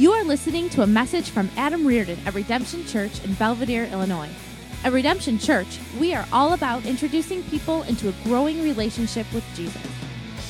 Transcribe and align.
You 0.00 0.12
are 0.12 0.24
listening 0.24 0.70
to 0.70 0.80
a 0.80 0.86
message 0.86 1.28
from 1.28 1.50
Adam 1.58 1.86
Reardon 1.86 2.18
at 2.24 2.32
Redemption 2.32 2.86
Church 2.86 3.22
in 3.22 3.34
Belvidere, 3.34 3.92
Illinois. 3.92 4.30
At 4.82 4.94
Redemption 4.94 5.38
Church, 5.38 5.78
we 5.98 6.14
are 6.14 6.26
all 6.32 6.54
about 6.54 6.86
introducing 6.86 7.42
people 7.42 7.82
into 7.82 8.08
a 8.08 8.14
growing 8.24 8.62
relationship 8.62 9.30
with 9.34 9.44
Jesus. 9.54 9.84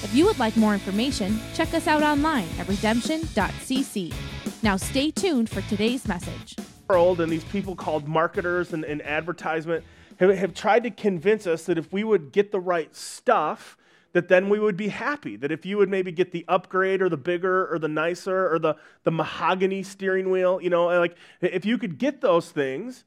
If 0.05 0.15
you 0.15 0.25
would 0.27 0.39
like 0.39 0.57
more 0.57 0.73
information, 0.73 1.41
check 1.53 1.75
us 1.75 1.89
out 1.89 2.05
online 2.05 2.47
at 2.61 2.69
redemption.cc. 2.69 4.15
Now 4.63 4.77
stay 4.77 5.11
tuned 5.11 5.51
for 5.51 5.63
today's 5.63 6.07
message. 6.07 6.55
World 6.89 7.21
and 7.21 7.33
these 7.33 7.43
people 7.43 7.75
called 7.75 8.07
marketers 8.07 8.73
and, 8.73 8.85
and 8.85 9.03
advertisement 9.03 9.85
have, 10.21 10.31
have 10.31 10.55
tried 10.55 10.85
to 10.85 10.93
convince 10.93 11.49
us 11.49 11.65
that 11.65 11.77
if 11.77 11.93
we 11.93 12.05
would 12.05 12.31
get 12.31 12.53
the 12.53 12.61
right 12.61 12.95
stuff, 12.95 13.77
that 14.13 14.29
then 14.29 14.49
we 14.49 14.59
would 14.59 14.77
be 14.77 14.89
happy. 14.89 15.37
That 15.37 15.53
if 15.53 15.65
you 15.65 15.79
would 15.79 15.89
maybe 15.89 16.13
get 16.13 16.33
the 16.33 16.45
upgrade 16.49 17.03
or 17.03 17.09
the 17.09 17.17
bigger 17.17 17.73
or 17.73 17.79
the 17.79 17.89
nicer 17.89 18.53
or 18.53 18.59
the, 18.59 18.77
the 19.05 19.11
mahogany 19.11 19.83
steering 19.83 20.31
wheel, 20.31 20.61
you 20.61 20.71
know, 20.71 20.87
like 20.87 21.17
if 21.41 21.65
you 21.65 21.79
could 21.79 21.99
get 21.99 22.21
those 22.21 22.51
things, 22.51 23.05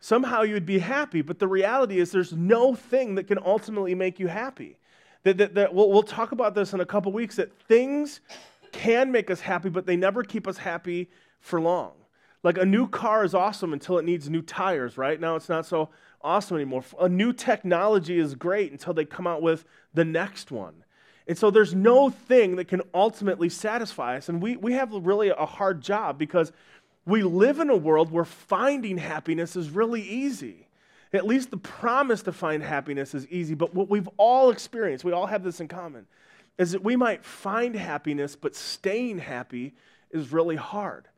somehow 0.00 0.42
you 0.42 0.54
would 0.54 0.66
be 0.66 0.78
happy. 0.78 1.22
But 1.22 1.38
the 1.38 1.48
reality 1.48 1.98
is 1.98 2.10
there's 2.10 2.32
no 2.32 2.74
thing 2.74 3.14
that 3.16 3.24
can 3.24 3.38
ultimately 3.44 3.94
make 3.94 4.18
you 4.18 4.28
happy. 4.28 4.78
That, 5.24 5.38
that, 5.38 5.54
that 5.54 5.74
we'll, 5.74 5.90
we'll 5.90 6.02
talk 6.02 6.32
about 6.32 6.54
this 6.54 6.72
in 6.72 6.80
a 6.80 6.86
couple 6.86 7.12
weeks 7.12 7.36
that 7.36 7.52
things 7.62 8.20
can 8.72 9.10
make 9.10 9.30
us 9.30 9.40
happy, 9.40 9.68
but 9.68 9.86
they 9.86 9.96
never 9.96 10.22
keep 10.22 10.46
us 10.46 10.58
happy 10.58 11.10
for 11.40 11.60
long. 11.60 11.92
Like 12.42 12.58
a 12.58 12.64
new 12.64 12.86
car 12.86 13.24
is 13.24 13.34
awesome 13.34 13.72
until 13.72 13.98
it 13.98 14.04
needs 14.04 14.30
new 14.30 14.42
tires, 14.42 14.96
right? 14.96 15.20
Now 15.20 15.34
it's 15.34 15.48
not 15.48 15.66
so 15.66 15.88
awesome 16.22 16.56
anymore. 16.56 16.84
A 17.00 17.08
new 17.08 17.32
technology 17.32 18.18
is 18.18 18.34
great 18.34 18.70
until 18.70 18.94
they 18.94 19.04
come 19.04 19.26
out 19.26 19.42
with 19.42 19.64
the 19.96 20.04
next 20.04 20.52
one. 20.52 20.84
And 21.26 21.36
so 21.36 21.50
there's 21.50 21.74
no 21.74 22.08
thing 22.08 22.56
that 22.56 22.68
can 22.68 22.82
ultimately 22.94 23.48
satisfy 23.48 24.16
us. 24.16 24.28
And 24.28 24.40
we, 24.40 24.56
we 24.56 24.74
have 24.74 24.92
really 24.92 25.30
a 25.30 25.46
hard 25.46 25.80
job 25.80 26.18
because 26.18 26.52
we 27.04 27.22
live 27.24 27.58
in 27.58 27.68
a 27.68 27.76
world 27.76 28.12
where 28.12 28.24
finding 28.24 28.98
happiness 28.98 29.56
is 29.56 29.70
really 29.70 30.02
easy. 30.02 30.68
At 31.12 31.26
least 31.26 31.50
the 31.50 31.56
promise 31.56 32.22
to 32.24 32.32
find 32.32 32.62
happiness 32.62 33.14
is 33.14 33.26
easy. 33.28 33.54
But 33.54 33.74
what 33.74 33.88
we've 33.88 34.08
all 34.18 34.50
experienced, 34.50 35.04
we 35.04 35.12
all 35.12 35.26
have 35.26 35.42
this 35.42 35.60
in 35.60 35.66
common, 35.66 36.06
is 36.58 36.72
that 36.72 36.84
we 36.84 36.94
might 36.94 37.24
find 37.24 37.74
happiness, 37.74 38.36
but 38.36 38.54
staying 38.54 39.18
happy 39.18 39.74
is 40.10 40.32
really 40.32 40.56
hard. 40.56 41.08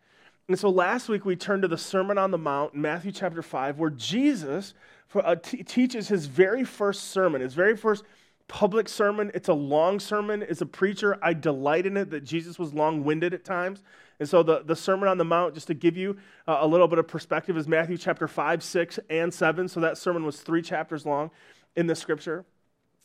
And 0.47 0.59
so 0.59 0.71
last 0.71 1.09
week 1.09 1.25
we 1.27 1.37
turned 1.37 1.63
to 1.63 1.69
the 1.69 1.77
Sermon 1.77 2.17
on 2.17 2.31
the 2.31 2.39
Mount 2.39 2.75
in 2.75 2.81
Matthew 2.81 3.13
chapter 3.13 3.43
5, 3.43 3.79
where 3.79 3.91
Jesus 3.91 4.73
uh, 5.15 5.35
t- 5.35 5.63
teaches 5.63 6.09
his 6.09 6.27
very 6.27 6.65
first 6.65 7.11
sermon, 7.11 7.41
his 7.41 7.55
very 7.55 7.77
first 7.77 8.05
public 8.49 8.89
sermon. 8.89 9.31
It's 9.35 9.49
a 9.49 9.55
long 9.55 10.01
sermon. 10.01 10.43
As 10.43 10.61
a 10.61 10.67
preacher, 10.67 11.19
I 11.23 11.35
delight 11.35 11.87
in 11.87 11.97
it 11.97 12.11
that 12.11 12.25
Jesus 12.25 12.59
was 12.59 12.75
long 12.75 13.05
winded 13.05 13.35
at 13.35 13.45
times. 13.45 13.83
And 14.19 14.29
so 14.29 14.43
the, 14.43 14.63
the 14.65 14.75
Sermon 14.75 15.09
on 15.09 15.19
the 15.19 15.25
Mount, 15.25 15.55
just 15.55 15.69
to 15.69 15.75
give 15.75 15.97
you 15.97 16.17
uh, 16.49 16.59
a 16.61 16.67
little 16.67 16.89
bit 16.89 16.99
of 16.99 17.07
perspective, 17.07 17.57
is 17.57 17.69
Matthew 17.69 17.97
chapter 17.97 18.27
5, 18.27 18.63
6, 18.63 18.99
and 19.11 19.33
7. 19.33 19.69
So 19.69 19.81
that 19.81 19.97
sermon 19.97 20.25
was 20.25 20.41
three 20.41 20.63
chapters 20.63 21.07
long 21.07 21.31
in 21.77 21.87
the 21.87 21.95
scripture. 21.95 22.45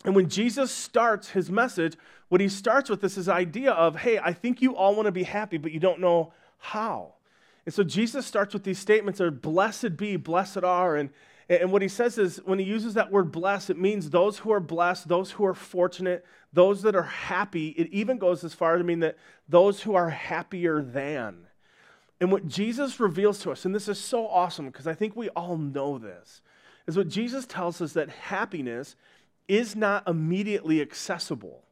And 0.05 0.15
when 0.15 0.27
Jesus 0.27 0.71
starts 0.71 1.29
his 1.29 1.51
message, 1.51 1.95
what 2.29 2.41
he 2.41 2.49
starts 2.49 2.89
with 2.89 3.03
is 3.03 3.15
this 3.15 3.27
idea 3.27 3.71
of, 3.71 3.97
hey, 3.97 4.17
I 4.17 4.33
think 4.33 4.61
you 4.61 4.75
all 4.75 4.95
want 4.95 5.05
to 5.05 5.11
be 5.11 5.23
happy, 5.23 5.57
but 5.57 5.71
you 5.71 5.79
don't 5.79 5.99
know 5.99 6.33
how. 6.57 7.13
And 7.65 7.73
so 7.73 7.83
Jesus 7.83 8.25
starts 8.25 8.53
with 8.53 8.63
these 8.63 8.79
statements 8.79 9.19
of 9.19 9.41
blessed 9.41 9.95
be, 9.95 10.17
blessed 10.17 10.63
are, 10.63 10.95
and 10.95 11.11
and 11.49 11.71
what 11.71 11.81
he 11.81 11.87
says 11.87 12.17
is 12.17 12.37
when 12.45 12.59
he 12.59 12.65
uses 12.65 12.93
that 12.93 13.11
word 13.11 13.31
blessed, 13.31 13.69
it 13.69 13.77
means 13.77 14.09
those 14.09 14.39
who 14.39 14.51
are 14.51 14.59
blessed, 14.59 15.07
those 15.07 15.31
who 15.31 15.45
are 15.45 15.53
fortunate, 15.53 16.25
those 16.53 16.81
that 16.83 16.95
are 16.95 17.03
happy. 17.03 17.69
It 17.69 17.89
even 17.91 18.17
goes 18.17 18.43
as 18.43 18.53
far 18.53 18.75
as 18.75 18.79
to 18.79 18.83
mean 18.83 18.99
that 18.99 19.17
those 19.49 19.81
who 19.81 19.95
are 19.95 20.09
happier 20.09 20.81
than. 20.81 21.47
And 22.21 22.31
what 22.31 22.47
Jesus 22.47 22.99
reveals 22.99 23.39
to 23.39 23.51
us, 23.51 23.65
and 23.65 23.75
this 23.75 23.89
is 23.89 23.99
so 23.99 24.27
awesome 24.27 24.67
because 24.67 24.87
I 24.87 24.93
think 24.93 25.15
we 25.15 25.29
all 25.29 25.57
know 25.57 25.97
this, 25.97 26.41
is 26.87 26.95
what 26.95 27.09
Jesus 27.09 27.45
tells 27.45 27.81
us 27.81 27.93
that 27.93 28.09
happiness 28.09 28.95
is 29.47 29.75
not 29.75 30.07
immediately 30.07 30.81
accessible. 30.81 31.63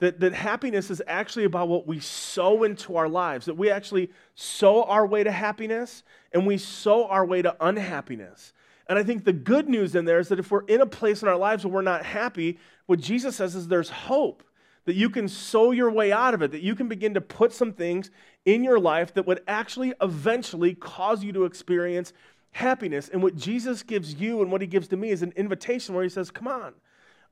That, 0.00 0.20
that 0.20 0.34
happiness 0.34 0.90
is 0.90 1.00
actually 1.06 1.44
about 1.44 1.68
what 1.68 1.86
we 1.86 2.00
sow 2.00 2.64
into 2.64 2.96
our 2.96 3.08
lives, 3.08 3.46
that 3.46 3.56
we 3.56 3.70
actually 3.70 4.10
sow 4.34 4.82
our 4.82 5.06
way 5.06 5.24
to 5.24 5.30
happiness 5.30 6.02
and 6.32 6.46
we 6.46 6.58
sow 6.58 7.06
our 7.06 7.24
way 7.24 7.40
to 7.40 7.56
unhappiness. 7.60 8.52
And 8.86 8.98
I 8.98 9.02
think 9.02 9.24
the 9.24 9.32
good 9.32 9.68
news 9.68 9.94
in 9.94 10.04
there 10.04 10.18
is 10.18 10.28
that 10.28 10.38
if 10.38 10.50
we're 10.50 10.64
in 10.64 10.80
a 10.80 10.86
place 10.86 11.22
in 11.22 11.28
our 11.28 11.36
lives 11.36 11.64
where 11.64 11.74
we're 11.74 11.82
not 11.82 12.04
happy, 12.04 12.58
what 12.86 13.00
Jesus 13.00 13.36
says 13.36 13.54
is 13.54 13.68
there's 13.68 13.88
hope 13.88 14.42
that 14.84 14.94
you 14.94 15.08
can 15.08 15.28
sow 15.28 15.70
your 15.70 15.90
way 15.90 16.12
out 16.12 16.34
of 16.34 16.42
it, 16.42 16.50
that 16.52 16.60
you 16.60 16.74
can 16.74 16.88
begin 16.88 17.14
to 17.14 17.20
put 17.20 17.52
some 17.52 17.72
things 17.72 18.10
in 18.44 18.62
your 18.62 18.78
life 18.78 19.14
that 19.14 19.26
would 19.26 19.40
actually 19.48 19.94
eventually 20.02 20.74
cause 20.74 21.24
you 21.24 21.32
to 21.32 21.44
experience 21.44 22.12
happiness. 22.52 23.08
And 23.08 23.22
what 23.22 23.36
Jesus 23.36 23.82
gives 23.82 24.14
you 24.14 24.42
and 24.42 24.52
what 24.52 24.60
he 24.60 24.66
gives 24.66 24.88
to 24.88 24.96
me 24.96 25.10
is 25.10 25.22
an 25.22 25.32
invitation 25.36 25.94
where 25.94 26.04
he 26.04 26.10
says, 26.10 26.30
Come 26.30 26.48
on, 26.48 26.74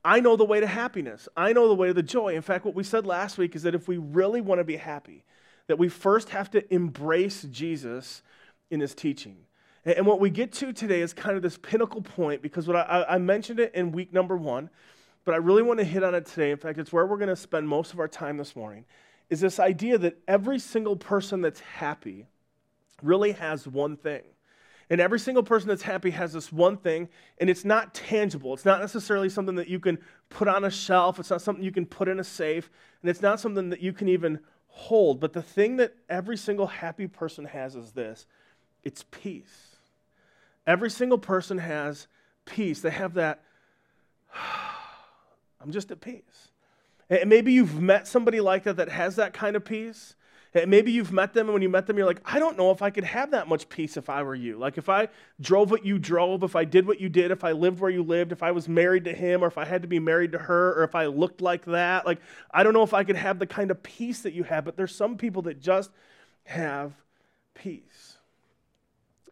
I 0.03 0.19
know 0.19 0.35
the 0.35 0.45
way 0.45 0.59
to 0.59 0.67
happiness. 0.67 1.29
I 1.37 1.53
know 1.53 1.67
the 1.67 1.75
way 1.75 1.87
to 1.87 1.93
the 1.93 2.03
joy. 2.03 2.35
In 2.35 2.41
fact, 2.41 2.65
what 2.65 2.75
we 2.75 2.83
said 2.83 3.05
last 3.05 3.37
week 3.37 3.55
is 3.55 3.63
that 3.63 3.75
if 3.75 3.87
we 3.87 3.97
really 3.97 4.41
want 4.41 4.59
to 4.59 4.65
be 4.65 4.77
happy, 4.77 5.23
that 5.67 5.77
we 5.77 5.89
first 5.89 6.29
have 6.29 6.49
to 6.51 6.73
embrace 6.73 7.43
Jesus 7.43 8.21
in 8.69 8.79
his 8.79 8.93
teaching. 8.93 9.42
And 9.85 10.05
what 10.05 10.19
we 10.19 10.29
get 10.29 10.53
to 10.53 10.71
today 10.71 11.01
is 11.01 11.13
kind 11.13 11.35
of 11.35 11.41
this 11.41 11.57
pinnacle 11.57 12.01
point 12.01 12.41
because 12.41 12.67
what 12.67 12.77
I, 12.77 13.05
I 13.09 13.17
mentioned 13.17 13.59
it 13.59 13.75
in 13.75 13.91
week 13.91 14.13
number 14.13 14.37
one, 14.37 14.69
but 15.25 15.33
I 15.33 15.37
really 15.37 15.61
want 15.61 15.79
to 15.79 15.85
hit 15.85 16.03
on 16.03 16.15
it 16.15 16.25
today. 16.25 16.51
In 16.51 16.57
fact, 16.57 16.79
it's 16.79 16.93
where 16.93 17.05
we're 17.05 17.17
going 17.17 17.29
to 17.29 17.35
spend 17.35 17.67
most 17.67 17.93
of 17.93 17.99
our 17.99 18.07
time 18.07 18.37
this 18.37 18.55
morning. 18.55 18.85
Is 19.29 19.41
this 19.41 19.59
idea 19.59 19.97
that 19.97 20.17
every 20.27 20.59
single 20.59 20.95
person 20.95 21.41
that's 21.41 21.59
happy 21.59 22.27
really 23.03 23.33
has 23.33 23.67
one 23.67 23.97
thing. 23.97 24.21
And 24.89 24.99
every 24.99 25.19
single 25.19 25.43
person 25.43 25.69
that's 25.69 25.81
happy 25.81 26.11
has 26.11 26.33
this 26.33 26.51
one 26.51 26.77
thing, 26.77 27.09
and 27.39 27.49
it's 27.49 27.65
not 27.65 27.93
tangible. 27.93 28.53
It's 28.53 28.65
not 28.65 28.79
necessarily 28.79 29.29
something 29.29 29.55
that 29.55 29.67
you 29.67 29.79
can 29.79 29.97
put 30.29 30.47
on 30.47 30.65
a 30.65 30.69
shelf. 30.69 31.19
It's 31.19 31.29
not 31.29 31.41
something 31.41 31.63
you 31.63 31.71
can 31.71 31.85
put 31.85 32.07
in 32.07 32.19
a 32.19 32.23
safe, 32.23 32.69
and 33.01 33.09
it's 33.09 33.21
not 33.21 33.39
something 33.39 33.69
that 33.69 33.81
you 33.81 33.93
can 33.93 34.07
even 34.09 34.39
hold. 34.67 35.19
But 35.19 35.33
the 35.33 35.41
thing 35.41 35.77
that 35.77 35.95
every 36.09 36.37
single 36.37 36.67
happy 36.67 37.07
person 37.07 37.45
has 37.45 37.75
is 37.75 37.91
this 37.91 38.25
it's 38.83 39.05
peace. 39.09 39.72
Every 40.65 40.89
single 40.89 41.17
person 41.17 41.57
has 41.57 42.07
peace. 42.45 42.81
They 42.81 42.91
have 42.91 43.15
that, 43.15 43.43
I'm 45.61 45.71
just 45.71 45.91
at 45.91 46.01
peace. 46.01 46.49
And 47.09 47.29
maybe 47.29 47.53
you've 47.53 47.81
met 47.81 48.07
somebody 48.07 48.39
like 48.39 48.63
that 48.63 48.77
that 48.77 48.89
has 48.89 49.17
that 49.17 49.33
kind 49.33 49.55
of 49.55 49.65
peace. 49.65 50.15
And 50.55 50.69
maybe 50.69 50.91
you've 50.91 51.11
met 51.11 51.33
them, 51.33 51.47
and 51.47 51.53
when 51.53 51.63
you 51.63 51.69
met 51.69 51.87
them, 51.87 51.97
you're 51.97 52.05
like, 52.05 52.21
I 52.25 52.37
don't 52.37 52.57
know 52.57 52.69
if 52.69 52.83
I 52.83 52.91
could 52.91 53.03
have 53.05 53.31
that 53.31 53.47
much 53.47 53.67
peace 53.69 53.97
if 53.97 54.07
I 54.07 54.21
were 54.21 54.35
you. 54.35 54.57
Like, 54.57 54.77
if 54.77 54.87
I 54.87 55.07
drove 55.41 55.71
what 55.71 55.83
you 55.83 55.97
drove, 55.97 56.43
if 56.43 56.55
I 56.55 56.63
did 56.63 56.85
what 56.85 57.01
you 57.01 57.09
did, 57.09 57.31
if 57.31 57.43
I 57.43 57.53
lived 57.53 57.79
where 57.79 57.89
you 57.89 58.03
lived, 58.03 58.31
if 58.31 58.43
I 58.43 58.51
was 58.51 58.69
married 58.69 59.05
to 59.05 59.13
him, 59.13 59.43
or 59.43 59.47
if 59.47 59.57
I 59.57 59.65
had 59.65 59.81
to 59.81 59.87
be 59.87 59.97
married 59.97 60.31
to 60.33 60.37
her, 60.37 60.79
or 60.79 60.83
if 60.83 60.93
I 60.93 61.07
looked 61.07 61.41
like 61.41 61.65
that, 61.65 62.05
like, 62.05 62.19
I 62.51 62.61
don't 62.61 62.73
know 62.73 62.83
if 62.83 62.93
I 62.93 63.03
could 63.03 63.15
have 63.15 63.39
the 63.39 63.47
kind 63.47 63.71
of 63.71 63.81
peace 63.81 64.21
that 64.21 64.33
you 64.33 64.43
have, 64.43 64.63
but 64.63 64.77
there's 64.77 64.95
some 64.95 65.17
people 65.17 65.41
that 65.43 65.59
just 65.59 65.89
have 66.43 66.93
peace. 67.55 68.17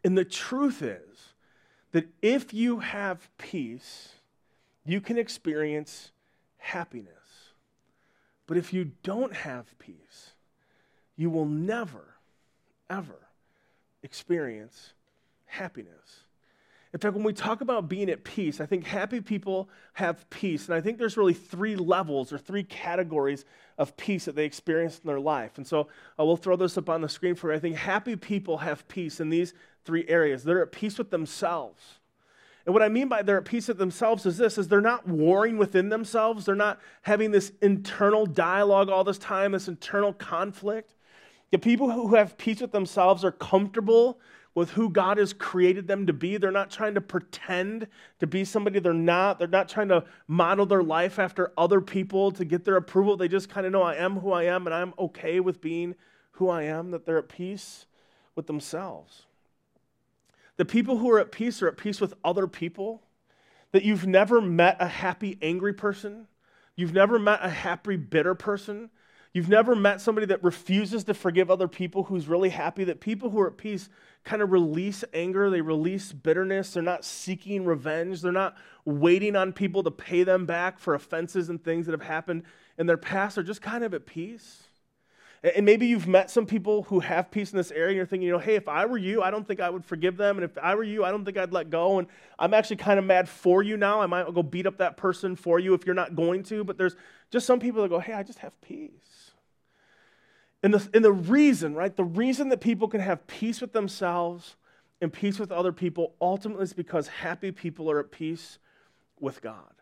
And 0.03 0.17
the 0.17 0.25
truth 0.25 0.81
is 0.81 1.33
that 1.91 2.07
if 2.21 2.53
you 2.53 2.79
have 2.79 3.29
peace, 3.37 4.13
you 4.85 5.01
can 5.01 5.17
experience 5.17 6.11
happiness. 6.57 7.51
But 8.47 8.57
if 8.57 8.73
you 8.73 8.91
don't 9.03 9.35
have 9.35 9.77
peace, 9.79 10.31
you 11.15 11.29
will 11.29 11.45
never, 11.45 12.15
ever 12.89 13.27
experience 14.03 14.93
happiness. 15.45 16.25
In 16.93 16.99
fact, 16.99 17.15
when 17.15 17.23
we 17.23 17.31
talk 17.31 17.61
about 17.61 17.87
being 17.87 18.09
at 18.09 18.25
peace, 18.25 18.59
I 18.59 18.65
think 18.65 18.85
happy 18.85 19.21
people 19.21 19.69
have 19.93 20.29
peace. 20.29 20.65
And 20.65 20.75
I 20.75 20.81
think 20.81 20.97
there's 20.97 21.15
really 21.15 21.33
three 21.33 21.77
levels 21.77 22.33
or 22.33 22.37
three 22.37 22.63
categories 22.63 23.45
of 23.77 23.95
peace 23.95 24.25
that 24.25 24.35
they 24.35 24.43
experience 24.43 24.99
in 24.99 25.07
their 25.07 25.19
life. 25.19 25.57
And 25.57 25.65
so 25.65 25.87
uh, 26.19 26.25
we'll 26.25 26.35
throw 26.35 26.57
this 26.57 26.77
up 26.77 26.89
on 26.89 26.99
the 26.99 27.07
screen 27.07 27.35
for 27.35 27.51
you. 27.51 27.57
I 27.57 27.59
think 27.59 27.77
happy 27.77 28.17
people 28.17 28.57
have 28.57 28.85
peace 28.89 29.21
in 29.21 29.29
these 29.29 29.53
three 29.85 30.05
areas. 30.09 30.43
They're 30.43 30.61
at 30.61 30.73
peace 30.73 30.97
with 30.97 31.11
themselves. 31.11 31.81
And 32.65 32.73
what 32.73 32.83
I 32.83 32.89
mean 32.89 33.07
by 33.07 33.21
they're 33.21 33.37
at 33.37 33.45
peace 33.45 33.69
with 33.69 33.77
themselves 33.77 34.25
is 34.25 34.37
this 34.37 34.57
is 34.57 34.67
they're 34.67 34.81
not 34.81 35.07
warring 35.07 35.57
within 35.57 35.89
themselves. 35.89 36.45
They're 36.45 36.55
not 36.55 36.79
having 37.03 37.31
this 37.31 37.53
internal 37.61 38.25
dialogue 38.25 38.89
all 38.89 39.03
this 39.03 39.17
time, 39.17 39.53
this 39.53 39.69
internal 39.69 40.13
conflict. 40.13 40.93
The 41.51 41.57
people 41.57 41.89
who 41.89 42.15
have 42.15 42.37
peace 42.37 42.61
with 42.61 42.71
themselves 42.71 43.25
are 43.25 43.31
comfortable 43.31 44.19
with 44.53 44.71
who 44.71 44.89
God 44.89 45.17
has 45.17 45.33
created 45.33 45.87
them 45.87 46.07
to 46.07 46.13
be. 46.13 46.37
They're 46.37 46.51
not 46.51 46.69
trying 46.69 46.95
to 46.95 47.01
pretend 47.01 47.87
to 48.19 48.27
be 48.27 48.43
somebody 48.43 48.79
they're 48.79 48.93
not. 48.93 49.39
They're 49.39 49.47
not 49.47 49.69
trying 49.69 49.87
to 49.89 50.03
model 50.27 50.65
their 50.65 50.83
life 50.83 51.19
after 51.19 51.53
other 51.57 51.79
people 51.79 52.31
to 52.31 52.43
get 52.43 52.65
their 52.65 52.75
approval. 52.75 53.15
They 53.15 53.27
just 53.27 53.49
kind 53.49 53.65
of 53.65 53.71
know 53.71 53.81
I 53.81 53.95
am 53.95 54.19
who 54.19 54.31
I 54.31 54.43
am 54.43 54.67
and 54.67 54.73
I'm 54.73 54.93
okay 54.99 55.39
with 55.39 55.61
being 55.61 55.95
who 56.31 56.49
I 56.49 56.63
am, 56.63 56.91
that 56.91 57.05
they're 57.05 57.19
at 57.19 57.29
peace 57.29 57.85
with 58.35 58.47
themselves. 58.47 59.23
The 60.57 60.65
people 60.65 60.97
who 60.97 61.09
are 61.11 61.19
at 61.19 61.31
peace 61.31 61.61
are 61.61 61.67
at 61.67 61.77
peace 61.77 62.01
with 62.01 62.13
other 62.23 62.47
people. 62.47 63.03
That 63.71 63.83
you've 63.83 64.05
never 64.05 64.41
met 64.41 64.77
a 64.79 64.87
happy, 64.87 65.37
angry 65.41 65.73
person. 65.73 66.27
You've 66.75 66.93
never 66.93 67.17
met 67.17 67.39
a 67.41 67.49
happy, 67.49 67.95
bitter 67.95 68.35
person. 68.35 68.89
You've 69.33 69.49
never 69.49 69.75
met 69.75 70.01
somebody 70.01 70.27
that 70.27 70.43
refuses 70.43 71.05
to 71.05 71.13
forgive 71.13 71.49
other 71.49 71.67
people 71.67 72.03
who's 72.03 72.27
really 72.27 72.49
happy 72.49 72.83
that 72.83 72.99
people 72.99 73.29
who 73.29 73.39
are 73.39 73.47
at 73.47 73.57
peace 73.57 73.87
kind 74.25 74.41
of 74.41 74.51
release 74.51 75.03
anger, 75.13 75.49
they 75.49 75.61
release 75.61 76.11
bitterness, 76.11 76.73
they're 76.73 76.83
not 76.83 77.05
seeking 77.05 77.63
revenge, 77.63 78.21
they're 78.21 78.31
not 78.31 78.55
waiting 78.83 79.35
on 79.35 79.53
people 79.53 79.83
to 79.83 79.91
pay 79.91 80.23
them 80.23 80.45
back 80.45 80.79
for 80.79 80.93
offenses 80.93 81.49
and 81.49 81.63
things 81.63 81.85
that 81.85 81.93
have 81.93 82.01
happened 82.01 82.43
in 82.77 82.87
their 82.87 82.97
past, 82.97 83.35
they're 83.35 83.43
just 83.43 83.61
kind 83.61 83.83
of 83.83 83.93
at 83.93 84.05
peace. 84.05 84.63
And 85.43 85.65
maybe 85.65 85.87
you've 85.87 86.07
met 86.07 86.29
some 86.29 86.45
people 86.45 86.83
who 86.83 86.99
have 86.99 87.31
peace 87.31 87.51
in 87.51 87.57
this 87.57 87.71
area 87.71 87.87
and 87.87 87.97
you're 87.97 88.05
thinking, 88.05 88.27
you 88.27 88.33
know, 88.33 88.39
hey, 88.39 88.55
if 88.55 88.67
I 88.67 88.85
were 88.85 88.97
you, 88.97 89.23
I 89.23 89.31
don't 89.31 89.47
think 89.47 89.59
I 89.59 89.71
would 89.71 89.83
forgive 89.83 90.15
them. 90.15 90.37
And 90.37 90.43
if 90.43 90.55
I 90.59 90.75
were 90.75 90.83
you, 90.83 91.03
I 91.03 91.09
don't 91.09 91.25
think 91.25 91.35
I'd 91.35 91.51
let 91.51 91.71
go. 91.71 91.97
And 91.97 92.07
I'm 92.37 92.53
actually 92.53 92.75
kind 92.75 92.99
of 92.99 93.05
mad 93.05 93.27
for 93.27 93.63
you 93.63 93.75
now. 93.75 94.01
I 94.01 94.05
might 94.05 94.31
go 94.35 94.43
beat 94.43 94.67
up 94.67 94.77
that 94.77 94.97
person 94.97 95.35
for 95.35 95.57
you 95.57 95.73
if 95.73 95.83
you're 95.83 95.95
not 95.95 96.15
going 96.15 96.43
to. 96.43 96.63
But 96.63 96.77
there's 96.77 96.95
just 97.31 97.47
some 97.47 97.59
people 97.59 97.81
that 97.81 97.89
go, 97.89 97.97
hey, 97.97 98.13
I 98.13 98.21
just 98.21 98.37
have 98.39 98.59
peace. 98.61 98.91
And 100.63 100.73
the, 100.73 100.89
and 100.93 101.03
the 101.03 101.11
reason, 101.11 101.73
right, 101.73 101.95
the 101.95 102.03
reason 102.03 102.49
that 102.49 102.61
people 102.61 102.87
can 102.87 103.01
have 103.01 103.25
peace 103.27 103.61
with 103.61 103.73
themselves 103.73 104.55
and 105.01 105.11
peace 105.11 105.39
with 105.39 105.51
other 105.51 105.71
people 105.71 106.13
ultimately 106.21 106.63
is 106.63 106.73
because 106.73 107.07
happy 107.07 107.51
people 107.51 107.89
are 107.89 107.99
at 107.99 108.11
peace 108.11 108.59
with 109.19 109.41
God. 109.41 109.73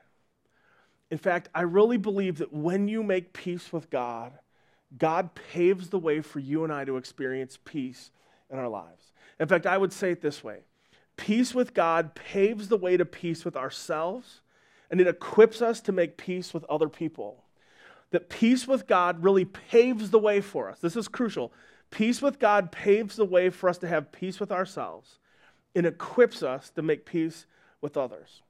In 1.11 1.17
fact, 1.17 1.49
I 1.53 1.61
really 1.61 1.97
believe 1.97 2.37
that 2.37 2.53
when 2.53 2.87
you 2.87 3.03
make 3.03 3.33
peace 3.33 3.73
with 3.73 3.89
God, 3.89 4.33
God 4.97 5.31
paves 5.35 5.89
the 5.89 5.99
way 5.99 6.21
for 6.21 6.39
you 6.39 6.63
and 6.63 6.71
I 6.71 6.85
to 6.85 6.97
experience 6.97 7.57
peace 7.63 8.11
in 8.49 8.57
our 8.57 8.69
lives. 8.69 9.11
In 9.39 9.47
fact, 9.47 9.65
I 9.65 9.77
would 9.77 9.93
say 9.93 10.11
it 10.11 10.21
this 10.21 10.43
way 10.43 10.59
peace 11.17 11.53
with 11.53 11.73
God 11.73 12.15
paves 12.15 12.69
the 12.69 12.77
way 12.77 12.95
to 12.95 13.05
peace 13.05 13.43
with 13.43 13.57
ourselves, 13.57 14.41
and 14.89 15.01
it 15.01 15.07
equips 15.07 15.61
us 15.61 15.81
to 15.81 15.91
make 15.91 16.15
peace 16.15 16.53
with 16.53 16.63
other 16.65 16.87
people. 16.87 17.43
That 18.11 18.29
peace 18.29 18.67
with 18.67 18.87
God 18.87 19.23
really 19.23 19.45
paves 19.45 20.09
the 20.09 20.19
way 20.19 20.41
for 20.41 20.69
us. 20.69 20.79
This 20.79 20.95
is 20.95 21.07
crucial. 21.07 21.53
Peace 21.91 22.21
with 22.21 22.39
God 22.39 22.71
paves 22.71 23.15
the 23.15 23.25
way 23.25 23.49
for 23.49 23.69
us 23.69 23.77
to 23.79 23.87
have 23.87 24.11
peace 24.11 24.39
with 24.39 24.51
ourselves 24.51 25.19
and 25.75 25.85
equips 25.85 26.43
us 26.43 26.69
to 26.71 26.81
make 26.81 27.05
peace 27.05 27.45
with 27.81 27.97
others. 27.97 28.41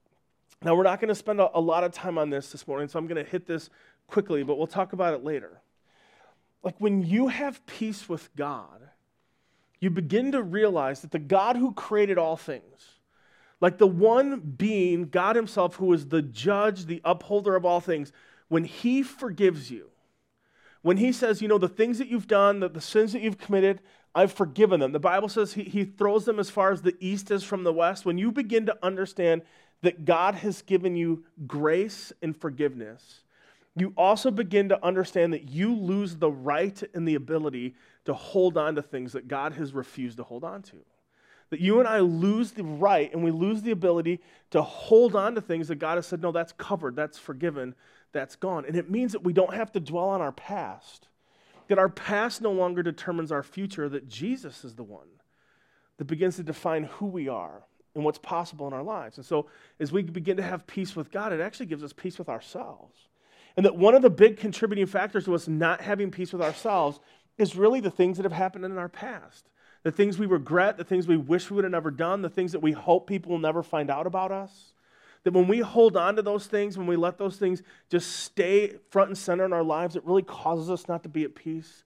Now, 0.62 0.76
we're 0.76 0.84
not 0.84 1.00
going 1.00 1.10
to 1.10 1.16
spend 1.16 1.40
a, 1.40 1.60
lot 1.60 1.84
of 1.84 1.94
time 1.94 2.18
on 2.18 2.30
this 2.30 2.52
this 2.52 2.68
morning, 2.68 2.90
so 2.90 3.00
I'm 3.00 3.08
going 3.08 3.24
to 3.24 3.30
hit 3.30 3.48
this 3.48 3.70
quickly, 4.08 4.44
but 4.44 4.58
we'll 4.58 4.68
talk 4.68 4.92
about 4.92 5.14
it 5.14 5.24
later. 5.24 5.62
Like 6.64 6.76
when 6.80 7.04
you 7.04 7.28
have 7.28 7.66
peace 7.66 8.10
with 8.10 8.36
God, 8.36 8.90
you 9.80 9.90
begin 9.90 10.34
to 10.34 10.44
realize 10.44 11.02
that 11.02 11.12
the 11.12 11.20
God 11.20 11.56
who 11.56 11.74
created 11.74 12.18
all 12.18 12.36
things, 12.36 12.96
like 13.62 13.78
the 13.78 13.88
one 13.88 14.40
being, 14.40 15.06
God 15.08 15.38
Himself, 15.38 15.76
who 15.76 15.94
is 15.94 16.08
the 16.08 16.22
judge, 16.22 16.86
the 16.86 17.02
upholder 17.06 17.56
of 17.56 17.66
all 17.66 17.80
things, 17.80 18.12
when 18.50 18.66
He 18.66 19.02
forgives 19.02 19.72
you, 19.72 19.90
when 20.82 20.98
He 20.98 21.12
says, 21.12 21.42
you 21.42 21.48
know, 21.48 21.58
the 21.58 21.70
things 21.70 21.98
that 21.98 22.10
you've 22.10 22.28
done, 22.28 22.60
the, 22.60 22.70
the 22.70 22.82
sins 22.82 23.14
that 23.14 23.22
you've 23.22 23.38
committed, 23.38 23.82
I've 24.14 24.32
forgiven 24.32 24.80
them. 24.80 24.92
The 24.92 25.00
Bible 25.00 25.30
says 25.30 25.54
he, 25.54 25.64
he 25.64 25.86
throws 25.86 26.26
them 26.26 26.40
as 26.40 26.50
far 26.50 26.72
as 26.72 26.82
the 26.82 26.96
east 27.00 27.32
is 27.32 27.44
from 27.44 27.64
the 27.64 27.74
west. 27.74 28.06
When 28.06 28.18
you 28.18 28.32
begin 28.32 28.66
to 28.66 28.78
understand 28.84 29.44
that 29.82 30.04
God 30.04 30.36
has 30.36 30.62
given 30.62 30.96
you 30.96 31.24
grace 31.48 32.12
and 32.22 32.36
forgiveness, 32.36 33.22
you 33.76 33.94
also 33.96 34.32
begin 34.32 34.70
to 34.70 34.84
understand 34.84 35.32
that 35.34 35.50
you 35.50 35.76
lose 35.76 36.18
the 36.18 36.32
right 36.32 36.82
and 36.94 37.08
the 37.08 37.16
ability 37.16 37.76
to 38.06 38.14
hold 38.14 38.58
on 38.58 38.76
to 38.76 38.82
things 38.82 39.14
that 39.14 39.28
God 39.28 39.54
has 39.54 39.74
refused 39.74 40.18
to 40.18 40.24
hold 40.24 40.44
on 40.44 40.64
to. 40.64 40.78
That 41.52 41.62
you 41.62 41.80
and 41.80 41.88
I 41.88 42.00
lose 42.00 42.52
the 42.52 42.64
right 42.64 43.12
and 43.14 43.24
we 43.24 43.32
lose 43.32 43.62
the 43.62 43.72
ability 43.72 44.20
to 44.52 44.62
hold 44.62 45.16
on 45.16 45.36
to 45.36 45.42
things 45.42 45.68
that 45.68 45.76
God 45.76 45.96
has 45.96 46.08
said, 46.08 46.22
no, 46.22 46.32
that's 46.32 46.52
covered, 46.54 46.96
that's 46.96 47.18
forgiven, 47.18 47.76
that's 48.12 48.36
gone. 48.36 48.66
And 48.66 48.76
it 48.76 48.90
means 48.90 49.12
that 49.14 49.24
we 49.24 49.34
don't 49.34 49.54
have 49.54 49.72
to 49.74 49.80
dwell 49.80 50.10
on 50.10 50.22
our 50.22 50.32
past, 50.32 51.08
that 51.68 51.80
our 51.80 51.90
past 51.90 52.42
no 52.42 52.52
longer 52.52 52.84
determines 52.84 53.32
our 53.32 53.44
future, 53.44 53.90
that 53.90 54.08
Jesus 54.08 54.64
is 54.64 54.76
the 54.76 54.84
one 54.84 55.08
that 55.98 56.06
begins 56.06 56.38
to 56.38 56.44
define 56.44 56.86
who 56.86 57.06
we 57.06 57.28
are 57.28 57.64
and 57.96 58.04
what's 58.04 58.20
possible 58.20 58.68
in 58.68 58.74
our 58.74 58.84
lives. 58.84 59.18
And 59.18 59.26
so 59.26 59.48
as 59.80 59.92
we 59.92 60.02
begin 60.02 60.38
to 60.38 60.44
have 60.44 60.66
peace 60.68 60.96
with 60.96 61.12
God, 61.12 61.34
it 61.34 61.42
actually 61.42 61.66
gives 61.68 61.84
us 61.84 61.94
peace 61.94 62.18
with 62.18 62.30
ourselves. 62.30 63.08
And 63.58 63.66
that 63.66 63.76
one 63.76 63.96
of 63.96 64.02
the 64.02 64.10
big 64.10 64.38
contributing 64.38 64.86
factors 64.86 65.26
to 65.26 65.36
us 65.36 65.48
not 65.48 65.82
having 65.82 66.12
peace 66.12 66.32
with 66.32 66.42
ourselves 66.42 67.00
is 67.38 67.56
really 67.56 67.80
the 67.80 67.92
things 67.92 68.18
that 68.18 68.24
have 68.24 68.32
happened 68.32 68.66
in 68.66 68.78
our 68.78 68.90
past. 68.90 69.50
The 69.84 69.92
things 69.92 70.18
we 70.18 70.26
regret, 70.26 70.78
the 70.78 70.84
things 70.84 71.08
we 71.08 71.18
wish 71.18 71.50
we 71.50 71.56
would 71.56 71.64
have 71.64 71.72
never 71.72 71.92
done, 71.92 72.22
the 72.22 72.30
things 72.30 72.52
that 72.52 72.60
we 72.60 72.74
hope 72.74 73.08
people 73.08 73.32
will 73.32 73.40
never 73.40 73.64
find 73.64 73.90
out 73.90 74.08
about 74.08 74.32
us. 74.32 74.74
That 75.24 75.34
when 75.34 75.48
we 75.48 75.60
hold 75.60 75.98
on 75.98 76.16
to 76.16 76.22
those 76.22 76.48
things, 76.48 76.78
when 76.78 76.88
we 76.88 76.96
let 76.96 77.18
those 77.18 77.38
things 77.38 77.62
just 77.90 78.18
stay 78.18 78.76
front 78.90 79.10
and 79.10 79.18
center 79.18 79.46
in 79.46 79.54
our 79.54 79.64
lives, 79.64 79.96
it 79.96 80.06
really 80.06 80.24
causes 80.24 80.70
us 80.70 80.88
not 80.88 81.04
to 81.04 81.10
be 81.10 81.24
at 81.24 81.36
peace 81.36 81.84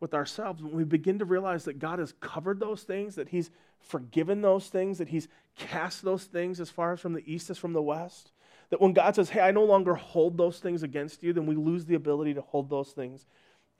with 0.00 0.14
ourselves. 0.14 0.62
When 0.62 0.74
we 0.74 0.84
begin 0.84 1.18
to 1.18 1.24
realize 1.24 1.64
that 1.64 1.78
God 1.78 1.98
has 1.98 2.14
covered 2.20 2.58
those 2.58 2.82
things, 2.82 3.14
that 3.16 3.28
He's 3.28 3.50
forgiven 3.80 4.40
those 4.40 4.68
things, 4.68 4.98
that 4.98 5.08
He's 5.08 5.28
cast 5.56 6.02
those 6.02 6.24
things 6.24 6.58
as 6.58 6.70
far 6.70 6.94
as 6.94 7.00
from 7.00 7.12
the 7.12 7.30
east 7.30 7.50
as 7.50 7.58
from 7.58 7.74
the 7.74 7.82
west, 7.82 8.32
that 8.70 8.80
when 8.80 8.92
God 8.92 9.14
says, 9.14 9.30
hey, 9.30 9.40
I 9.40 9.50
no 9.50 9.64
longer 9.64 9.94
hold 9.94 10.38
those 10.38 10.58
things 10.58 10.82
against 10.82 11.22
you, 11.22 11.32
then 11.32 11.46
we 11.46 11.56
lose 11.56 11.84
the 11.84 11.96
ability 11.96 12.34
to 12.34 12.40
hold 12.40 12.70
those 12.70 12.90
things 12.90 13.26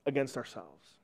against 0.05 0.37
ourselves. 0.37 0.95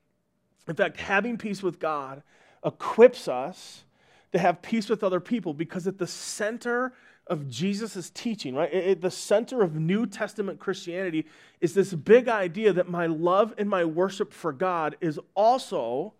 In 0.67 0.75
fact, 0.75 0.97
having 0.97 1.37
peace 1.37 1.63
with 1.63 1.79
God 1.79 2.21
equips 2.65 3.27
us 3.27 3.85
to 4.33 4.39
have 4.39 4.61
peace 4.61 4.89
with 4.89 5.03
other 5.03 5.21
people 5.21 5.53
because 5.53 5.87
at 5.87 5.97
the 5.97 6.07
center 6.07 6.93
of 7.29 7.49
Jesus' 7.49 8.09
teaching, 8.09 8.55
right, 8.55 8.99
the 8.99 9.11
center 9.11 9.61
of 9.61 9.75
New 9.75 10.05
Testament 10.05 10.59
Christianity 10.59 11.25
is 11.61 11.73
this 11.73 11.93
big 11.93 12.27
idea 12.27 12.73
that 12.73 12.89
my 12.89 13.05
love 13.05 13.53
and 13.57 13.69
my 13.69 13.85
worship 13.85 14.33
for 14.33 14.51
God 14.51 14.95
is 15.01 15.19
also 15.35 16.13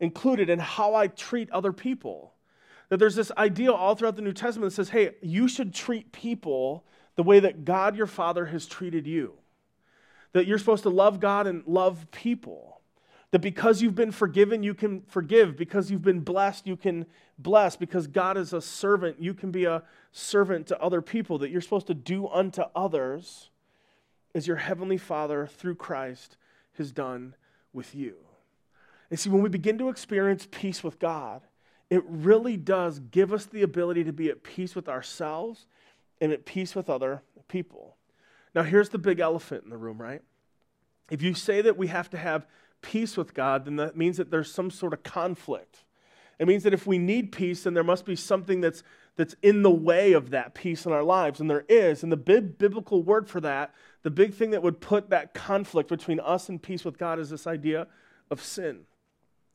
included 0.00 0.50
in 0.50 0.58
how 0.58 0.94
I 0.94 1.06
treat 1.06 1.50
other 1.50 1.72
people. 1.72 2.34
That 2.88 2.98
there's 2.98 3.14
this 3.14 3.32
idea 3.38 3.72
all 3.72 3.94
throughout 3.94 4.16
the 4.16 4.22
New 4.22 4.32
Testament 4.32 4.70
that 4.70 4.76
says, 4.76 4.90
hey, 4.90 5.12
you 5.22 5.48
should 5.48 5.72
treat 5.72 6.12
people 6.12 6.84
the 7.16 7.22
way 7.22 7.40
that 7.40 7.64
God 7.64 7.96
your 7.96 8.06
Father 8.06 8.46
has 8.46 8.66
treated 8.66 9.06
you. 9.06 9.34
That 10.32 10.46
you're 10.46 10.58
supposed 10.58 10.82
to 10.84 10.90
love 10.90 11.20
God 11.20 11.46
and 11.46 11.62
love 11.66 12.06
people. 12.10 12.71
That 13.32 13.40
because 13.40 13.82
you've 13.82 13.94
been 13.94 14.12
forgiven, 14.12 14.62
you 14.62 14.74
can 14.74 15.02
forgive. 15.08 15.56
Because 15.56 15.90
you've 15.90 16.02
been 16.02 16.20
blessed, 16.20 16.66
you 16.66 16.76
can 16.76 17.06
bless. 17.38 17.76
Because 17.76 18.06
God 18.06 18.36
is 18.36 18.52
a 18.52 18.60
servant, 18.60 19.20
you 19.20 19.34
can 19.34 19.50
be 19.50 19.64
a 19.64 19.82
servant 20.12 20.66
to 20.68 20.80
other 20.80 21.02
people. 21.02 21.38
That 21.38 21.50
you're 21.50 21.60
supposed 21.60 21.88
to 21.88 21.94
do 21.94 22.28
unto 22.28 22.62
others 22.76 23.50
as 24.34 24.46
your 24.46 24.56
heavenly 24.56 24.98
Father 24.98 25.46
through 25.46 25.74
Christ 25.74 26.36
has 26.78 26.92
done 26.92 27.34
with 27.72 27.94
you. 27.94 28.16
And 29.10 29.18
see, 29.18 29.28
when 29.28 29.42
we 29.42 29.48
begin 29.48 29.76
to 29.78 29.88
experience 29.88 30.46
peace 30.50 30.82
with 30.82 30.98
God, 30.98 31.42
it 31.90 32.02
really 32.06 32.56
does 32.56 32.98
give 32.98 33.32
us 33.32 33.44
the 33.44 33.62
ability 33.62 34.04
to 34.04 34.12
be 34.12 34.30
at 34.30 34.42
peace 34.42 34.74
with 34.74 34.88
ourselves 34.88 35.66
and 36.20 36.32
at 36.32 36.46
peace 36.46 36.74
with 36.74 36.88
other 36.88 37.22
people. 37.48 37.96
Now, 38.54 38.62
here's 38.62 38.88
the 38.88 38.98
big 38.98 39.20
elephant 39.20 39.64
in 39.64 39.70
the 39.70 39.76
room, 39.76 40.00
right? 40.00 40.22
If 41.10 41.20
you 41.20 41.34
say 41.34 41.60
that 41.60 41.76
we 41.76 41.88
have 41.88 42.08
to 42.10 42.16
have 42.16 42.46
peace 42.82 43.16
with 43.16 43.34
God, 43.34 43.64
then 43.64 43.76
that 43.76 43.96
means 43.96 44.16
that 44.18 44.30
there's 44.30 44.52
some 44.52 44.70
sort 44.70 44.92
of 44.92 45.02
conflict. 45.02 45.84
It 46.38 46.48
means 46.48 46.64
that 46.64 46.74
if 46.74 46.86
we 46.86 46.98
need 46.98 47.32
peace, 47.32 47.62
then 47.62 47.74
there 47.74 47.84
must 47.84 48.04
be 48.04 48.16
something 48.16 48.60
that's, 48.60 48.82
that's 49.16 49.36
in 49.42 49.62
the 49.62 49.70
way 49.70 50.12
of 50.12 50.30
that 50.30 50.54
peace 50.54 50.86
in 50.86 50.92
our 50.92 51.02
lives. 51.02 51.40
And 51.40 51.48
there 51.48 51.64
is. 51.68 52.02
And 52.02 52.10
the 52.10 52.16
big 52.16 52.58
biblical 52.58 53.02
word 53.02 53.28
for 53.28 53.40
that, 53.40 53.72
the 54.02 54.10
big 54.10 54.34
thing 54.34 54.50
that 54.50 54.62
would 54.62 54.80
put 54.80 55.10
that 55.10 55.34
conflict 55.34 55.88
between 55.88 56.18
us 56.20 56.48
and 56.48 56.60
peace 56.60 56.84
with 56.84 56.98
God, 56.98 57.18
is 57.18 57.30
this 57.30 57.46
idea 57.46 57.86
of 58.30 58.42
sin. 58.42 58.80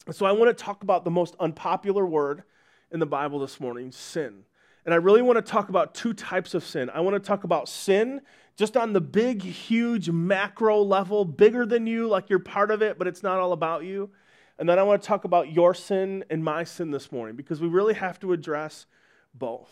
And 0.06 0.16
so 0.16 0.26
I 0.26 0.32
want 0.32 0.56
to 0.56 0.64
talk 0.64 0.84
about 0.84 1.04
the 1.04 1.12
most 1.12 1.36
unpopular 1.40 2.06
word 2.06 2.44
in 2.92 3.00
the 3.00 3.06
Bible 3.06 3.40
this 3.40 3.60
morning 3.60 3.92
sin. 3.92 4.46
And 4.86 4.94
I 4.94 4.98
really 4.98 5.22
want 5.22 5.36
to 5.36 5.52
talk 5.52 5.68
about 5.68 5.94
two 5.94 6.14
types 6.14 6.54
of 6.54 6.64
sin. 6.64 6.90
I 6.90 7.02
want 7.02 7.16
to 7.16 7.20
talk 7.20 7.44
about 7.44 7.68
sin 7.68 8.22
just 8.58 8.76
on 8.76 8.92
the 8.92 9.02
big, 9.02 9.44
huge 9.44 10.10
macro 10.10 10.82
level, 10.82 11.24
bigger 11.24 11.66
than 11.66 11.86
you, 11.86 12.08
like 12.08 12.30
you're 12.30 12.40
part 12.40 12.72
of 12.72 12.82
it, 12.82 12.98
but 12.98 13.08
it's 13.08 13.22
not 13.22 13.40
all 13.40 13.54
about 13.54 13.86
you. 13.86 14.10
And 14.58 14.68
then 14.68 14.80
I 14.80 14.84
want 14.84 15.02
to 15.02 15.08
talk 15.08 15.24
about 15.24 15.52
your 15.54 15.76
sin 15.76 16.26
and 16.32 16.44
my 16.44 16.64
sin 16.64 16.90
this 16.90 17.12
morning 17.12 17.36
because 17.36 17.62
we 17.62 17.68
really 17.68 17.94
have 17.94 18.20
to 18.22 18.34
address 18.34 18.88
both. 19.36 19.72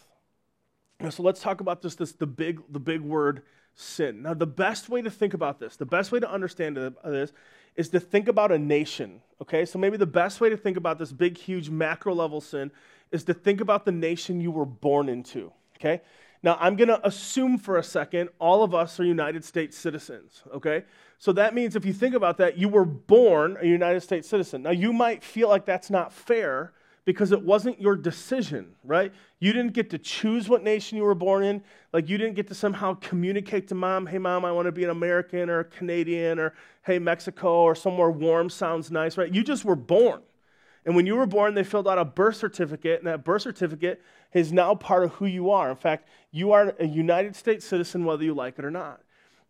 So 1.10 1.24
let's 1.24 1.42
talk 1.42 1.60
about 1.60 1.82
this, 1.82 1.96
this 1.96 2.14
the 2.14 2.28
big 2.28 2.62
the 2.70 2.80
big 2.80 3.02
word 3.02 3.42
sin. 3.74 4.22
Now 4.22 4.36
the 4.36 4.46
best 4.46 4.88
way 4.88 5.02
to 5.02 5.10
think 5.10 5.34
about 5.34 5.60
this, 5.60 5.76
the 5.76 5.86
best 5.86 6.12
way 6.12 6.20
to 6.20 6.32
understand 6.32 6.78
uh, 6.78 6.92
this 7.04 7.34
is 7.76 7.90
to 7.90 8.00
think 8.00 8.28
about 8.28 8.52
a 8.52 8.60
nation, 8.60 9.22
okay? 9.42 9.66
So 9.66 9.78
maybe 9.80 9.98
the 9.98 10.06
best 10.06 10.40
way 10.40 10.50
to 10.50 10.56
think 10.56 10.78
about 10.78 10.98
this 10.98 11.12
big 11.12 11.38
huge 11.38 11.70
macro 11.70 12.14
level 12.14 12.40
sin 12.40 12.72
is 13.12 13.24
to 13.26 13.34
think 13.34 13.60
about 13.60 13.84
the 13.84 13.92
nation 13.92 14.40
you 14.40 14.52
were 14.52 14.66
born 14.66 15.10
into, 15.10 15.52
okay? 15.78 16.02
Now, 16.46 16.60
I'm 16.62 16.76
going 16.76 16.90
to 16.90 17.06
assume 17.06 17.58
for 17.58 17.80
a 17.80 17.84
second 17.84 18.30
all 18.38 18.64
of 18.64 18.76
us 18.76 19.00
are 19.00 19.04
United 19.04 19.44
States 19.44 19.76
citizens, 19.76 20.44
okay? 20.54 20.84
So 21.18 21.34
that 21.34 21.56
means 21.56 21.76
if 21.76 21.86
you 21.86 21.92
think 21.92 22.14
about 22.14 22.38
that, 22.38 22.56
you 22.56 22.70
were 22.70 22.86
born 22.86 23.58
a 23.60 23.66
United 23.66 24.02
States 24.02 24.30
citizen. 24.30 24.62
Now, 24.62 24.70
you 24.70 24.94
might 24.94 25.24
feel 25.24 25.50
like 25.50 25.66
that's 25.66 25.90
not 25.90 26.14
fair 26.14 26.74
because 27.04 27.32
it 27.32 27.42
wasn't 27.42 27.82
your 27.82 27.96
decision, 27.96 28.76
right? 28.84 29.12
You 29.40 29.54
didn't 29.54 29.74
get 29.74 29.90
to 29.90 29.98
choose 29.98 30.48
what 30.48 30.64
nation 30.64 31.00
you 31.00 31.04
were 31.04 31.16
born 31.16 31.44
in. 31.44 31.64
Like, 31.92 32.08
you 32.10 32.20
didn't 32.20 32.36
get 32.36 32.46
to 32.50 32.56
somehow 32.56 32.94
communicate 33.02 33.68
to 33.70 33.76
mom, 33.76 34.06
hey, 34.06 34.20
mom, 34.20 34.46
I 34.46 34.52
want 34.52 34.68
to 34.68 34.72
be 34.72 34.84
an 34.84 34.92
American 34.92 35.50
or 35.50 35.62
a 35.62 35.66
Canadian 35.66 36.38
or, 36.38 36.54
hey, 36.84 37.00
Mexico 37.00 37.64
or 37.64 37.74
somewhere 37.74 38.12
warm 38.12 38.52
sounds 38.52 38.92
nice, 38.92 39.18
right? 39.18 39.34
You 39.34 39.44
just 39.44 39.66
were 39.66 39.76
born. 39.76 40.22
And 40.86 40.96
when 40.96 41.08
you 41.08 41.16
were 41.16 41.26
born, 41.26 41.56
they 41.56 41.64
filled 41.64 41.88
out 41.88 41.98
a 41.98 42.06
birth 42.06 42.36
certificate, 42.36 43.00
and 43.00 43.08
that 43.08 43.24
birth 43.24 43.42
certificate 43.42 44.02
is 44.34 44.54
now 44.54 44.76
part 44.76 45.04
of 45.04 45.12
who 45.14 45.26
you 45.26 45.50
are. 45.50 45.72
In 45.72 45.76
fact, 45.76 46.08
you 46.32 46.52
are 46.52 46.76
a 46.80 46.86
United 46.86 47.36
States 47.36 47.66
citizen 47.66 48.06
whether 48.06 48.24
you 48.24 48.34
like 48.34 48.60
it 48.60 48.66
or 48.66 48.72
not. 48.72 49.02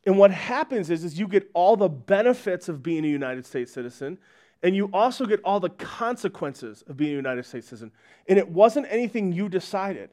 And 0.05 0.17
what 0.17 0.31
happens 0.31 0.89
is, 0.89 1.03
is 1.03 1.19
you 1.19 1.27
get 1.27 1.49
all 1.53 1.75
the 1.75 1.89
benefits 1.89 2.69
of 2.69 2.81
being 2.81 3.03
a 3.03 3.09
United 3.09 3.45
States 3.45 3.73
citizen, 3.73 4.17
and 4.63 4.75
you 4.75 4.89
also 4.93 5.25
get 5.25 5.41
all 5.43 5.59
the 5.59 5.69
consequences 5.69 6.83
of 6.87 6.95
being 6.95 7.13
a 7.13 7.15
United 7.15 7.45
States 7.45 7.67
citizen. 7.67 7.91
And 8.27 8.39
it 8.39 8.47
wasn't 8.47 8.87
anything 8.89 9.33
you 9.33 9.49
decided. 9.49 10.11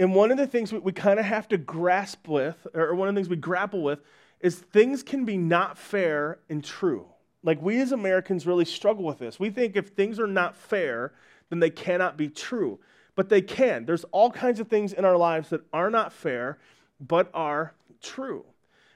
And 0.00 0.14
one 0.14 0.30
of 0.30 0.38
the 0.38 0.46
things 0.46 0.72
we, 0.72 0.78
we 0.78 0.92
kind 0.92 1.20
of 1.20 1.26
have 1.26 1.48
to 1.48 1.58
grasp 1.58 2.26
with, 2.26 2.66
or 2.72 2.94
one 2.94 3.08
of 3.08 3.14
the 3.14 3.18
things 3.18 3.28
we 3.28 3.36
grapple 3.36 3.82
with, 3.82 4.00
is 4.40 4.56
things 4.56 5.02
can 5.02 5.24
be 5.24 5.36
not 5.36 5.76
fair 5.76 6.38
and 6.48 6.64
true. 6.64 7.06
Like 7.42 7.60
we 7.60 7.80
as 7.80 7.92
Americans 7.92 8.46
really 8.46 8.64
struggle 8.64 9.04
with 9.04 9.18
this. 9.18 9.40
We 9.40 9.50
think 9.50 9.76
if 9.76 9.88
things 9.88 10.20
are 10.20 10.26
not 10.26 10.56
fair, 10.56 11.12
then 11.50 11.60
they 11.60 11.70
cannot 11.70 12.16
be 12.16 12.28
true. 12.28 12.78
But 13.14 13.28
they 13.28 13.42
can. 13.42 13.84
There's 13.84 14.04
all 14.04 14.30
kinds 14.30 14.58
of 14.58 14.68
things 14.68 14.92
in 14.92 15.04
our 15.04 15.16
lives 15.16 15.50
that 15.50 15.60
are 15.72 15.90
not 15.90 16.12
fair, 16.12 16.58
but 17.00 17.30
are 17.34 17.74
true. 18.00 18.44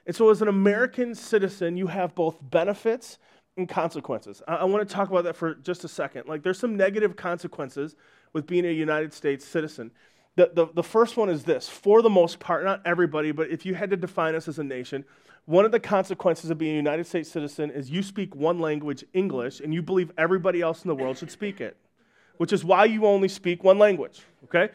And 0.06 0.14
so, 0.14 0.30
as 0.30 0.40
an 0.40 0.48
American 0.48 1.14
citizen, 1.14 1.76
you 1.76 1.88
have 1.88 2.14
both 2.14 2.38
benefits 2.40 3.18
and 3.56 3.68
consequences. 3.68 4.42
I, 4.46 4.56
I 4.56 4.64
want 4.64 4.88
to 4.88 4.94
talk 4.94 5.10
about 5.10 5.24
that 5.24 5.36
for 5.36 5.54
just 5.56 5.84
a 5.84 5.88
second. 5.88 6.28
Like, 6.28 6.42
there's 6.42 6.58
some 6.58 6.76
negative 6.76 7.16
consequences 7.16 7.96
with 8.32 8.46
being 8.46 8.64
a 8.64 8.70
United 8.70 9.12
States 9.12 9.44
citizen. 9.44 9.90
The, 10.36 10.50
the, 10.54 10.66
the 10.74 10.82
first 10.82 11.16
one 11.16 11.28
is 11.28 11.44
this 11.44 11.68
for 11.68 12.02
the 12.02 12.10
most 12.10 12.38
part, 12.38 12.64
not 12.64 12.82
everybody, 12.84 13.32
but 13.32 13.50
if 13.50 13.66
you 13.66 13.74
had 13.74 13.90
to 13.90 13.96
define 13.96 14.34
us 14.34 14.48
as 14.48 14.58
a 14.58 14.64
nation, 14.64 15.04
one 15.46 15.64
of 15.64 15.70
the 15.70 15.80
consequences 15.80 16.50
of 16.50 16.58
being 16.58 16.72
a 16.72 16.76
United 16.76 17.06
States 17.06 17.30
citizen 17.30 17.70
is 17.70 17.88
you 17.88 18.02
speak 18.02 18.34
one 18.34 18.58
language, 18.58 19.04
English, 19.14 19.60
and 19.60 19.72
you 19.72 19.80
believe 19.80 20.10
everybody 20.18 20.60
else 20.60 20.84
in 20.84 20.88
the 20.88 20.94
world 20.94 21.16
should 21.16 21.30
speak 21.30 21.60
it, 21.60 21.76
which 22.36 22.52
is 22.52 22.64
why 22.64 22.84
you 22.84 23.06
only 23.06 23.28
speak 23.28 23.62
one 23.62 23.78
language, 23.78 24.22
okay? 24.44 24.72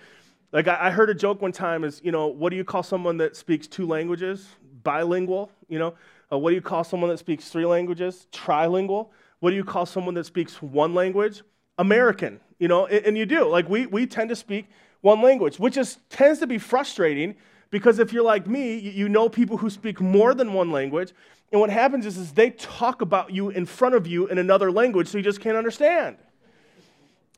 Like 0.53 0.67
I, 0.67 0.89
heard 0.89 1.09
a 1.09 1.13
joke 1.13 1.41
one 1.41 1.51
time 1.51 1.83
is, 1.83 2.01
you 2.03 2.11
know, 2.11 2.27
what 2.27 2.49
do 2.49 2.55
you 2.55 2.63
call 2.63 2.83
someone 2.83 3.17
that 3.17 3.35
speaks 3.35 3.67
two 3.67 3.85
languages? 3.85 4.47
Bilingual, 4.83 5.51
you 5.67 5.77
know? 5.77 5.93
Uh, 6.31 6.37
what 6.37 6.51
do 6.51 6.55
you 6.55 6.61
call 6.61 6.83
someone 6.83 7.09
that 7.09 7.19
speaks 7.19 7.49
three 7.49 7.65
languages? 7.65 8.27
Trilingual. 8.31 9.09
What 9.39 9.51
do 9.51 9.55
you 9.55 9.63
call 9.63 9.85
someone 9.85 10.13
that 10.15 10.25
speaks 10.25 10.61
one 10.61 10.93
language? 10.93 11.43
American, 11.77 12.39
you 12.59 12.67
know? 12.67 12.85
And, 12.85 13.05
and 13.07 13.17
you 13.17 13.25
do. 13.25 13.47
Like 13.47 13.69
we, 13.69 13.87
we 13.87 14.05
tend 14.05 14.29
to 14.29 14.35
speak 14.35 14.69
one 15.01 15.21
language, 15.21 15.57
which 15.59 15.77
is, 15.77 15.97
tends 16.09 16.39
to 16.39 16.47
be 16.47 16.57
frustrating 16.57 17.35
because 17.71 17.99
if 17.99 18.13
you're 18.13 18.23
like 18.23 18.45
me, 18.45 18.77
you 18.77 19.09
know 19.09 19.29
people 19.29 19.57
who 19.57 19.69
speak 19.69 19.99
more 19.99 20.33
than 20.35 20.53
one 20.53 20.71
language. 20.71 21.13
And 21.51 21.59
what 21.59 21.69
happens 21.69 22.05
is, 22.05 22.17
is 22.17 22.33
they 22.33 22.51
talk 22.51 23.01
about 23.01 23.31
you 23.31 23.49
in 23.49 23.65
front 23.65 23.95
of 23.95 24.05
you 24.05 24.27
in 24.27 24.37
another 24.37 24.71
language, 24.71 25.07
so 25.07 25.17
you 25.17 25.23
just 25.23 25.41
can't 25.41 25.57
understand. 25.57 26.17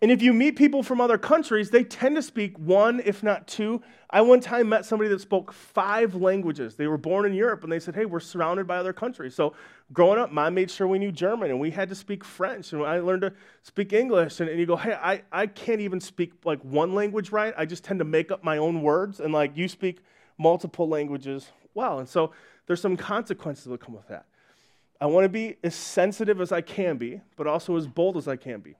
And 0.04 0.12
if 0.12 0.22
you 0.22 0.34
meet 0.34 0.58
people 0.58 0.84
from 0.84 1.00
other 1.00 1.18
countries, 1.18 1.70
they 1.70 1.86
tend 1.86 2.18
to 2.18 2.22
speak 2.22 2.60
one, 2.60 3.02
if 3.06 3.24
not 3.24 3.48
two. 3.48 3.82
I 4.10 4.22
one 4.22 4.42
time 4.42 4.68
met 4.68 4.86
somebody 4.86 5.10
that 5.10 5.22
spoke 5.22 5.54
five 5.54 6.14
languages. 6.14 6.76
They 6.76 6.88
were 6.88 6.98
born 6.98 7.26
in 7.26 7.34
Europe, 7.34 7.64
and 7.64 7.72
they 7.72 7.80
said, 7.80 7.96
Hey, 7.96 8.06
we're 8.06 8.20
surrounded 8.20 8.68
by 8.68 8.78
other 8.78 8.92
countries. 8.92 9.34
So 9.34 9.54
growing 9.94 10.20
up, 10.20 10.30
mom 10.30 10.56
made 10.56 10.70
sure 10.70 10.88
we 10.88 11.00
knew 11.00 11.12
German, 11.12 11.52
and 11.52 11.60
we 11.60 11.72
had 11.72 11.88
to 11.88 11.96
speak 11.96 12.26
French, 12.26 12.74
and 12.74 12.84
I 12.84 13.00
learned 13.00 13.22
to 13.22 13.34
speak 13.62 13.94
English. 13.94 14.42
And, 14.42 14.50
and 14.50 14.60
you 14.60 14.66
go, 14.66 14.76
Hey, 14.76 14.94
I, 14.94 15.22
I 15.32 15.48
can't 15.48 15.80
even 15.80 16.02
speak 16.02 16.34
like 16.44 16.60
one 16.66 16.94
language 16.94 17.32
right. 17.32 17.54
I 17.58 17.66
just 17.66 17.86
tend 17.86 18.00
to 18.00 18.06
make 18.06 18.30
up 18.30 18.44
my 18.44 18.58
own 18.58 18.82
words. 18.82 19.22
And 19.22 19.32
like 19.32 19.56
you 19.56 19.70
speak 19.70 20.02
multiple 20.38 20.88
languages 20.88 21.50
well. 21.74 22.00
And 22.00 22.08
so 22.08 22.32
there's 22.68 22.82
some 22.82 22.98
consequences 22.98 23.66
that 23.66 23.80
come 23.80 23.96
with 23.96 24.08
that. 24.08 24.26
I 25.02 25.06
want 25.08 25.26
to 25.26 25.30
be 25.30 25.58
as 25.64 25.76
sensitive 25.76 26.40
as 26.40 26.52
I 26.52 26.62
can 26.62 26.98
be, 26.98 27.22
but 27.36 27.48
also 27.48 27.76
as 27.76 27.88
bold 27.88 28.18
as 28.18 28.28
I 28.28 28.36
can 28.36 28.62
be. 28.62 28.76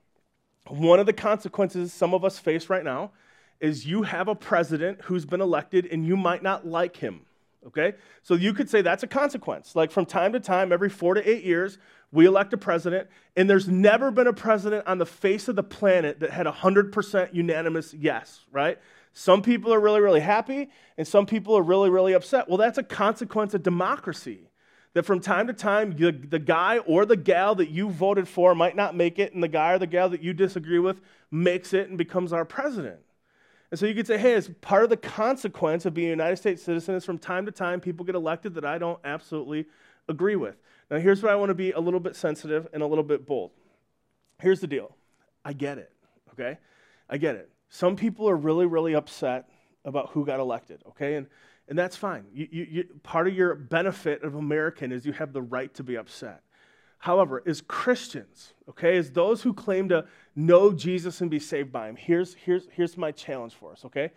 One 0.68 1.00
of 1.00 1.06
the 1.06 1.14
consequences 1.14 1.92
some 1.92 2.14
of 2.14 2.24
us 2.24 2.40
face 2.40 2.70
right 2.70 2.84
now 2.84 3.12
is 3.60 3.86
you 3.86 4.04
have 4.04 4.28
a 4.28 4.36
president 4.36 5.02
who's 5.02 5.26
been 5.26 5.42
elected 5.42 5.86
and 5.86 6.06
you 6.06 6.16
might 6.16 6.44
not 6.44 6.66
like 6.66 6.98
him. 6.98 7.22
Okay? 7.68 7.94
So 8.22 8.36
you 8.36 8.54
could 8.54 8.70
say 8.70 8.82
that's 8.82 9.04
a 9.04 9.08
consequence. 9.08 9.76
Like 9.76 9.92
from 9.92 10.06
time 10.06 10.34
to 10.34 10.40
time, 10.40 10.72
every 10.72 10.90
four 10.90 11.14
to 11.14 11.30
eight 11.30 11.44
years, 11.44 11.78
we 12.12 12.26
elect 12.28 12.54
a 12.54 12.58
president, 12.58 13.08
and 13.36 13.50
there's 13.50 13.68
never 13.68 14.12
been 14.12 14.28
a 14.28 14.34
president 14.34 14.86
on 14.86 15.00
the 15.00 15.06
face 15.06 15.48
of 15.48 15.56
the 15.56 15.64
planet 15.64 16.20
that 16.20 16.30
had 16.30 16.46
100% 16.46 17.34
unanimous 17.34 17.92
yes, 17.94 18.42
right? 18.52 18.78
Some 19.14 19.44
people 19.44 19.74
are 19.74 19.80
really, 19.80 20.02
really 20.02 20.20
happy, 20.20 20.70
and 20.98 21.08
some 21.08 21.26
people 21.26 21.56
are 21.56 21.62
really, 21.62 21.90
really 21.90 22.14
upset. 22.14 22.50
Well, 22.50 22.58
that's 22.58 22.80
a 22.80 22.84
consequence 22.84 23.54
of 23.54 23.64
democracy. 23.64 24.50
That 24.94 25.06
from 25.06 25.22
time 25.22 25.48
to 25.48 25.54
time, 25.54 25.96
the, 25.96 26.12
the 26.12 26.38
guy 26.38 26.78
or 26.80 27.06
the 27.06 27.18
gal 27.18 27.56
that 27.56 27.70
you 27.70 27.90
voted 27.90 28.28
for 28.28 28.54
might 28.54 28.76
not 28.76 28.96
make 28.96 29.18
it, 29.18 29.34
and 29.34 29.42
the 29.42 29.48
guy 29.48 29.72
or 29.72 29.80
the 29.80 29.88
gal 29.88 30.10
that 30.10 30.22
you 30.22 30.34
disagree 30.34 30.78
with 30.80 31.02
makes 31.32 31.74
it 31.74 31.90
and 31.90 31.98
becomes 31.98 32.32
our 32.32 32.46
president. 32.46 33.00
And 33.72 33.80
so 33.80 33.88
you 33.88 33.96
could 33.96 34.06
say, 34.06 34.20
hey, 34.20 34.36
as 34.36 34.50
part 34.62 34.84
of 34.84 34.92
the 34.92 34.98
consequence 34.98 35.88
of 35.88 35.96
being 35.96 36.08
a 36.08 36.12
United 36.12 36.36
States 36.36 36.62
citizen 36.62 36.94
is 36.94 37.06
from 37.06 37.18
time 37.18 37.48
to 37.48 37.52
time 37.52 37.82
people 37.82 38.06
get 38.06 38.14
elected 38.14 38.54
that 38.54 38.66
I 38.66 38.78
don't 38.78 39.00
absolutely 39.04 39.66
agree 40.08 40.36
with. 40.36 40.58
Now, 40.92 41.00
here's 41.00 41.24
where 41.24 41.32
I 41.32 41.36
want 41.36 41.50
to 41.50 41.56
be 41.56 41.72
a 41.72 41.80
little 41.80 42.00
bit 42.00 42.16
sensitive 42.16 42.68
and 42.72 42.84
a 42.84 42.86
little 42.86 43.04
bit 43.04 43.26
bold. 43.26 43.50
Here's 44.40 44.60
the 44.60 44.68
deal 44.68 44.96
I 45.44 45.54
get 45.54 45.80
it, 45.80 45.92
okay? 46.34 46.60
I 47.10 47.18
get 47.18 47.36
it. 47.36 47.50
Some 47.74 47.96
people 47.96 48.30
are 48.30 48.36
really, 48.36 48.68
really 48.68 48.94
upset 48.94 49.50
about 49.84 50.12
who 50.12 50.28
got 50.28 50.40
elected, 50.40 50.84
okay? 50.90 51.16
And, 51.16 51.26
and 51.68 51.78
that's 51.78 51.96
fine. 51.96 52.26
You, 52.32 52.48
you, 52.52 52.68
you, 52.70 52.84
part 53.02 53.28
of 53.28 53.34
your 53.34 53.56
benefit 53.56 54.22
of 54.22 54.36
American 54.36 54.92
is 54.92 55.08
you 55.08 55.14
have 55.14 55.34
the 55.34 55.42
right 55.42 55.74
to 55.74 55.84
be 55.84 55.98
upset. 55.98 56.44
However, 57.00 57.42
as 57.48 57.62
Christians, 57.62 58.54
okay, 58.70 58.96
as 58.96 59.10
those 59.10 59.42
who 59.42 59.56
claim 59.56 59.90
to 59.90 60.06
know 60.36 60.72
Jesus 60.72 61.20
and 61.22 61.32
be 61.32 61.40
saved 61.40 61.72
by 61.72 61.90
him, 61.90 61.96
here's, 61.96 62.36
here's, 62.36 62.68
here's 62.74 62.96
my 62.96 63.12
challenge 63.12 63.56
for 63.56 63.72
us, 63.72 63.84
okay? 63.86 64.12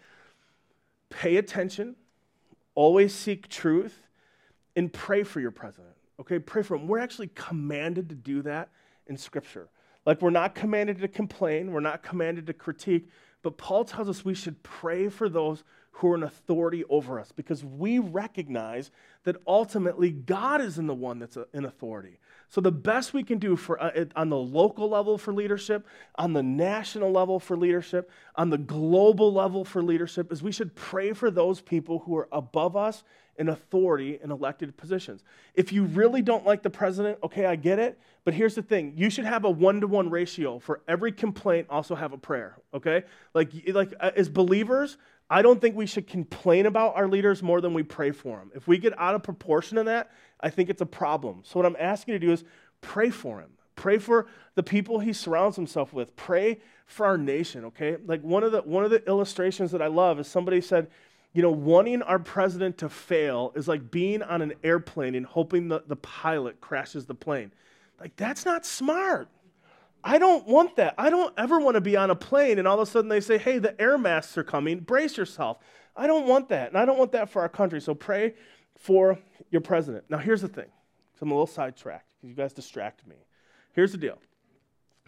Pay 1.08 1.38
attention, 1.38 1.96
always 2.75 3.14
seek 3.14 3.48
truth, 3.48 4.02
and 4.76 4.92
pray 4.92 5.22
for 5.22 5.40
your 5.40 5.50
president, 5.50 5.96
okay? 6.20 6.38
Pray 6.38 6.62
for 6.62 6.75
him. 6.75 6.86
We're 6.86 6.98
actually 6.98 7.30
commanded 7.34 8.10
to 8.10 8.14
do 8.16 8.42
that 8.42 8.68
in 9.06 9.16
Scripture. 9.16 9.70
Like, 10.04 10.20
we're 10.20 10.28
not 10.28 10.54
commanded 10.54 10.98
to 10.98 11.08
complain, 11.08 11.72
we're 11.72 11.80
not 11.80 12.02
commanded 12.02 12.46
to 12.48 12.52
critique, 12.52 13.08
but 13.42 13.58
Paul 13.58 13.84
tells 13.84 14.08
us 14.08 14.24
we 14.24 14.34
should 14.34 14.62
pray 14.62 15.08
for 15.08 15.28
those 15.28 15.62
who 15.92 16.12
are 16.12 16.14
in 16.14 16.22
authority 16.22 16.84
over 16.90 17.18
us 17.18 17.32
because 17.32 17.64
we 17.64 17.98
recognize 17.98 18.90
that 19.24 19.36
ultimately 19.46 20.10
God 20.10 20.60
is 20.60 20.78
in 20.78 20.86
the 20.86 20.94
one 20.94 21.18
that's 21.18 21.38
in 21.54 21.64
authority. 21.64 22.18
So 22.48 22.60
the 22.60 22.70
best 22.72 23.14
we 23.14 23.22
can 23.22 23.38
do 23.38 23.56
for 23.56 23.82
uh, 23.82 24.04
on 24.14 24.28
the 24.28 24.36
local 24.36 24.90
level 24.90 25.16
for 25.16 25.32
leadership, 25.32 25.86
on 26.16 26.32
the 26.32 26.42
national 26.42 27.12
level 27.12 27.40
for 27.40 27.56
leadership, 27.56 28.10
on 28.36 28.50
the 28.50 28.58
global 28.58 29.32
level 29.32 29.64
for 29.64 29.82
leadership 29.82 30.30
is 30.30 30.42
we 30.42 30.52
should 30.52 30.74
pray 30.74 31.12
for 31.12 31.30
those 31.30 31.60
people 31.60 32.00
who 32.00 32.16
are 32.16 32.28
above 32.30 32.76
us 32.76 33.02
in 33.38 33.48
authority 33.48 34.18
in 34.22 34.30
elected 34.30 34.76
positions. 34.76 35.24
If 35.54 35.72
you 35.72 35.84
really 35.84 36.22
don't 36.22 36.44
like 36.44 36.62
the 36.62 36.70
president, 36.70 37.18
okay, 37.22 37.46
I 37.46 37.56
get 37.56 37.78
it. 37.78 37.98
But 38.24 38.34
here's 38.34 38.54
the 38.54 38.62
thing 38.62 38.94
you 38.96 39.10
should 39.10 39.24
have 39.24 39.44
a 39.44 39.50
one 39.50 39.80
to 39.80 39.86
one 39.86 40.10
ratio 40.10 40.58
for 40.58 40.80
every 40.88 41.12
complaint, 41.12 41.66
also 41.70 41.94
have 41.94 42.12
a 42.12 42.18
prayer, 42.18 42.56
okay? 42.74 43.04
Like, 43.34 43.52
like 43.68 43.94
uh, 44.00 44.10
as 44.16 44.28
believers, 44.28 44.98
I 45.28 45.42
don't 45.42 45.60
think 45.60 45.76
we 45.76 45.86
should 45.86 46.06
complain 46.06 46.66
about 46.66 46.96
our 46.96 47.08
leaders 47.08 47.42
more 47.42 47.60
than 47.60 47.74
we 47.74 47.82
pray 47.82 48.12
for 48.12 48.38
them. 48.38 48.50
If 48.54 48.68
we 48.68 48.78
get 48.78 48.98
out 48.98 49.14
of 49.14 49.22
proportion 49.22 49.78
in 49.78 49.86
that, 49.86 50.10
I 50.40 50.50
think 50.50 50.70
it's 50.70 50.82
a 50.82 50.86
problem. 50.86 51.40
So, 51.44 51.58
what 51.58 51.66
I'm 51.66 51.76
asking 51.78 52.14
you 52.14 52.20
to 52.20 52.26
do 52.26 52.32
is 52.32 52.44
pray 52.80 53.10
for 53.10 53.40
him. 53.40 53.50
Pray 53.74 53.98
for 53.98 54.26
the 54.54 54.62
people 54.62 55.00
he 55.00 55.12
surrounds 55.12 55.56
himself 55.56 55.92
with. 55.92 56.16
Pray 56.16 56.60
for 56.86 57.04
our 57.04 57.18
nation, 57.18 57.64
okay? 57.66 57.96
Like 58.06 58.22
one 58.22 58.42
of 58.42 58.52
the 58.52 58.62
one 58.62 58.84
of 58.84 58.90
the 58.90 59.06
illustrations 59.06 59.70
that 59.72 59.82
I 59.82 59.88
love 59.88 60.18
is 60.18 60.26
somebody 60.26 60.60
said, 60.60 60.88
you 61.33 61.42
know, 61.42 61.50
wanting 61.50 62.02
our 62.02 62.18
president 62.18 62.78
to 62.78 62.88
fail 62.88 63.52
is 63.54 63.68
like 63.68 63.90
being 63.90 64.23
on 64.23 64.42
an 64.42 64.54
airplane 64.64 65.14
and 65.14 65.26
hoping 65.26 65.68
that 65.68 65.88
the 65.88 65.97
pilot 65.97 66.61
crashes 66.61 67.06
the 67.06 67.14
plane. 67.14 67.52
Like, 68.00 68.16
that's 68.16 68.45
not 68.45 68.64
smart. 68.64 69.28
I 70.02 70.18
don't 70.18 70.47
want 70.47 70.76
that. 70.76 70.95
I 70.97 71.11
don't 71.11 71.35
ever 71.37 71.59
want 71.59 71.75
to 71.75 71.80
be 71.80 71.97
on 71.97 72.11
a 72.11 72.14
plane 72.14 72.59
and 72.59 72.68
all 72.68 72.80
of 72.80 72.88
a 72.88 72.90
sudden 72.90 73.09
they 73.09 73.21
say, 73.21 73.38
hey, 73.38 73.59
the 73.59 73.78
air 73.80 73.99
masks 73.99 74.38
are 74.38 74.45
coming, 74.45 74.80
brace 74.80 75.16
yourself. 75.16 75.59
I 75.97 76.06
don't 76.06 76.26
want 76.26 76.49
that. 76.50 76.68
And 76.68 76.78
I 76.78 76.85
don't 76.85 76.99
want 76.99 77.12
that 77.12 77.28
for 77.28 77.42
our 77.42 77.49
country. 77.49 77.80
So 77.80 77.95
pray 77.95 78.35
for 78.78 79.18
your 79.50 79.62
president. 79.62 80.04
Now, 80.09 80.18
here's 80.18 80.42
the 80.42 80.49
thing. 80.49 80.66
I'm 81.21 81.30
a 81.30 81.35
little 81.35 81.47
sidetracked 81.47 82.06
because 82.16 82.30
you 82.30 82.37
guys 82.37 82.52
distract 82.52 83.06
me. 83.06 83.16
Here's 83.73 83.92
the 83.92 83.99
deal. 83.99 84.18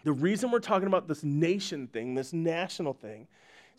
The 0.03 0.11
reason 0.11 0.51
we're 0.51 0.59
talking 0.59 0.87
about 0.87 1.07
this 1.07 1.23
nation 1.23 1.87
thing, 1.87 2.15
this 2.15 2.33
national 2.33 2.93
thing, 2.93 3.27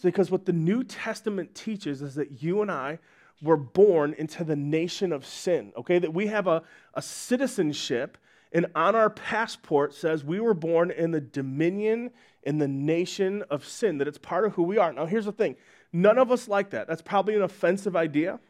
is 0.01 0.05
because 0.05 0.31
what 0.31 0.47
the 0.47 0.53
New 0.53 0.83
Testament 0.83 1.55
teaches 1.55 2.03
is 2.03 2.15
that 2.17 2.43
you 2.43 2.63
and 2.63 2.71
I 2.71 2.99
were 3.43 3.57
born 3.57 4.15
into 4.19 4.45
the 4.45 4.57
nation 4.57 5.13
of 5.13 5.25
sin, 5.25 5.73
okay? 5.77 5.99
That 5.99 6.13
we 6.13 6.27
have 6.27 6.47
a, 6.47 6.63
a 6.95 7.03
citizenship 7.03 8.19
And 8.53 8.67
on 8.75 8.97
our 8.97 9.11
passport 9.11 9.95
says 9.95 10.25
we 10.25 10.41
were 10.41 10.55
born 10.55 10.91
in 10.91 11.13
the 11.13 11.21
dominion 11.21 12.11
in 12.43 12.59
the 12.59 12.69
nation 12.69 13.45
of 13.51 13.65
sin, 13.67 13.99
that 13.99 14.09
it's 14.09 14.19
part 14.19 14.45
of 14.47 14.55
who 14.55 14.63
we 14.63 14.79
are. 14.79 14.93
Now, 14.93 15.07
here's 15.07 15.27
the 15.27 15.33
thing 15.33 15.57
none 15.93 16.19
of 16.19 16.33
us 16.33 16.49
like 16.49 16.71
that. 16.71 16.89
That's 16.89 17.03
probably 17.03 17.35
an 17.37 17.43
offensive 17.43 17.95
idea. 17.95 18.41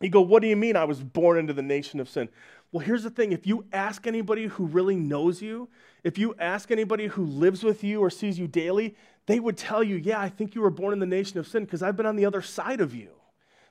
You 0.00 0.10
go, 0.10 0.20
What 0.20 0.42
do 0.42 0.48
you 0.48 0.56
mean 0.56 0.76
I 0.76 0.84
was 0.84 1.02
born 1.02 1.38
into 1.38 1.52
the 1.52 1.62
nation 1.62 2.00
of 2.00 2.08
sin? 2.08 2.28
Well, 2.70 2.84
here's 2.84 3.04
the 3.04 3.10
thing 3.10 3.32
if 3.32 3.46
you 3.46 3.64
ask 3.72 4.06
anybody 4.06 4.46
who 4.46 4.66
really 4.66 4.96
knows 4.96 5.40
you, 5.40 5.68
if 6.02 6.18
you 6.18 6.34
ask 6.38 6.70
anybody 6.70 7.06
who 7.06 7.24
lives 7.24 7.62
with 7.62 7.82
you 7.82 8.00
or 8.00 8.10
sees 8.10 8.38
you 8.38 8.46
daily, 8.46 8.94
they 9.26 9.40
would 9.40 9.56
tell 9.56 9.82
you, 9.82 9.96
Yeah, 9.96 10.20
I 10.20 10.28
think 10.28 10.54
you 10.54 10.60
were 10.60 10.70
born 10.70 10.92
in 10.92 10.98
the 10.98 11.06
nation 11.06 11.38
of 11.38 11.46
sin 11.46 11.64
because 11.64 11.82
I've 11.82 11.96
been 11.96 12.06
on 12.06 12.16
the 12.16 12.26
other 12.26 12.42
side 12.42 12.80
of 12.80 12.94
you. 12.94 13.10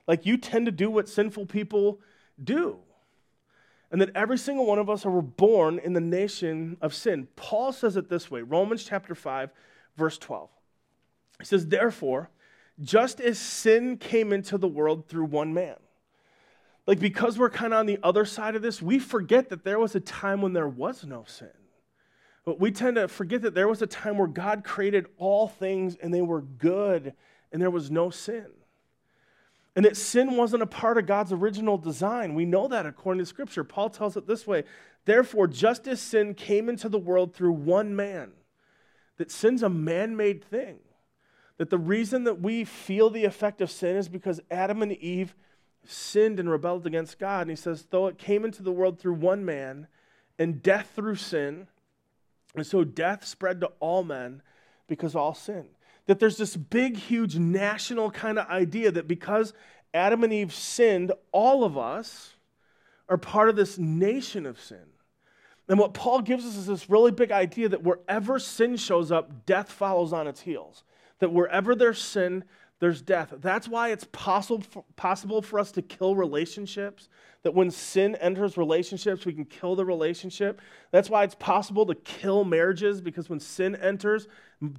Like 0.06 0.26
you 0.26 0.36
tend 0.36 0.66
to 0.66 0.72
do 0.72 0.90
what 0.90 1.08
sinful 1.08 1.46
people 1.46 2.00
do. 2.42 2.78
And 3.90 4.00
that 4.00 4.10
every 4.14 4.38
single 4.38 4.66
one 4.66 4.78
of 4.78 4.90
us 4.90 5.06
are 5.06 5.22
born 5.22 5.78
in 5.78 5.92
the 5.92 6.00
nation 6.00 6.76
of 6.80 6.94
sin. 6.94 7.28
Paul 7.36 7.72
says 7.72 7.96
it 7.96 8.08
this 8.08 8.30
way 8.30 8.42
Romans 8.42 8.84
chapter 8.84 9.14
5, 9.14 9.50
verse 9.96 10.18
12. 10.18 10.50
He 11.38 11.44
says, 11.44 11.66
Therefore, 11.66 12.30
just 12.80 13.20
as 13.20 13.38
sin 13.38 13.96
came 13.96 14.32
into 14.32 14.58
the 14.58 14.68
world 14.68 15.08
through 15.08 15.26
one 15.26 15.54
man, 15.54 15.76
like 16.86 16.98
because 16.98 17.38
we're 17.38 17.50
kind 17.50 17.72
of 17.72 17.78
on 17.78 17.86
the 17.86 17.98
other 18.02 18.24
side 18.24 18.56
of 18.56 18.62
this, 18.62 18.82
we 18.82 18.98
forget 18.98 19.48
that 19.50 19.64
there 19.64 19.78
was 19.78 19.94
a 19.94 20.00
time 20.00 20.42
when 20.42 20.52
there 20.52 20.68
was 20.68 21.04
no 21.04 21.24
sin. 21.26 21.48
But 22.44 22.60
we 22.60 22.70
tend 22.70 22.96
to 22.96 23.08
forget 23.08 23.42
that 23.42 23.54
there 23.54 23.68
was 23.68 23.80
a 23.80 23.86
time 23.86 24.18
where 24.18 24.28
God 24.28 24.64
created 24.64 25.06
all 25.16 25.48
things 25.48 25.96
and 25.96 26.12
they 26.12 26.22
were 26.22 26.42
good 26.42 27.14
and 27.52 27.62
there 27.62 27.70
was 27.70 27.90
no 27.90 28.10
sin. 28.10 28.46
And 29.76 29.84
that 29.84 29.96
sin 29.96 30.36
wasn't 30.36 30.62
a 30.62 30.66
part 30.66 30.98
of 30.98 31.06
God's 31.06 31.32
original 31.32 31.78
design. 31.78 32.34
We 32.34 32.44
know 32.44 32.68
that 32.68 32.86
according 32.86 33.20
to 33.20 33.26
Scripture. 33.26 33.64
Paul 33.64 33.90
tells 33.90 34.16
it 34.16 34.26
this 34.26 34.46
way 34.46 34.64
Therefore, 35.04 35.46
just 35.46 35.86
as 35.88 36.00
sin 36.00 36.34
came 36.34 36.68
into 36.68 36.88
the 36.88 36.98
world 36.98 37.34
through 37.34 37.52
one 37.52 37.96
man, 37.96 38.32
that 39.16 39.30
sin's 39.30 39.62
a 39.62 39.68
man 39.68 40.16
made 40.16 40.44
thing. 40.44 40.78
That 41.58 41.70
the 41.70 41.78
reason 41.78 42.24
that 42.24 42.40
we 42.40 42.64
feel 42.64 43.10
the 43.10 43.24
effect 43.24 43.60
of 43.60 43.70
sin 43.70 43.96
is 43.96 44.08
because 44.08 44.40
Adam 44.50 44.82
and 44.82 44.92
Eve 44.92 45.34
sinned 45.84 46.40
and 46.40 46.50
rebelled 46.50 46.86
against 46.86 47.18
God. 47.18 47.42
And 47.42 47.50
he 47.50 47.56
says, 47.56 47.86
though 47.90 48.06
it 48.06 48.18
came 48.18 48.44
into 48.44 48.62
the 48.62 48.72
world 48.72 48.98
through 48.98 49.14
one 49.14 49.44
man, 49.44 49.86
and 50.38 50.62
death 50.62 50.92
through 50.96 51.14
sin, 51.14 51.68
and 52.54 52.66
so 52.66 52.84
death 52.84 53.26
spread 53.26 53.60
to 53.60 53.70
all 53.80 54.04
men 54.04 54.42
because 54.86 55.14
all 55.14 55.34
sin. 55.34 55.66
That 56.06 56.20
there's 56.20 56.36
this 56.36 56.56
big, 56.56 56.96
huge 56.96 57.36
national 57.36 58.10
kind 58.10 58.38
of 58.38 58.46
idea 58.48 58.90
that 58.90 59.08
because 59.08 59.54
Adam 59.92 60.22
and 60.24 60.32
Eve 60.32 60.52
sinned, 60.52 61.12
all 61.32 61.64
of 61.64 61.78
us 61.78 62.34
are 63.08 63.16
part 63.16 63.48
of 63.48 63.56
this 63.56 63.78
nation 63.78 64.46
of 64.46 64.60
sin. 64.60 64.86
And 65.68 65.78
what 65.78 65.94
Paul 65.94 66.20
gives 66.20 66.44
us 66.44 66.56
is 66.56 66.66
this 66.66 66.90
really 66.90 67.10
big 67.10 67.32
idea 67.32 67.68
that 67.70 67.82
wherever 67.82 68.38
sin 68.38 68.76
shows 68.76 69.10
up, 69.10 69.46
death 69.46 69.70
follows 69.70 70.12
on 70.12 70.26
its 70.26 70.42
heels. 70.42 70.84
That 71.20 71.32
wherever 71.32 71.74
there's 71.74 72.02
sin, 72.02 72.44
there's 72.80 73.00
death. 73.00 73.32
That's 73.38 73.68
why 73.68 73.90
it's 73.90 74.06
possible 74.12 74.62
for, 74.62 74.84
possible 74.96 75.42
for 75.42 75.58
us 75.58 75.72
to 75.72 75.82
kill 75.82 76.16
relationships. 76.16 77.08
That 77.42 77.54
when 77.54 77.70
sin 77.70 78.14
enters 78.16 78.56
relationships, 78.56 79.24
we 79.24 79.32
can 79.32 79.44
kill 79.44 79.76
the 79.76 79.84
relationship. 79.84 80.60
That's 80.90 81.10
why 81.10 81.24
it's 81.24 81.34
possible 81.34 81.86
to 81.86 81.94
kill 81.94 82.44
marriages 82.44 83.00
because 83.00 83.28
when 83.28 83.40
sin 83.40 83.76
enters, 83.76 84.28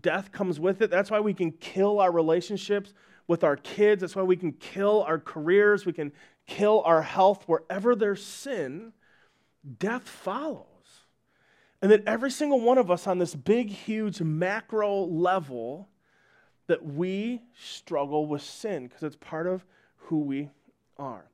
death 0.01 0.31
comes 0.31 0.59
with 0.59 0.81
it. 0.81 0.89
That's 0.89 1.11
why 1.11 1.19
we 1.19 1.33
can 1.33 1.51
kill 1.51 1.99
our 1.99 2.11
relationships 2.11 2.93
with 3.27 3.43
our 3.43 3.55
kids. 3.55 4.01
That's 4.01 4.15
why 4.15 4.23
we 4.23 4.35
can 4.35 4.53
kill 4.53 5.03
our 5.03 5.19
careers. 5.19 5.85
We 5.85 5.93
can 5.93 6.11
kill 6.47 6.81
our 6.85 7.01
health. 7.01 7.43
Wherever 7.47 7.95
there's 7.95 8.23
sin, 8.23 8.93
death 9.79 10.07
follows. 10.07 10.65
And 11.81 11.91
that 11.91 12.05
every 12.07 12.31
single 12.31 12.61
one 12.61 12.77
of 12.77 12.89
us 12.89 13.07
on 13.07 13.19
this 13.19 13.35
big, 13.35 13.69
huge 13.69 14.21
macro 14.21 15.03
level 15.05 15.87
that 16.67 16.85
we 16.85 17.41
struggle 17.53 18.25
with 18.25 18.41
sin 18.41 18.87
because 18.87 19.03
it's 19.03 19.15
part 19.15 19.47
of 19.47 19.65
who 19.97 20.19
we 20.19 20.49
are. 20.97 21.25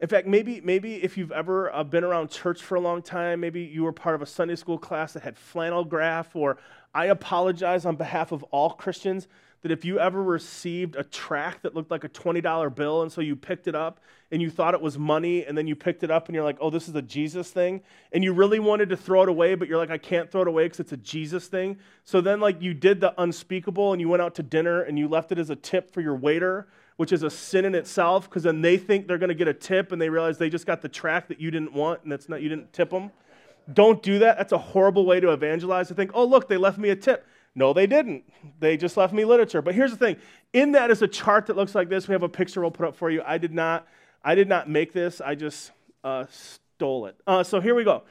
In 0.00 0.08
fact, 0.08 0.26
maybe, 0.26 0.60
maybe 0.60 0.96
if 0.96 1.16
you've 1.16 1.32
ever 1.32 1.72
uh, 1.72 1.84
been 1.84 2.04
around 2.04 2.30
church 2.30 2.62
for 2.62 2.74
a 2.74 2.80
long 2.80 3.00
time, 3.00 3.40
maybe 3.40 3.62
you 3.62 3.84
were 3.84 3.92
part 3.92 4.14
of 4.14 4.22
a 4.22 4.26
Sunday 4.26 4.56
school 4.56 4.78
class 4.78 5.12
that 5.12 5.22
had 5.22 5.38
flannel 5.38 5.84
graph, 5.84 6.34
or 6.34 6.58
I 6.94 7.06
apologize 7.06 7.86
on 7.86 7.96
behalf 7.96 8.32
of 8.32 8.42
all 8.44 8.70
Christians 8.70 9.28
that 9.64 9.72
if 9.72 9.82
you 9.82 9.98
ever 9.98 10.22
received 10.22 10.94
a 10.94 11.02
track 11.02 11.62
that 11.62 11.74
looked 11.74 11.90
like 11.90 12.04
a 12.04 12.08
$20 12.10 12.74
bill 12.74 13.00
and 13.00 13.10
so 13.10 13.22
you 13.22 13.34
picked 13.34 13.66
it 13.66 13.74
up 13.74 13.98
and 14.30 14.42
you 14.42 14.50
thought 14.50 14.74
it 14.74 14.80
was 14.82 14.98
money 14.98 15.42
and 15.46 15.56
then 15.56 15.66
you 15.66 15.74
picked 15.74 16.02
it 16.02 16.10
up 16.10 16.28
and 16.28 16.34
you're 16.34 16.44
like, 16.44 16.58
oh, 16.60 16.68
this 16.68 16.86
is 16.86 16.94
a 16.94 17.00
Jesus 17.00 17.48
thing. 17.48 17.80
And 18.12 18.22
you 18.22 18.34
really 18.34 18.58
wanted 18.58 18.90
to 18.90 18.96
throw 18.98 19.22
it 19.22 19.28
away, 19.30 19.54
but 19.54 19.66
you're 19.66 19.78
like, 19.78 19.88
I 19.88 19.96
can't 19.96 20.30
throw 20.30 20.42
it 20.42 20.48
away 20.48 20.64
because 20.64 20.80
it's 20.80 20.92
a 20.92 20.98
Jesus 20.98 21.46
thing. 21.46 21.78
So 22.04 22.20
then, 22.20 22.40
like, 22.40 22.60
you 22.60 22.74
did 22.74 23.00
the 23.00 23.14
unspeakable 23.16 23.92
and 23.92 24.02
you 24.02 24.08
went 24.10 24.20
out 24.20 24.34
to 24.34 24.42
dinner 24.42 24.82
and 24.82 24.98
you 24.98 25.08
left 25.08 25.32
it 25.32 25.38
as 25.38 25.48
a 25.48 25.56
tip 25.56 25.90
for 25.90 26.02
your 26.02 26.14
waiter, 26.14 26.68
which 26.96 27.10
is 27.10 27.22
a 27.22 27.30
sin 27.30 27.64
in 27.64 27.74
itself 27.74 28.28
because 28.28 28.42
then 28.42 28.60
they 28.60 28.76
think 28.76 29.08
they're 29.08 29.16
going 29.16 29.28
to 29.28 29.34
get 29.34 29.48
a 29.48 29.54
tip 29.54 29.92
and 29.92 30.02
they 30.02 30.10
realize 30.10 30.36
they 30.36 30.50
just 30.50 30.66
got 30.66 30.82
the 30.82 30.90
track 30.90 31.26
that 31.28 31.40
you 31.40 31.50
didn't 31.50 31.72
want 31.72 32.02
and 32.02 32.12
that's 32.12 32.28
not, 32.28 32.42
you 32.42 32.50
didn't 32.50 32.70
tip 32.74 32.90
them. 32.90 33.10
Don't 33.72 34.02
do 34.02 34.18
that. 34.18 34.36
That's 34.36 34.52
a 34.52 34.58
horrible 34.58 35.06
way 35.06 35.20
to 35.20 35.30
evangelize 35.30 35.88
to 35.88 35.94
think, 35.94 36.10
oh, 36.12 36.26
look, 36.26 36.48
they 36.48 36.58
left 36.58 36.76
me 36.76 36.90
a 36.90 36.96
tip. 36.96 37.26
No, 37.54 37.72
they 37.72 37.86
didn't. 37.86 38.24
They 38.58 38.76
just 38.76 38.96
left 38.96 39.12
me 39.12 39.24
literature. 39.24 39.62
But 39.62 39.74
here's 39.74 39.92
the 39.92 39.96
thing 39.96 40.16
in 40.52 40.72
that 40.72 40.90
is 40.90 41.02
a 41.02 41.08
chart 41.08 41.46
that 41.46 41.56
looks 41.56 41.74
like 41.74 41.88
this. 41.88 42.08
We 42.08 42.12
have 42.12 42.22
a 42.22 42.28
picture 42.28 42.60
we'll 42.60 42.70
put 42.70 42.86
up 42.86 42.96
for 42.96 43.10
you. 43.10 43.22
I 43.24 43.38
did 43.38 43.54
not, 43.54 43.86
I 44.22 44.34
did 44.34 44.48
not 44.48 44.68
make 44.68 44.92
this, 44.92 45.20
I 45.20 45.34
just 45.34 45.70
uh, 46.02 46.26
stole 46.30 47.06
it. 47.06 47.16
Uh, 47.26 47.42
so 47.42 47.60
here 47.60 47.74
we 47.74 47.84
go. 47.84 48.02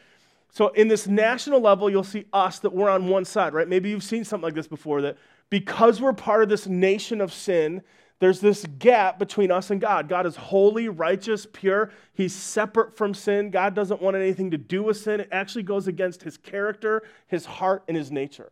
So, 0.49 0.67
in 0.69 0.88
this 0.88 1.08
national 1.08 1.62
level, 1.62 1.89
you'll 1.89 2.03
see 2.03 2.25
us 2.32 2.60
that 2.60 2.71
we're 2.71 2.89
on 2.89 3.08
one 3.08 3.25
side, 3.25 3.56
right? 3.56 3.67
Maybe 3.67 3.89
you've 3.89 4.03
seen 4.03 4.23
something 4.23 4.43
like 4.43 4.53
this 4.53 4.67
before 4.67 5.01
that 5.01 5.17
because 5.49 5.99
we're 5.99 6.13
part 6.13 6.43
of 6.43 6.49
this 6.49 6.67
nation 6.67 7.21
of 7.21 7.34
sin, 7.34 7.82
there's 8.19 8.39
this 8.39 8.65
gap 8.77 9.19
between 9.19 9.51
us 9.51 9.71
and 9.71 9.82
God. 9.82 10.08
God 10.08 10.25
is 10.25 10.36
holy, 10.36 10.89
righteous, 10.89 11.47
pure. 11.51 11.91
He's 12.13 12.34
separate 12.34 12.95
from 12.95 13.13
sin. 13.13 13.49
God 13.49 13.73
doesn't 13.73 14.01
want 14.01 14.15
anything 14.15 14.51
to 14.51 14.58
do 14.58 14.84
with 14.84 14.97
sin. 14.97 15.19
It 15.19 15.29
actually 15.32 15.63
goes 15.63 15.88
against 15.88 16.21
his 16.21 16.38
character, 16.38 17.01
his 17.27 17.45
heart, 17.45 17.84
and 17.88 17.97
his 17.97 18.12
nature. 18.12 18.51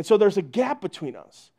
And 0.00 0.06
so 0.06 0.16
there's 0.16 0.38
a 0.38 0.42
gap 0.42 0.80
between 0.80 1.14
us. 1.14 1.50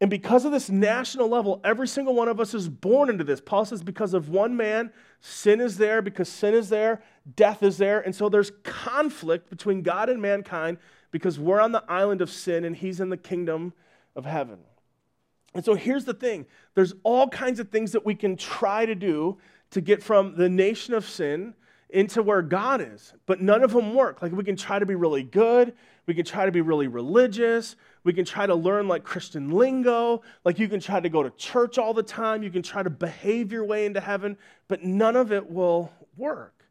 And 0.00 0.08
because 0.08 0.46
of 0.46 0.52
this 0.52 0.70
national 0.70 1.28
level, 1.28 1.60
every 1.64 1.86
single 1.86 2.14
one 2.14 2.28
of 2.28 2.40
us 2.40 2.54
is 2.54 2.66
born 2.66 3.10
into 3.10 3.24
this. 3.24 3.42
Paul 3.42 3.66
says, 3.66 3.82
because 3.82 4.14
of 4.14 4.30
one 4.30 4.56
man, 4.56 4.90
sin 5.20 5.60
is 5.60 5.76
there. 5.76 6.00
Because 6.00 6.26
sin 6.26 6.54
is 6.54 6.70
there, 6.70 7.02
death 7.36 7.62
is 7.62 7.76
there. 7.76 8.00
And 8.00 8.16
so 8.16 8.30
there's 8.30 8.52
conflict 8.62 9.50
between 9.50 9.82
God 9.82 10.08
and 10.08 10.22
mankind 10.22 10.78
because 11.10 11.38
we're 11.38 11.60
on 11.60 11.72
the 11.72 11.84
island 11.90 12.22
of 12.22 12.30
sin 12.30 12.64
and 12.64 12.74
he's 12.74 13.00
in 13.00 13.10
the 13.10 13.18
kingdom 13.18 13.74
of 14.16 14.24
heaven. 14.24 14.60
And 15.52 15.62
so 15.62 15.74
here's 15.74 16.06
the 16.06 16.14
thing 16.14 16.46
there's 16.74 16.94
all 17.02 17.28
kinds 17.28 17.60
of 17.60 17.68
things 17.68 17.92
that 17.92 18.06
we 18.06 18.14
can 18.14 18.34
try 18.34 18.86
to 18.86 18.94
do 18.94 19.36
to 19.72 19.82
get 19.82 20.02
from 20.02 20.36
the 20.36 20.48
nation 20.48 20.94
of 20.94 21.06
sin 21.06 21.52
into 21.92 22.22
where 22.22 22.42
God 22.42 22.80
is, 22.80 23.14
but 23.26 23.40
none 23.40 23.62
of 23.62 23.72
them 23.72 23.94
work. 23.94 24.22
Like 24.22 24.32
we 24.32 24.44
can 24.44 24.56
try 24.56 24.78
to 24.78 24.86
be 24.86 24.94
really 24.94 25.22
good, 25.22 25.74
we 26.06 26.14
can 26.14 26.24
try 26.24 26.46
to 26.46 26.52
be 26.52 26.60
really 26.60 26.88
religious, 26.88 27.76
we 28.04 28.12
can 28.12 28.24
try 28.24 28.46
to 28.46 28.54
learn 28.54 28.88
like 28.88 29.04
Christian 29.04 29.50
lingo, 29.50 30.22
like 30.44 30.58
you 30.58 30.68
can 30.68 30.80
try 30.80 31.00
to 31.00 31.08
go 31.08 31.22
to 31.22 31.30
church 31.30 31.78
all 31.78 31.94
the 31.94 32.02
time, 32.02 32.42
you 32.42 32.50
can 32.50 32.62
try 32.62 32.82
to 32.82 32.90
behave 32.90 33.52
your 33.52 33.64
way 33.64 33.86
into 33.86 34.00
heaven, 34.00 34.36
but 34.68 34.82
none 34.82 35.16
of 35.16 35.32
it 35.32 35.50
will 35.50 35.92
work. 36.16 36.64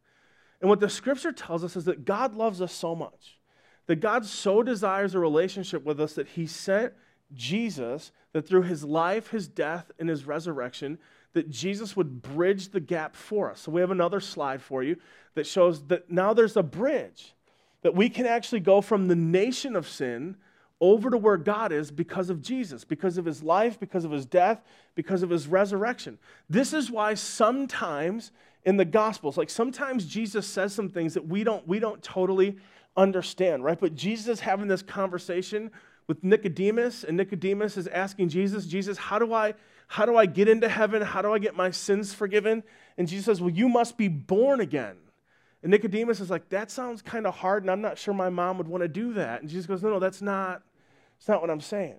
And 0.60 0.68
what 0.68 0.80
the 0.80 0.90
scripture 0.90 1.32
tells 1.32 1.64
us 1.64 1.76
is 1.76 1.84
that 1.84 2.04
God 2.04 2.34
loves 2.34 2.60
us 2.60 2.72
so 2.72 2.94
much, 2.94 3.38
that 3.86 3.96
God 3.96 4.26
so 4.26 4.62
desires 4.62 5.14
a 5.14 5.18
relationship 5.18 5.84
with 5.84 6.00
us 6.00 6.14
that 6.14 6.28
he 6.28 6.46
sent 6.46 6.92
Jesus, 7.34 8.12
that 8.32 8.46
through 8.46 8.62
his 8.62 8.84
life, 8.84 9.28
his 9.28 9.48
death, 9.48 9.90
and 9.98 10.08
his 10.08 10.26
resurrection, 10.26 10.98
that 11.32 11.48
Jesus 11.48 11.96
would 11.96 12.22
bridge 12.22 12.70
the 12.70 12.80
gap 12.80 13.14
for 13.14 13.50
us. 13.50 13.60
So 13.60 13.70
we 13.70 13.80
have 13.80 13.92
another 13.92 14.20
slide 14.20 14.60
for 14.60 14.82
you 14.82 14.96
that 15.34 15.46
shows 15.46 15.86
that 15.86 16.10
now 16.10 16.34
there's 16.34 16.56
a 16.56 16.62
bridge, 16.62 17.34
that 17.82 17.94
we 17.94 18.08
can 18.08 18.26
actually 18.26 18.60
go 18.60 18.80
from 18.80 19.08
the 19.08 19.16
nation 19.16 19.76
of 19.76 19.88
sin 19.88 20.36
over 20.80 21.10
to 21.10 21.18
where 21.18 21.36
God 21.36 21.72
is 21.72 21.90
because 21.90 22.30
of 22.30 22.40
Jesus, 22.40 22.84
because 22.84 23.18
of 23.18 23.24
his 23.24 23.42
life, 23.42 23.78
because 23.78 24.04
of 24.04 24.10
his 24.10 24.24
death, 24.24 24.62
because 24.94 25.22
of 25.22 25.30
his 25.30 25.46
resurrection. 25.46 26.18
This 26.48 26.72
is 26.72 26.90
why 26.90 27.14
sometimes 27.14 28.32
in 28.64 28.76
the 28.76 28.84
gospels, 28.84 29.36
like 29.36 29.50
sometimes 29.50 30.06
Jesus 30.06 30.46
says 30.46 30.72
some 30.72 30.88
things 30.88 31.14
that 31.14 31.26
we 31.26 31.44
don't 31.44 31.66
we 31.66 31.78
don't 31.78 32.02
totally 32.02 32.56
understand, 32.96 33.64
right? 33.64 33.78
But 33.78 33.94
Jesus 33.94 34.40
having 34.40 34.68
this 34.68 34.82
conversation 34.82 35.70
with 36.06 36.24
Nicodemus 36.24 37.04
and 37.04 37.16
Nicodemus 37.16 37.76
is 37.76 37.86
asking 37.86 38.30
Jesus, 38.30 38.66
Jesus, 38.66 38.98
how 38.98 39.18
do 39.18 39.32
I 39.32 39.54
how 39.90 40.06
do 40.06 40.16
I 40.16 40.26
get 40.26 40.48
into 40.48 40.68
heaven? 40.68 41.02
How 41.02 41.20
do 41.20 41.34
I 41.34 41.40
get 41.40 41.56
my 41.56 41.72
sins 41.72 42.14
forgiven? 42.14 42.62
And 42.96 43.08
Jesus 43.08 43.24
says, 43.24 43.40
Well, 43.40 43.50
you 43.50 43.68
must 43.68 43.98
be 43.98 44.06
born 44.06 44.60
again. 44.60 44.96
And 45.64 45.70
Nicodemus 45.72 46.20
is 46.20 46.30
like, 46.30 46.48
That 46.50 46.70
sounds 46.70 47.02
kind 47.02 47.26
of 47.26 47.34
hard, 47.34 47.64
and 47.64 47.70
I'm 47.70 47.80
not 47.80 47.98
sure 47.98 48.14
my 48.14 48.30
mom 48.30 48.58
would 48.58 48.68
want 48.68 48.82
to 48.82 48.88
do 48.88 49.14
that. 49.14 49.40
And 49.40 49.50
Jesus 49.50 49.66
goes, 49.66 49.82
No, 49.82 49.90
no, 49.90 49.98
that's 49.98 50.22
not, 50.22 50.62
that's 51.20 51.28
not 51.28 51.42
what 51.42 51.50
I'm 51.50 51.60
saying. 51.60 51.98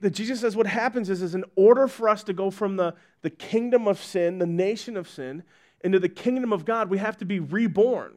That 0.00 0.10
Jesus 0.10 0.40
says 0.40 0.54
what 0.54 0.66
happens 0.66 1.08
is, 1.08 1.22
is 1.22 1.34
in 1.34 1.44
order 1.56 1.88
for 1.88 2.10
us 2.10 2.22
to 2.24 2.34
go 2.34 2.50
from 2.50 2.76
the, 2.76 2.94
the 3.22 3.30
kingdom 3.30 3.88
of 3.88 3.98
sin, 3.98 4.38
the 4.38 4.46
nation 4.46 4.98
of 4.98 5.08
sin, 5.08 5.44
into 5.82 5.98
the 5.98 6.10
kingdom 6.10 6.52
of 6.52 6.66
God, 6.66 6.90
we 6.90 6.98
have 6.98 7.16
to 7.18 7.24
be 7.24 7.40
reborn. 7.40 8.12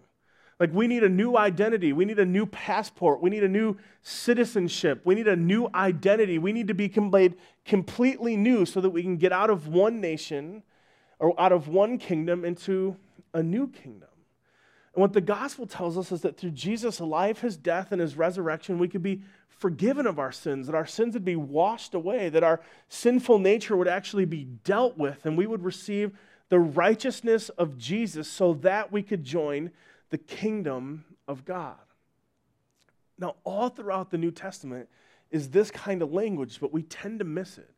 Like, 0.59 0.73
we 0.73 0.87
need 0.87 1.03
a 1.03 1.09
new 1.09 1.37
identity. 1.37 1.93
We 1.93 2.03
need 2.03 2.19
a 2.19 2.25
new 2.25 2.45
passport. 2.45 3.21
We 3.21 3.29
need 3.29 3.43
a 3.43 3.47
new 3.47 3.77
citizenship. 4.01 5.01
We 5.05 5.15
need 5.15 5.29
a 5.29 5.35
new 5.35 5.69
identity. 5.73 6.39
We 6.39 6.51
need 6.51 6.67
to 6.67 6.73
be 6.73 6.89
made 6.89 7.35
completely 7.63 8.35
new 8.35 8.65
so 8.65 8.81
that 8.81 8.89
we 8.89 9.03
can 9.03 9.15
get 9.15 9.31
out 9.31 9.49
of 9.49 9.67
one 9.67 10.01
nation 10.01 10.63
or 11.19 11.39
out 11.39 11.53
of 11.53 11.69
one 11.69 11.97
kingdom 11.97 12.43
into 12.43 12.97
a 13.33 13.41
new 13.41 13.69
kingdom. 13.69 14.09
And 14.97 15.03
what 15.03 15.13
the 15.13 15.21
gospel 15.21 15.67
tells 15.67 15.95
us 15.95 16.11
is 16.11 16.21
that 16.21 16.37
through 16.37 16.49
Jesus' 16.49 16.99
life, 16.99 17.41
his 17.41 17.55
death, 17.55 17.91
and 17.91 18.01
his 18.01 18.17
resurrection, 18.17 18.79
we 18.79 18.87
could 18.87 19.03
be 19.03 19.21
forgiven 19.47 20.07
of 20.07 20.17
our 20.17 20.31
sins, 20.31 20.65
that 20.65 20.75
our 20.75 20.87
sins 20.87 21.13
would 21.13 21.23
be 21.23 21.35
washed 21.35 21.93
away, 21.93 22.29
that 22.29 22.43
our 22.43 22.61
sinful 22.89 23.37
nature 23.37 23.77
would 23.77 23.87
actually 23.87 24.25
be 24.25 24.45
dealt 24.63 24.97
with, 24.97 25.23
and 25.27 25.37
we 25.37 25.45
would 25.45 25.63
receive 25.63 26.17
the 26.49 26.57
righteousness 26.57 27.49
of 27.49 27.77
Jesus 27.77 28.27
so 28.27 28.55
that 28.55 28.91
we 28.91 29.03
could 29.03 29.23
join 29.23 29.69
the 30.09 30.17
kingdom 30.17 31.05
of 31.27 31.45
God. 31.45 31.75
Now, 33.19 33.35
all 33.43 33.69
throughout 33.69 34.09
the 34.09 34.17
New 34.17 34.31
Testament 34.31 34.89
is 35.29 35.51
this 35.51 35.69
kind 35.69 36.01
of 36.01 36.11
language, 36.11 36.57
but 36.59 36.73
we 36.73 36.81
tend 36.81 37.19
to 37.19 37.25
miss 37.25 37.59
it. 37.59 37.69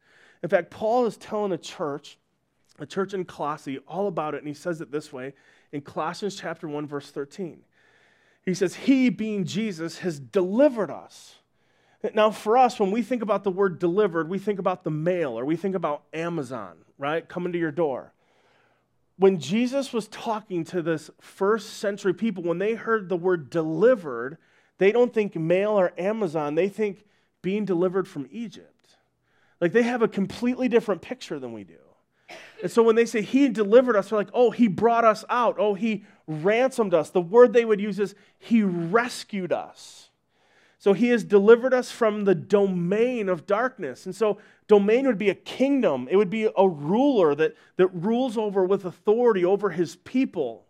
In 0.41 0.47
fact, 0.47 0.71
Paul 0.71 1.05
is 1.05 1.17
telling 1.17 1.51
a 1.51 1.57
church, 1.57 2.17
a 2.79 2.85
church 2.85 3.13
in 3.13 3.25
Colossae, 3.25 3.79
all 3.89 4.07
about 4.07 4.35
it, 4.35 4.37
and 4.37 4.47
he 4.47 4.53
says 4.53 4.79
it 4.79 4.89
this 4.89 5.11
way 5.11 5.33
in 5.71 5.81
Colossians 5.81 6.35
chapter 6.35 6.67
1, 6.67 6.87
verse 6.87 7.11
13. 7.11 7.61
He 8.45 8.53
says, 8.53 8.75
He, 8.75 9.09
being 9.09 9.45
Jesus, 9.45 9.99
has 9.99 10.19
delivered 10.19 10.89
us. 10.89 11.35
Now, 12.13 12.31
for 12.31 12.57
us, 12.57 12.79
when 12.79 12.91
we 12.91 13.01
think 13.01 13.21
about 13.21 13.43
the 13.43 13.51
word 13.51 13.77
delivered, 13.77 14.29
we 14.29 14.39
think 14.39 14.59
about 14.59 14.83
the 14.83 14.91
mail 14.91 15.37
or 15.37 15.43
we 15.43 15.57
think 15.57 15.75
about 15.75 16.03
Amazon, 16.13 16.77
right? 16.97 17.27
Coming 17.27 17.51
to 17.51 17.59
your 17.59 17.71
door 17.71 18.13
when 19.19 19.37
Jesus 19.37 19.91
was 19.91 20.07
talking 20.07 20.63
to 20.63 20.81
this 20.81 21.11
first 21.19 21.71
century 21.73 22.13
people, 22.13 22.41
when 22.41 22.57
they 22.57 22.75
heard 22.75 23.09
the 23.09 23.17
word 23.17 23.49
delivered, 23.49 24.37
they 24.77 24.93
don't 24.93 25.13
think 25.13 25.35
mail 25.35 25.71
or 25.71 25.91
Amazon, 25.97 26.55
they 26.55 26.69
think 26.69 27.03
being 27.41 27.65
delivered 27.65 28.07
from 28.07 28.29
Egypt. 28.31 28.95
Like 29.59 29.73
they 29.73 29.83
have 29.83 30.01
a 30.01 30.07
completely 30.07 30.69
different 30.69 31.01
picture 31.01 31.37
than 31.37 31.51
we 31.51 31.65
do. 31.65 31.79
And 32.61 32.71
so 32.71 32.83
when 32.83 32.95
they 32.95 33.05
say 33.05 33.21
he 33.21 33.49
delivered 33.49 33.95
us, 33.95 34.09
they're 34.09 34.19
like, 34.19 34.29
oh, 34.33 34.51
he 34.51 34.67
brought 34.67 35.05
us 35.05 35.23
out. 35.29 35.55
Oh, 35.57 35.73
he 35.73 36.03
ransomed 36.27 36.93
us. 36.93 37.09
The 37.09 37.21
word 37.21 37.53
they 37.53 37.65
would 37.65 37.79
use 37.79 37.99
is 37.99 38.15
he 38.37 38.63
rescued 38.63 39.53
us. 39.53 40.09
So 40.77 40.93
he 40.93 41.09
has 41.09 41.25
delivered 41.25 41.73
us 41.73 41.91
from 41.91 42.23
the 42.23 42.35
domain 42.35 43.27
of 43.27 43.45
darkness. 43.45 44.05
And 44.05 44.15
so 44.15 44.37
domain 44.67 45.07
would 45.07 45.17
be 45.17 45.29
a 45.29 45.35
kingdom, 45.35 46.07
it 46.09 46.15
would 46.15 46.29
be 46.29 46.49
a 46.57 46.67
ruler 46.67 47.35
that, 47.35 47.55
that 47.75 47.87
rules 47.87 48.37
over 48.37 48.63
with 48.63 48.85
authority 48.85 49.43
over 49.43 49.71
his 49.71 49.97
people. 49.97 50.65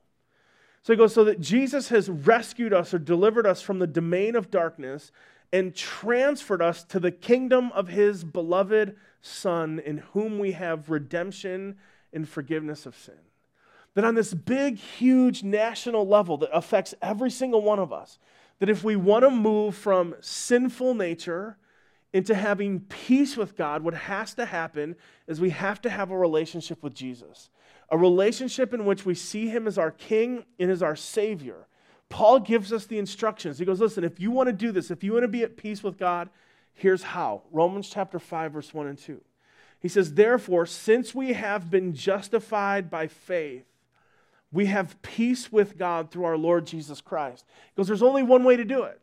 So 0.81 0.93
he 0.93 0.97
goes, 0.97 1.13
so 1.13 1.23
that 1.25 1.41
Jesus 1.41 1.89
has 1.89 2.09
rescued 2.09 2.73
us 2.73 2.93
or 2.93 2.99
delivered 2.99 3.45
us 3.45 3.61
from 3.61 3.79
the 3.79 3.87
domain 3.87 4.35
of 4.35 4.49
darkness 4.49 5.11
and 5.51 5.75
transferred 5.75 6.61
us 6.61 6.83
to 6.85 6.99
the 6.99 7.11
kingdom 7.11 7.71
of 7.73 7.87
his 7.87 8.23
beloved 8.23 8.95
Son, 9.21 9.79
in 9.79 9.97
whom 10.13 10.39
we 10.39 10.53
have 10.53 10.89
redemption 10.89 11.77
and 12.13 12.27
forgiveness 12.27 12.85
of 12.85 12.95
sin. 12.95 13.15
That 13.95 14.05
on 14.05 14.15
this 14.15 14.33
big, 14.33 14.77
huge 14.77 15.43
national 15.43 16.07
level 16.07 16.37
that 16.37 16.55
affects 16.55 16.93
every 17.01 17.31
single 17.31 17.61
one 17.61 17.79
of 17.79 17.91
us, 17.91 18.19
that 18.59 18.69
if 18.69 18.83
we 18.83 18.95
want 18.95 19.23
to 19.23 19.29
move 19.29 19.75
from 19.75 20.15
sinful 20.21 20.93
nature 20.93 21.57
into 22.13 22.33
having 22.33 22.81
peace 22.81 23.37
with 23.37 23.55
God, 23.55 23.83
what 23.83 23.93
has 23.93 24.33
to 24.35 24.45
happen 24.45 24.95
is 25.27 25.39
we 25.39 25.51
have 25.51 25.81
to 25.81 25.89
have 25.89 26.11
a 26.11 26.17
relationship 26.17 26.81
with 26.81 26.93
Jesus, 26.93 27.49
a 27.89 27.97
relationship 27.97 28.73
in 28.73 28.85
which 28.85 29.05
we 29.05 29.15
see 29.15 29.47
him 29.47 29.67
as 29.67 29.77
our 29.77 29.91
king 29.91 30.45
and 30.59 30.71
as 30.71 30.81
our 30.81 30.95
savior. 30.95 31.67
Paul 32.09 32.39
gives 32.39 32.73
us 32.73 32.85
the 32.85 32.97
instructions. 32.97 33.59
He 33.59 33.65
goes, 33.65 33.79
Listen, 33.79 34.03
if 34.03 34.19
you 34.19 34.31
want 34.31 34.47
to 34.47 34.53
do 34.53 34.71
this, 34.71 34.91
if 34.91 35.03
you 35.03 35.13
want 35.13 35.23
to 35.23 35.29
be 35.29 35.43
at 35.43 35.57
peace 35.57 35.83
with 35.83 35.97
God, 35.97 36.29
here's 36.73 37.03
how. 37.03 37.43
Romans 37.51 37.89
chapter 37.89 38.19
5, 38.19 38.53
verse 38.53 38.73
1 38.73 38.87
and 38.87 38.97
2. 38.97 39.21
He 39.79 39.87
says, 39.87 40.13
Therefore, 40.13 40.65
since 40.65 41.15
we 41.15 41.33
have 41.33 41.69
been 41.69 41.93
justified 41.93 42.89
by 42.89 43.07
faith, 43.07 43.65
we 44.51 44.65
have 44.65 45.01
peace 45.01 45.51
with 45.51 45.77
God 45.77 46.09
through 46.09 46.25
our 46.25 46.37
Lord 46.37 46.65
Jesus 46.65 47.01
Christ. 47.01 47.45
Because 47.73 47.87
there's 47.87 48.03
only 48.03 48.23
one 48.23 48.43
way 48.43 48.57
to 48.57 48.65
do 48.65 48.83
it. 48.83 48.99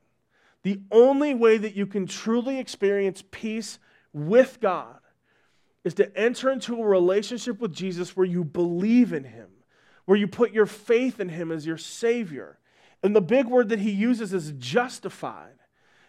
The 0.64 0.80
only 0.90 1.32
way 1.32 1.58
that 1.58 1.76
you 1.76 1.86
can 1.86 2.06
truly 2.06 2.58
experience 2.58 3.22
peace 3.30 3.78
with 4.12 4.58
God 4.60 4.98
is 5.84 5.94
to 5.94 6.18
enter 6.18 6.50
into 6.50 6.82
a 6.82 6.84
relationship 6.84 7.60
with 7.60 7.72
Jesus 7.72 8.16
where 8.16 8.26
you 8.26 8.42
believe 8.42 9.12
in 9.12 9.22
Him, 9.22 9.46
where 10.04 10.18
you 10.18 10.26
put 10.26 10.52
your 10.52 10.66
faith 10.66 11.20
in 11.20 11.28
Him 11.28 11.52
as 11.52 11.64
your 11.64 11.78
Savior. 11.78 12.58
And 13.02 13.14
the 13.14 13.20
big 13.20 13.46
word 13.46 13.68
that 13.68 13.78
He 13.78 13.90
uses 13.90 14.32
is 14.32 14.52
justified. 14.58 15.52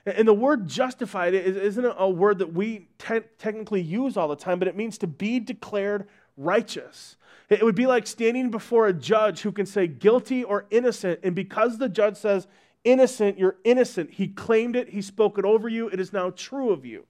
And 0.06 0.28
the 0.28 0.34
word 0.34 0.68
justified 0.68 1.34
isn't 1.34 1.86
a 1.98 2.10
word 2.10 2.40
that 2.40 2.54
we 2.54 2.88
te- 2.98 3.22
technically 3.38 3.82
use 3.82 4.16
all 4.16 4.30
the 4.30 4.38
time, 4.38 4.58
but 4.58 4.68
it 4.68 4.76
means 4.76 4.98
to 5.00 5.08
be 5.08 5.40
declared 5.40 6.08
righteous. 6.38 7.18
It 7.50 7.64
would 7.64 7.76
be 7.76 7.88
like 7.88 8.08
standing 8.08 8.50
before 8.50 8.88
a 8.88 8.94
judge 8.94 9.42
who 9.42 9.52
can 9.52 9.66
say 9.66 9.88
guilty 9.88 10.44
or 10.44 10.66
innocent, 10.70 11.20
and 11.24 11.36
because 11.36 11.78
the 11.78 11.90
judge 11.90 12.16
says 12.16 12.48
innocent, 12.86 13.38
you're 13.38 13.58
innocent. 13.66 14.12
He 14.12 14.28
claimed 14.30 14.76
it, 14.76 14.90
He 14.90 15.02
spoke 15.02 15.38
it 15.38 15.46
over 15.46 15.68
you, 15.68 15.90
it 15.90 16.00
is 16.00 16.14
now 16.14 16.30
true 16.30 16.70
of 16.70 16.86
you. 16.86 17.06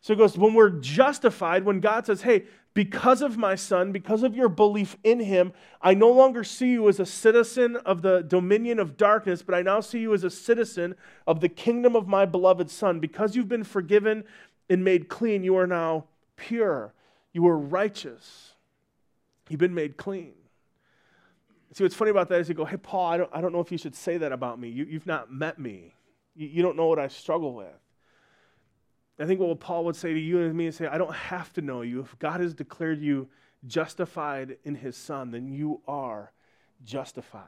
So 0.00 0.14
it 0.14 0.16
goes, 0.16 0.38
when 0.38 0.54
we're 0.54 0.70
justified, 0.70 1.64
when 1.64 1.80
God 1.80 2.06
says, 2.06 2.22
hey, 2.22 2.44
because 2.72 3.20
of 3.20 3.36
my 3.36 3.54
son, 3.54 3.92
because 3.92 4.22
of 4.22 4.34
your 4.34 4.48
belief 4.48 4.96
in 5.02 5.20
him, 5.20 5.52
I 5.82 5.92
no 5.94 6.10
longer 6.10 6.44
see 6.44 6.70
you 6.70 6.88
as 6.88 7.00
a 7.00 7.06
citizen 7.06 7.76
of 7.76 8.00
the 8.02 8.22
dominion 8.22 8.78
of 8.78 8.96
darkness, 8.96 9.42
but 9.42 9.54
I 9.54 9.62
now 9.62 9.80
see 9.80 9.98
you 9.98 10.14
as 10.14 10.24
a 10.24 10.30
citizen 10.30 10.94
of 11.26 11.40
the 11.40 11.48
kingdom 11.48 11.96
of 11.96 12.06
my 12.06 12.24
beloved 12.24 12.70
son. 12.70 13.00
Because 13.00 13.34
you've 13.34 13.48
been 13.48 13.64
forgiven 13.64 14.24
and 14.68 14.84
made 14.84 15.08
clean, 15.08 15.42
you 15.42 15.56
are 15.56 15.66
now 15.66 16.04
pure. 16.36 16.94
You 17.32 17.46
are 17.48 17.58
righteous. 17.58 18.54
You've 19.48 19.60
been 19.60 19.74
made 19.74 19.96
clean. 19.96 20.32
See, 21.72 21.84
what's 21.84 21.94
funny 21.94 22.10
about 22.10 22.28
that 22.28 22.40
is 22.40 22.48
you 22.48 22.54
go, 22.54 22.64
hey, 22.64 22.76
Paul, 22.76 23.06
I 23.06 23.16
don't, 23.16 23.30
I 23.32 23.40
don't 23.40 23.52
know 23.52 23.60
if 23.60 23.70
you 23.70 23.78
should 23.78 23.94
say 23.94 24.16
that 24.18 24.32
about 24.32 24.58
me. 24.58 24.68
You, 24.68 24.84
you've 24.84 25.06
not 25.06 25.32
met 25.32 25.58
me. 25.58 25.94
You, 26.34 26.48
you 26.48 26.62
don't 26.62 26.76
know 26.76 26.86
what 26.86 26.98
I 26.98 27.08
struggle 27.08 27.54
with. 27.54 27.66
I 29.20 29.26
think 29.26 29.38
what 29.38 29.60
Paul 29.60 29.84
would 29.84 29.96
say 29.96 30.14
to 30.14 30.18
you 30.18 30.40
and 30.40 30.54
me 30.54 30.66
is 30.66 30.76
say, 30.76 30.86
I 30.86 30.96
don't 30.96 31.14
have 31.14 31.52
to 31.52 31.60
know 31.60 31.82
you. 31.82 32.00
If 32.00 32.18
God 32.18 32.40
has 32.40 32.54
declared 32.54 33.00
you 33.00 33.28
justified 33.66 34.56
in 34.64 34.74
his 34.74 34.96
son, 34.96 35.30
then 35.30 35.46
you 35.46 35.82
are 35.86 36.32
justified 36.84 37.44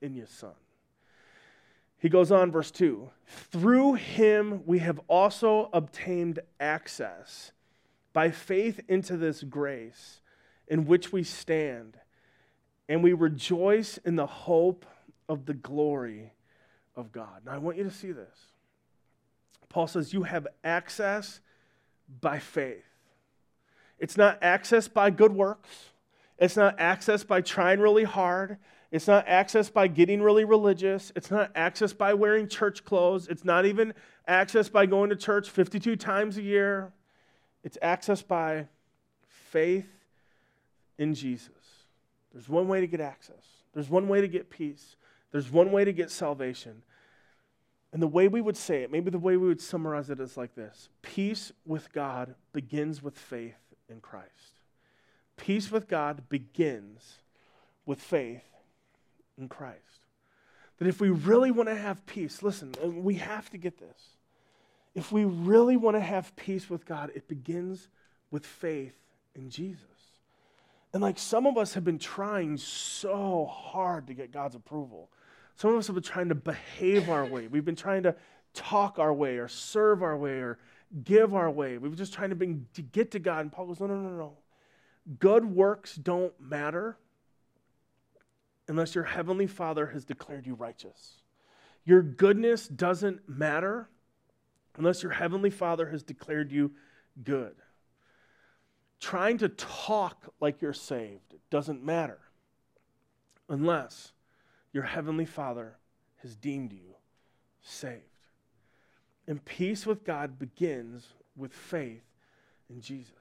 in 0.00 0.14
your 0.14 0.26
son. 0.26 0.54
He 1.98 2.08
goes 2.08 2.30
on, 2.30 2.52
verse 2.52 2.70
2 2.70 3.10
Through 3.26 3.94
him 3.94 4.62
we 4.66 4.78
have 4.78 5.00
also 5.08 5.68
obtained 5.72 6.38
access 6.60 7.50
by 8.12 8.30
faith 8.30 8.80
into 8.88 9.16
this 9.16 9.42
grace 9.42 10.20
in 10.68 10.86
which 10.86 11.12
we 11.12 11.24
stand 11.24 11.98
and 12.88 13.02
we 13.02 13.12
rejoice 13.12 13.98
in 13.98 14.14
the 14.14 14.26
hope 14.26 14.86
of 15.28 15.46
the 15.46 15.54
glory 15.54 16.32
of 16.94 17.10
God. 17.10 17.42
Now, 17.44 17.52
I 17.52 17.58
want 17.58 17.78
you 17.78 17.84
to 17.84 17.90
see 17.90 18.12
this. 18.12 18.55
Paul 19.76 19.88
says, 19.88 20.14
You 20.14 20.22
have 20.22 20.46
access 20.64 21.40
by 22.22 22.38
faith. 22.38 22.86
It's 23.98 24.16
not 24.16 24.38
access 24.40 24.88
by 24.88 25.10
good 25.10 25.32
works, 25.32 25.90
it's 26.38 26.56
not 26.56 26.80
access 26.80 27.24
by 27.24 27.42
trying 27.42 27.80
really 27.80 28.04
hard. 28.04 28.56
It's 28.90 29.06
not 29.06 29.28
access 29.28 29.68
by 29.68 29.88
getting 29.88 30.22
really 30.22 30.44
religious. 30.44 31.12
It's 31.14 31.30
not 31.30 31.50
access 31.54 31.92
by 31.92 32.14
wearing 32.14 32.48
church 32.48 32.84
clothes. 32.86 33.28
It's 33.28 33.44
not 33.44 33.66
even 33.66 33.92
access 34.26 34.70
by 34.70 34.86
going 34.86 35.10
to 35.10 35.16
church 35.16 35.50
52 35.50 35.96
times 35.96 36.38
a 36.38 36.42
year. 36.42 36.92
It's 37.62 37.76
access 37.82 38.22
by 38.22 38.68
faith 39.50 39.90
in 40.96 41.12
Jesus. 41.12 41.50
There's 42.32 42.48
one 42.48 42.66
way 42.66 42.80
to 42.80 42.86
get 42.86 43.02
access, 43.02 43.44
there's 43.74 43.90
one 43.90 44.08
way 44.08 44.22
to 44.22 44.28
get 44.28 44.48
peace, 44.48 44.96
there's 45.32 45.52
one 45.52 45.70
way 45.70 45.84
to 45.84 45.92
get 45.92 46.10
salvation. 46.10 46.82
And 47.96 48.02
the 48.02 48.08
way 48.08 48.28
we 48.28 48.42
would 48.42 48.58
say 48.58 48.82
it, 48.82 48.92
maybe 48.92 49.08
the 49.10 49.18
way 49.18 49.38
we 49.38 49.48
would 49.48 49.62
summarize 49.62 50.10
it 50.10 50.20
is 50.20 50.36
like 50.36 50.54
this 50.54 50.90
Peace 51.00 51.50
with 51.64 51.90
God 51.94 52.34
begins 52.52 53.02
with 53.02 53.18
faith 53.18 53.56
in 53.88 54.02
Christ. 54.02 54.60
Peace 55.38 55.72
with 55.72 55.88
God 55.88 56.28
begins 56.28 57.20
with 57.86 57.98
faith 57.98 58.44
in 59.38 59.48
Christ. 59.48 59.80
That 60.76 60.88
if 60.88 61.00
we 61.00 61.08
really 61.08 61.50
want 61.50 61.70
to 61.70 61.74
have 61.74 62.04
peace, 62.04 62.42
listen, 62.42 62.74
uh, 62.84 62.88
we 62.90 63.14
have 63.14 63.48
to 63.48 63.56
get 63.56 63.78
this. 63.78 64.10
If 64.94 65.10
we 65.10 65.24
really 65.24 65.78
want 65.78 65.96
to 65.96 66.02
have 66.02 66.36
peace 66.36 66.68
with 66.68 66.84
God, 66.84 67.10
it 67.14 67.28
begins 67.28 67.88
with 68.30 68.44
faith 68.44 68.98
in 69.34 69.48
Jesus. 69.48 69.86
And 70.92 71.02
like 71.02 71.18
some 71.18 71.46
of 71.46 71.56
us 71.56 71.72
have 71.72 71.84
been 71.84 71.98
trying 71.98 72.58
so 72.58 73.46
hard 73.46 74.08
to 74.08 74.12
get 74.12 74.32
God's 74.32 74.54
approval. 74.54 75.08
Some 75.56 75.72
of 75.72 75.78
us 75.78 75.86
have 75.86 75.94
been 75.94 76.02
trying 76.02 76.28
to 76.28 76.34
behave 76.34 77.08
our 77.08 77.24
way. 77.24 77.48
We've 77.48 77.64
been 77.64 77.76
trying 77.76 78.02
to 78.02 78.14
talk 78.52 78.98
our 78.98 79.12
way 79.12 79.38
or 79.38 79.48
serve 79.48 80.02
our 80.02 80.16
way 80.16 80.38
or 80.38 80.58
give 81.02 81.34
our 81.34 81.50
way. 81.50 81.78
We've 81.78 81.96
just 81.96 82.12
trying 82.12 82.30
to, 82.30 82.36
bring, 82.36 82.66
to 82.74 82.82
get 82.82 83.10
to 83.12 83.18
God. 83.18 83.40
And 83.40 83.52
Paul 83.52 83.66
goes, 83.66 83.80
no, 83.80 83.86
no, 83.86 83.96
no, 83.96 84.10
no. 84.10 84.36
Good 85.18 85.44
works 85.44 85.94
don't 85.94 86.32
matter 86.38 86.98
unless 88.68 88.94
your 88.94 89.04
heavenly 89.04 89.46
Father 89.46 89.86
has 89.86 90.04
declared 90.04 90.46
you 90.46 90.54
righteous. 90.54 91.22
Your 91.84 92.02
goodness 92.02 92.68
doesn't 92.68 93.26
matter 93.28 93.88
unless 94.76 95.02
your 95.02 95.12
heavenly 95.12 95.50
Father 95.50 95.88
has 95.88 96.02
declared 96.02 96.52
you 96.52 96.72
good. 97.22 97.54
Trying 99.00 99.38
to 99.38 99.48
talk 99.48 100.34
like 100.40 100.60
you're 100.60 100.72
saved 100.72 101.34
doesn't 101.48 101.82
matter 101.82 102.18
unless 103.48 104.12
your 104.76 104.84
heavenly 104.84 105.24
Father 105.24 105.78
has 106.16 106.36
deemed 106.36 106.70
you 106.70 106.96
saved. 107.62 108.02
And 109.26 109.42
peace 109.42 109.86
with 109.86 110.04
God 110.04 110.38
begins 110.38 111.06
with 111.34 111.54
faith 111.54 112.04
in 112.68 112.82
Jesus. 112.82 113.14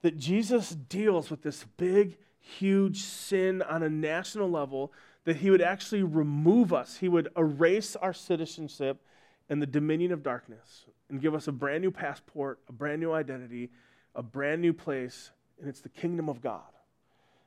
That 0.00 0.16
Jesus 0.16 0.70
deals 0.70 1.30
with 1.30 1.42
this 1.42 1.66
big, 1.76 2.16
huge 2.40 3.02
sin 3.02 3.60
on 3.60 3.82
a 3.82 3.90
national 3.90 4.50
level, 4.50 4.90
that 5.26 5.36
he 5.36 5.50
would 5.50 5.60
actually 5.60 6.04
remove 6.04 6.72
us, 6.72 6.96
he 6.96 7.08
would 7.10 7.28
erase 7.36 7.94
our 7.94 8.14
citizenship 8.14 9.04
and 9.50 9.60
the 9.60 9.66
dominion 9.66 10.10
of 10.10 10.22
darkness 10.22 10.86
and 11.10 11.20
give 11.20 11.34
us 11.34 11.46
a 11.48 11.52
brand 11.52 11.82
new 11.82 11.90
passport, 11.90 12.60
a 12.66 12.72
brand 12.72 13.02
new 13.02 13.12
identity, 13.12 13.68
a 14.14 14.22
brand 14.22 14.62
new 14.62 14.72
place, 14.72 15.32
and 15.60 15.68
it's 15.68 15.82
the 15.82 15.90
kingdom 15.90 16.30
of 16.30 16.40
God. 16.40 16.62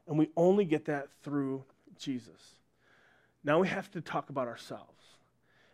And 0.06 0.20
we 0.20 0.30
only 0.38 0.64
get 0.64 0.86
that 0.86 1.08
through 1.24 1.64
Jesus. 1.98 2.61
Now 3.44 3.60
we 3.60 3.68
have 3.68 3.90
to 3.92 4.02
talk 4.02 4.30
about 4.30 4.48
ourselves. 4.48 4.88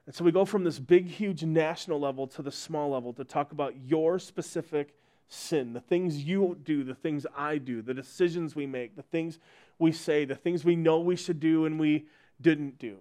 And 0.05 0.15
so 0.15 0.23
we 0.23 0.31
go 0.31 0.45
from 0.45 0.63
this 0.63 0.79
big, 0.79 1.07
huge 1.07 1.43
national 1.43 1.99
level 1.99 2.27
to 2.27 2.41
the 2.41 2.51
small 2.51 2.91
level 2.91 3.11
to 3.13 3.25
talk 3.25 3.51
about 3.51 3.73
your 3.85 4.19
specific 4.19 4.95
sin, 5.27 5.73
the 5.73 5.81
things 5.81 6.23
you 6.23 6.57
do, 6.63 6.83
the 6.83 6.95
things 6.95 7.25
I 7.35 7.57
do, 7.57 7.81
the 7.81 7.93
decisions 7.93 8.55
we 8.55 8.65
make, 8.65 8.95
the 8.95 9.01
things 9.01 9.39
we 9.79 9.91
say, 9.91 10.23
the 10.23 10.35
things 10.35 10.63
we 10.63 10.77
know 10.77 10.99
we 10.99 11.17
should 11.17 11.41
do 11.41 11.65
and 11.65 11.77
we 11.77 12.05
didn't 12.39 12.79
do. 12.79 12.97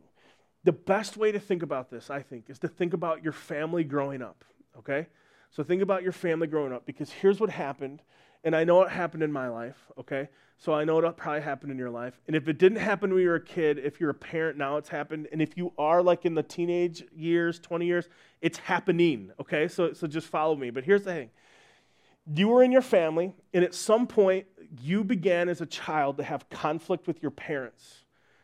The 0.64 0.72
best 0.72 1.16
way 1.16 1.31
to 1.31 1.38
think 1.38 1.62
about 1.62 1.90
this, 1.90 2.11
I 2.11 2.22
think, 2.22 2.50
is 2.50 2.59
to 2.59 2.68
think 2.68 2.92
about 2.92 3.22
your 3.22 3.33
family 3.33 3.85
growing 3.85 4.20
up, 4.20 4.44
okay? 4.76 5.07
So 5.52 5.62
think 5.62 5.81
about 5.81 6.02
your 6.02 6.11
family 6.11 6.48
growing 6.48 6.72
up 6.72 6.85
because 6.85 7.12
here's 7.12 7.38
what 7.38 7.50
happened, 7.50 8.02
and 8.42 8.57
I 8.57 8.64
know 8.64 8.83
it 8.83 8.90
happened 8.90 9.22
in 9.22 9.31
my 9.31 9.48
life, 9.48 9.76
okay? 9.96 10.29
So 10.59 10.73
I 10.73 10.85
know 10.85 10.99
it 10.99 11.16
probably 11.16 11.42
happened 11.42 11.71
in 11.71 11.79
your 11.79 11.90
life. 11.90 12.19
And 12.27 12.35
if 12.35 12.49
it 12.49 12.59
didn't 12.59 12.79
happen 12.79 13.12
when 13.12 13.23
you 13.23 13.29
were 13.29 13.37
a 13.37 13.45
kid, 13.45 13.79
if 13.79 14.01
you're 14.01 14.11
a 14.11 14.14
parent 14.14 14.57
now, 14.57 14.79
it's 14.79 14.88
happened. 14.88 15.29
And 15.31 15.42
if 15.42 15.57
you 15.57 15.73
are 15.77 16.03
like 16.03 16.25
in 16.25 16.35
the 16.35 16.42
teenage 16.42 17.05
years, 17.14 17.59
20 17.59 17.87
years, 17.87 18.09
it's 18.40 18.59
happening, 18.59 19.33
okay? 19.38 19.69
So, 19.69 19.92
so 19.92 20.07
just 20.07 20.27
follow 20.27 20.57
me. 20.57 20.71
But 20.71 20.85
here's 20.85 21.03
the 21.03 21.12
thing 21.12 21.31
you 22.35 22.49
were 22.49 22.62
in 22.62 22.73
your 22.73 22.83
family, 22.83 23.33
and 23.55 23.64
at 23.64 23.75
some 23.75 24.07
point, 24.07 24.47
you 24.81 25.05
began 25.05 25.49
as 25.49 25.61
a 25.61 25.66
child 25.66 26.16
to 26.16 26.25
have 26.25 26.49
conflict 26.51 27.07
with 27.07 27.23
your 27.23 27.31
parents. 27.31 28.03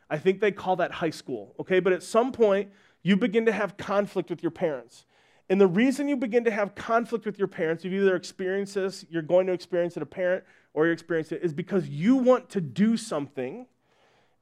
I 0.09 0.19
think 0.19 0.41
they 0.41 0.53
call 0.53 0.77
that 0.77 0.93
high 0.93 1.11
school, 1.11 1.55
okay? 1.59 1.81
But 1.81 1.93
at 1.93 2.03
some 2.03 2.31
point, 2.31 2.71
you 3.03 3.17
begin 3.17 3.47
to 3.47 3.53
have 3.53 3.77
conflict 3.77 4.31
with 4.31 4.43
your 4.43 4.53
parents. 4.53 5.05
And 5.49 5.61
the 5.61 5.67
reason 5.67 6.09
you 6.09 6.17
begin 6.17 6.45
to 6.45 6.51
have 6.51 6.75
conflict 6.75 7.27
with 7.27 7.39
your 7.39 7.49
parents, 7.49 7.85
you've 7.85 7.95
either 7.95 8.17
experienced 8.17 8.75
this, 8.75 9.05
you're 9.11 9.23
going 9.23 9.47
to 9.49 9.53
experience 9.53 9.97
it 9.97 10.03
a 10.03 10.07
parent, 10.07 10.45
or 10.73 10.85
you're 10.85 10.95
experiencing 10.95 11.39
it, 11.39 11.45
is 11.45 11.53
because 11.53 11.89
you 11.89 12.17
want 12.17 12.49
to 12.51 12.61
do 12.61 12.97
something, 12.97 13.67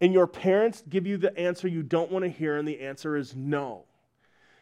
and 0.00 0.12
your 0.12 0.26
parents 0.26 0.82
give 0.88 1.06
you 1.06 1.16
the 1.16 1.36
answer 1.38 1.66
you 1.68 1.82
don't 1.82 2.10
want 2.12 2.24
to 2.24 2.30
hear, 2.30 2.56
and 2.56 2.68
the 2.68 2.80
answer 2.80 3.16
is 3.16 3.34
no. 3.34 3.84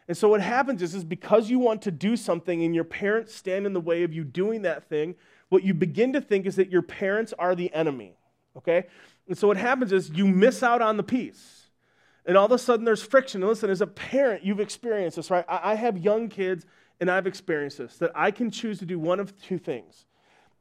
And 0.09 0.17
so 0.17 0.29
what 0.31 0.41
happens 0.41 0.83
is, 0.83 0.95
is 0.95 1.05
because 1.05 1.51
you 1.51 1.59
want 1.59 1.83
to 1.83 1.91
do 1.91 2.17
something 2.17 2.65
and 2.65 2.75
your 2.75 2.85
parents 2.85 3.35
stand 3.35 3.67
in 3.67 3.75
the 3.75 3.81
way 3.81 4.03
of 4.03 4.13
you 4.15 4.25
doing 4.25 4.63
that 4.63 4.89
thing, 4.89 5.15
what 5.51 5.63
you 5.63 5.75
begin 5.75 6.15
to 6.15 6.21
think 6.21 6.47
is 6.47 6.57
that 6.57 6.71
your 6.71 6.83
parents 6.83 7.35
are 7.39 7.55
the 7.55 7.73
enemy. 7.75 8.17
Okay? 8.57 8.87
And 9.29 9.37
so 9.37 9.47
what 9.47 9.59
happens 9.59 9.93
is 9.93 10.09
you 10.11 10.27
miss 10.27 10.63
out 10.63 10.81
on 10.81 10.97
the 10.97 11.03
peace. 11.03 11.58
And 12.29 12.37
all 12.37 12.47
of 12.47 12.53
a 12.53 12.59
sudden 12.59 12.85
there's 12.85 13.03
friction. 13.03 13.43
And 13.43 13.49
listen, 13.49 13.71
as 13.71 13.81
a 13.81 13.87
parent, 13.87 14.45
you've 14.45 14.61
experienced 14.61 15.17
this, 15.17 15.31
right? 15.31 15.45
I, 15.49 15.73
I 15.73 15.75
have 15.75 15.99
young 15.99 16.29
kids 16.29 16.65
and 17.01 17.11
I've 17.11 17.27
experienced 17.27 17.79
this 17.79 17.97
that 17.97 18.13
I 18.15 18.31
can 18.31 18.53
choose 18.53 18.79
to 18.79 18.87
do 18.87 19.01
one 19.01 19.19
of 19.19 19.37
two 19.43 19.59
things. 19.59 20.07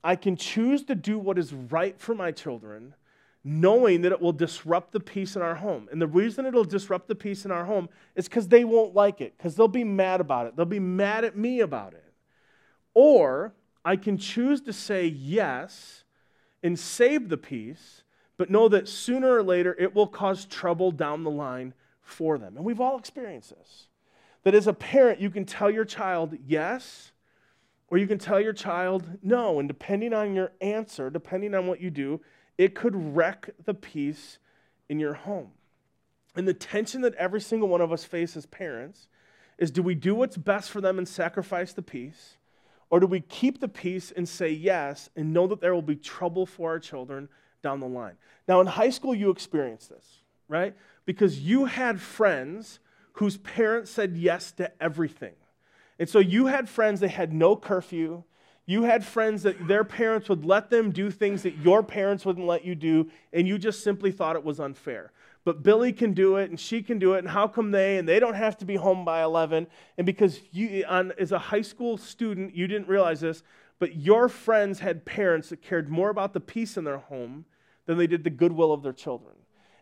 I 0.04 0.16
can 0.16 0.36
choose 0.36 0.84
to 0.86 0.96
do 0.96 1.20
what 1.20 1.38
is 1.38 1.54
right 1.54 2.00
for 2.00 2.16
my 2.16 2.32
children 2.32 2.96
knowing 3.50 4.02
that 4.02 4.12
it 4.12 4.22
will 4.22 4.34
disrupt 4.34 4.92
the 4.92 5.00
peace 5.00 5.38
in 5.38 5.42
our 5.42 5.56
home. 5.56 5.88
And 5.90 6.02
the 6.02 6.08
reason 6.08 6.46
it'll 6.46 6.66
disrupt 6.66 7.08
the 7.08 7.16
peace 7.16 7.46
in 7.46 7.52
our 7.52 7.64
home 7.64 7.88
is 8.14 8.28
because 8.28 8.50
they 8.50 8.66
won't 8.66 8.94
like 8.94 9.22
it, 9.22 9.38
because 9.38 9.56
they'll 9.56 9.70
be 9.70 9.86
mad 9.86 10.20
about 10.20 10.48
it. 10.48 10.58
They'll 10.58 10.66
be 10.66 10.82
mad 10.82 11.24
at 11.24 11.38
me 11.38 11.62
about 11.62 11.94
it. 11.94 12.14
Or 12.94 13.54
I 13.86 13.96
can 13.96 14.18
choose 14.18 14.60
to 14.62 14.74
say 14.74 15.06
yes 15.06 16.04
and 16.62 16.78
save 16.78 17.30
the 17.30 17.38
peace, 17.38 18.04
but 18.38 18.50
know 18.50 18.70
that 18.70 18.88
sooner 18.88 19.34
or 19.34 19.44
later 19.44 19.76
it 19.80 19.94
will 19.94 20.08
cause 20.08 20.46
trouble 20.46 20.92
down 20.92 21.24
the 21.24 21.32
line 21.32 21.74
for 22.02 22.38
them. 22.38 22.56
And 22.56 22.66
we've 22.66 22.80
all 22.80 22.98
experienced 22.98 23.50
this. 23.50 23.88
That 24.44 24.56
as 24.56 24.68
a 24.68 24.74
parent, 24.74 25.20
you 25.20 25.30
can 25.30 25.46
tell 25.46 25.70
your 25.70 25.84
child 25.84 26.38
yes, 26.46 27.12
or 27.90 27.98
you 27.98 28.08
can 28.08 28.20
tell 28.20 28.40
your 28.40 28.54
child 28.54 29.06
no. 29.22 29.60
And 29.60 29.68
depending 29.68 30.14
on 30.14 30.36
your 30.36 30.54
answer, 30.62 31.10
depending 31.10 31.54
on 31.54 31.68
what 31.68 31.82
you 31.82 31.90
do, 31.90 32.22
it 32.58 32.76
could 32.76 33.16
wreck 33.16 33.50
the 33.66 33.74
peace 33.74 34.38
in 34.88 35.00
your 35.00 35.14
home. 35.14 35.52
And 36.36 36.48
the 36.48 36.54
tension 36.54 37.02
that 37.02 37.16
every 37.16 37.42
single 37.42 37.68
one 37.68 37.82
of 37.82 37.92
us 37.92 38.06
face 38.06 38.38
as 38.38 38.46
parents 38.46 39.08
is 39.58 39.72
do 39.72 39.82
we 39.82 39.96
do 39.96 40.14
what's 40.14 40.38
best 40.38 40.70
for 40.70 40.82
them 40.82 40.98
and 40.98 41.08
sacrifice 41.08 41.74
the 41.74 41.82
peace? 41.82 42.38
Or 42.90 43.00
do 43.00 43.08
we 43.08 43.20
keep 43.20 43.60
the 43.60 43.68
peace 43.68 44.12
and 44.16 44.30
say 44.30 44.50
yes 44.50 45.10
and 45.16 45.34
know 45.34 45.48
that 45.48 45.60
there 45.60 45.74
will 45.74 45.82
be 45.82 45.96
trouble 45.96 46.46
for 46.46 46.70
our 46.70 46.80
children 46.80 47.28
down 47.62 47.80
the 47.80 47.88
line? 47.88 48.16
Now, 48.48 48.62
in 48.62 48.68
high 48.68 48.90
school, 48.90 49.14
you 49.14 49.30
experienced 49.30 49.90
this, 49.90 50.06
right? 50.48 50.76
Because 51.06 51.40
you 51.40 51.66
had 51.66 52.00
friends 52.00 52.80
whose 53.14 53.38
parents 53.38 53.92
said 53.92 54.16
yes 54.16 54.52
to 54.54 54.72
everything. 54.82 55.34
And 56.00 56.08
so 56.08 56.20
you 56.20 56.48
had 56.48 56.70
friends 56.70 57.00
that 57.00 57.10
had 57.10 57.34
no 57.34 57.56
curfew, 57.56 58.24
you 58.66 58.84
had 58.84 59.04
friends 59.06 59.44
that 59.44 59.68
their 59.68 59.84
parents 59.84 60.28
would 60.28 60.46
let 60.46 60.70
them 60.70 60.92
do 60.92 61.10
things 61.10 61.44
that 61.44 61.58
your 61.58 61.82
parents 61.82 62.26
wouldn't 62.26 62.46
let 62.46 62.66
you 62.66 62.76
do, 62.76 63.10
and 63.32 63.48
you 63.48 63.58
just 63.58 63.82
simply 63.82 64.12
thought 64.12 64.36
it 64.36 64.44
was 64.44 64.60
unfair. 64.60 65.12
But 65.46 65.64
Billy 65.64 65.94
can 65.94 66.12
do 66.12 66.36
it, 66.36 66.50
and 66.50 66.60
she 66.60 66.84
can 66.84 67.00
do 67.00 67.14
it, 67.14 67.20
and 67.20 67.30
how 67.30 67.48
come 67.48 67.72
they? 67.72 67.98
And 67.98 68.08
they 68.08 68.20
don't 68.20 68.34
have 68.34 68.58
to 68.58 68.66
be 68.66 68.76
home 68.76 69.06
by 69.06 69.24
11. 69.24 69.68
And 69.98 70.06
because 70.06 70.42
you, 70.52 70.84
on, 70.86 71.14
as 71.18 71.32
a 71.32 71.40
high 71.40 71.62
school 71.62 71.98
student, 71.98 72.54
you 72.54 72.68
didn't 72.68 72.90
realize 72.90 73.22
this, 73.22 73.42
but 73.80 73.96
your 73.96 74.30
friends 74.30 74.80
had 74.80 75.06
parents 75.06 75.50
that 75.50 75.62
cared 75.62 75.90
more 75.90 76.10
about 76.10 76.34
the 76.34 76.40
peace 76.40 76.78
in 76.78 76.84
their 76.84 76.98
home 76.98 77.46
than 77.86 77.98
they 77.98 78.08
did 78.08 78.24
the 78.24 78.30
goodwill 78.30 78.72
of 78.74 78.84
their 78.84 78.94
children. 78.94 79.36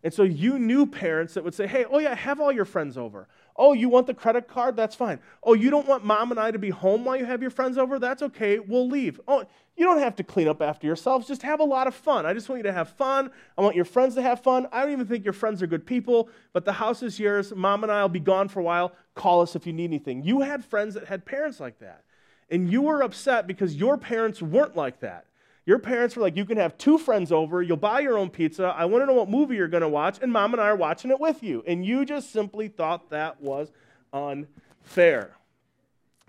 And 0.03 0.13
so 0.13 0.21
you 0.21 0.59
knew 0.59 0.85
parents 0.85 1.33
that 1.33 1.43
would 1.43 1.55
say, 1.55 1.65
hey, 1.65 1.85
oh 1.89 1.97
yeah, 1.97 2.13
have 2.13 2.39
all 2.39 2.51
your 2.51 2.65
friends 2.65 2.95
over. 2.95 3.27
Oh, 3.57 3.73
you 3.73 3.89
want 3.89 4.05
the 4.05 4.13
credit 4.13 4.47
card? 4.47 4.75
That's 4.75 4.95
fine. 4.95 5.19
Oh, 5.41 5.53
you 5.53 5.71
don't 5.71 5.87
want 5.87 6.05
mom 6.05 6.29
and 6.29 6.39
I 6.39 6.51
to 6.51 6.59
be 6.59 6.69
home 6.69 7.05
while 7.05 7.17
you 7.17 7.25
have 7.25 7.41
your 7.41 7.49
friends 7.49 7.75
over? 7.77 7.97
That's 7.97 8.21
okay. 8.21 8.59
We'll 8.59 8.87
leave. 8.87 9.19
Oh, 9.27 9.45
you 9.75 9.83
don't 9.83 9.97
have 9.97 10.15
to 10.17 10.23
clean 10.23 10.47
up 10.47 10.61
after 10.61 10.85
yourselves. 10.85 11.27
Just 11.27 11.41
have 11.41 11.59
a 11.59 11.63
lot 11.63 11.87
of 11.87 11.95
fun. 11.95 12.25
I 12.25 12.33
just 12.33 12.47
want 12.49 12.59
you 12.59 12.63
to 12.63 12.71
have 12.71 12.89
fun. 12.89 13.31
I 13.57 13.61
want 13.61 13.75
your 13.75 13.85
friends 13.85 14.13
to 14.15 14.21
have 14.21 14.43
fun. 14.43 14.67
I 14.71 14.83
don't 14.83 14.91
even 14.91 15.07
think 15.07 15.23
your 15.23 15.33
friends 15.33 15.63
are 15.63 15.67
good 15.67 15.87
people, 15.87 16.29
but 16.53 16.65
the 16.65 16.73
house 16.73 17.01
is 17.01 17.19
yours. 17.19 17.51
Mom 17.55 17.81
and 17.81 17.91
I 17.91 18.03
will 18.03 18.09
be 18.09 18.19
gone 18.19 18.47
for 18.47 18.59
a 18.59 18.63
while. 18.63 18.91
Call 19.15 19.41
us 19.41 19.55
if 19.55 19.65
you 19.65 19.73
need 19.73 19.85
anything. 19.85 20.23
You 20.23 20.41
had 20.41 20.63
friends 20.63 20.93
that 20.93 21.05
had 21.05 21.25
parents 21.25 21.59
like 21.59 21.79
that. 21.79 22.03
And 22.49 22.71
you 22.71 22.83
were 22.83 23.01
upset 23.01 23.47
because 23.47 23.75
your 23.75 23.97
parents 23.97 24.41
weren't 24.41 24.75
like 24.75 24.99
that. 24.99 25.25
Your 25.65 25.79
parents 25.79 26.15
were 26.15 26.21
like, 26.21 26.35
you 26.35 26.45
can 26.45 26.57
have 26.57 26.77
two 26.77 26.99
friends 26.99 27.31
over, 27.31 27.61
you'll 27.61 27.77
buy 27.77 28.01
your 28.01 28.19
own 28.19 28.29
pizza, 28.29 28.65
I 28.65 28.85
want 28.85 29.01
to 29.01 29.07
know 29.07 29.13
what 29.13 29.29
movie 29.29 29.55
you're 29.55 29.67
going 29.67 29.81
to 29.81 29.89
watch, 29.89 30.19
and 30.21 30.31
mom 30.31 30.53
and 30.53 30.61
I 30.61 30.67
are 30.67 30.75
watching 30.75 31.09
it 31.09 31.19
with 31.19 31.41
you. 31.41 31.63
And 31.65 31.83
you 31.83 32.05
just 32.05 32.31
simply 32.31 32.67
thought 32.67 33.09
that 33.09 33.41
was 33.41 33.71
unfair. 34.13 35.31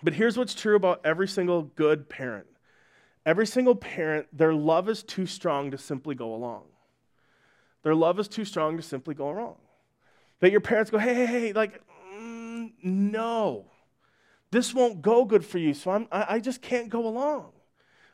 But 0.03 0.15
here's 0.15 0.39
what's 0.39 0.55
true 0.55 0.75
about 0.75 1.03
every 1.05 1.29
single 1.29 1.63
good 1.63 2.09
parent 2.09 2.47
every 3.27 3.47
single 3.47 3.75
parent, 3.75 4.29
their 4.33 4.55
love 4.55 4.89
is 4.89 5.03
too 5.03 5.27
strong 5.27 5.73
to 5.73 5.77
simply 5.77 6.15
go 6.15 6.33
along. 6.33 6.63
Their 7.83 7.95
love 7.95 8.21
is 8.21 8.29
too 8.29 8.45
strong 8.45 8.77
to 8.77 8.83
simply 8.83 9.15
go 9.15 9.31
wrong. 9.33 9.57
That 10.41 10.53
your 10.53 10.61
parents 10.61 10.91
go, 10.91 10.99
hey, 10.99 11.15
hey, 11.15 11.27
hey, 11.27 11.53
like, 11.53 11.83
mm, 12.17 12.71
no, 12.83 13.67
this 14.51 14.73
won't 14.73 15.03
go 15.03 15.25
good 15.25 15.45
for 15.45 15.59
you, 15.59 15.75
so 15.75 15.91
I'm, 15.91 16.09
I, 16.11 16.27
I 16.31 16.41
just 16.41 16.63
can't 16.63 16.89
go 16.89 17.07
along. 17.07 17.53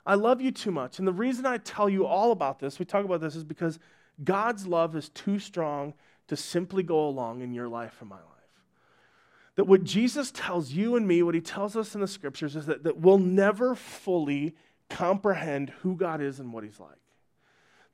I 0.05 0.14
love 0.14 0.40
you 0.40 0.51
too 0.51 0.71
much. 0.71 0.99
And 0.99 1.07
the 1.07 1.12
reason 1.12 1.47
I 1.47 1.59
tell 1.59 1.88
you 1.88 2.07
all 2.07 2.33
about 2.33 2.59
this, 2.59 2.79
we 2.79 2.85
talk 2.85 3.05
about 3.05 3.21
this, 3.21 3.37
is 3.37 3.45
because 3.45 3.79
God's 4.23 4.66
love 4.66 4.97
is 4.97 5.09
too 5.11 5.38
strong 5.38 5.95
to 6.29 6.37
simply 6.37 6.83
go 6.83 7.07
along 7.07 7.42
in 7.42 7.53
your 7.53 7.68
life 7.68 7.97
and 8.01 8.09
my 8.09 8.16
life. 8.16 8.27
That 9.57 9.64
what 9.64 9.85
Jesus 9.85 10.31
tells 10.33 10.73
you 10.73 10.97
and 10.97 11.07
me, 11.07 11.23
what 11.23 11.35
he 11.35 11.40
tells 11.40 11.77
us 11.77 11.95
in 11.95 12.01
the 12.01 12.09
scriptures, 12.09 12.57
is 12.57 12.66
that, 12.66 12.85
that 12.85 12.99
we'll 12.99 13.18
never 13.18 13.75
fully 13.75 14.57
comprehend 14.88 15.71
who 15.83 15.95
God 15.95 16.21
is 16.21 16.40
and 16.40 16.53
what 16.53 16.64
he's 16.64 16.81
like. 16.81 16.90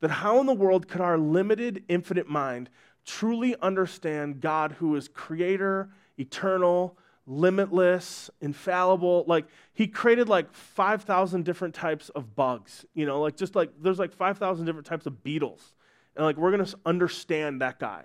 That 0.01 0.11
how 0.11 0.38
in 0.40 0.46
the 0.46 0.55
world 0.55 0.87
could 0.87 1.01
our 1.01 1.18
limited, 1.18 1.83
infinite 1.88 2.29
mind 2.29 2.70
truly 3.05 3.57
understand 3.61 4.40
God 4.40 4.72
who 4.72 4.94
is 4.94 5.09
creator, 5.09 5.88
eternal, 6.18 6.96
limitless, 7.29 8.31
infallible. 8.41 9.25
Like 9.29 9.47
he 9.75 9.87
created 9.87 10.29
like 10.29 10.53
5,000 10.53 11.45
different 11.45 11.75
types 11.75 12.09
of 12.09 12.35
bugs, 12.35 12.85
you 12.95 13.07
know, 13.07 13.21
like 13.21 13.37
just 13.37 13.55
like 13.55 13.71
there's 13.81 13.99
like 13.99 14.12
5,000 14.12 14.64
different 14.64 14.87
types 14.87 15.07
of 15.07 15.23
beetles. 15.23 15.75
And 16.17 16.25
like 16.25 16.37
we're 16.37 16.51
going 16.51 16.64
to 16.64 16.79
understand 16.87 17.61
that 17.61 17.79
guy. 17.79 18.05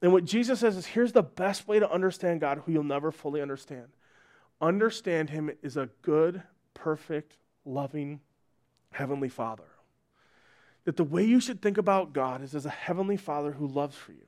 And 0.00 0.12
what 0.12 0.24
Jesus 0.24 0.60
says 0.60 0.76
is 0.76 0.86
here's 0.86 1.12
the 1.12 1.22
best 1.22 1.68
way 1.68 1.78
to 1.78 1.90
understand 1.90 2.40
God 2.40 2.62
who 2.64 2.72
you'll 2.72 2.84
never 2.84 3.12
fully 3.12 3.42
understand. 3.42 3.88
Understand 4.60 5.30
him 5.30 5.50
is 5.62 5.76
a 5.76 5.90
good, 6.02 6.42
perfect, 6.74 7.36
loving 7.64 8.20
heavenly 8.92 9.28
Father. 9.28 9.64
That 10.84 10.96
the 10.96 11.04
way 11.04 11.24
you 11.24 11.40
should 11.40 11.60
think 11.60 11.78
about 11.78 12.12
God 12.12 12.42
is 12.42 12.54
as 12.54 12.66
a 12.66 12.70
heavenly 12.70 13.16
Father 13.16 13.52
who 13.52 13.66
loves 13.66 13.96
for 13.96 14.12
you. 14.12 14.26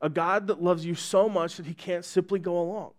A 0.00 0.08
God 0.08 0.46
that 0.48 0.62
loves 0.62 0.84
you 0.84 0.94
so 0.94 1.28
much 1.28 1.56
that 1.56 1.66
he 1.66 1.74
can't 1.74 2.04
simply 2.04 2.38
go 2.38 2.58
along. 2.58 2.92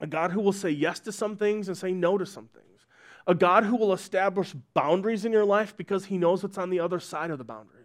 A 0.00 0.06
God 0.06 0.32
who 0.32 0.40
will 0.40 0.52
say 0.52 0.70
yes 0.70 1.00
to 1.00 1.12
some 1.12 1.36
things 1.36 1.68
and 1.68 1.76
say 1.76 1.92
no 1.92 2.18
to 2.18 2.26
some 2.26 2.48
things. 2.48 2.86
A 3.26 3.34
God 3.34 3.64
who 3.64 3.76
will 3.76 3.92
establish 3.92 4.52
boundaries 4.74 5.24
in 5.24 5.32
your 5.32 5.44
life 5.44 5.76
because 5.76 6.06
he 6.06 6.18
knows 6.18 6.42
what's 6.42 6.58
on 6.58 6.70
the 6.70 6.80
other 6.80 7.00
side 7.00 7.30
of 7.30 7.38
the 7.38 7.44
boundaries. 7.44 7.80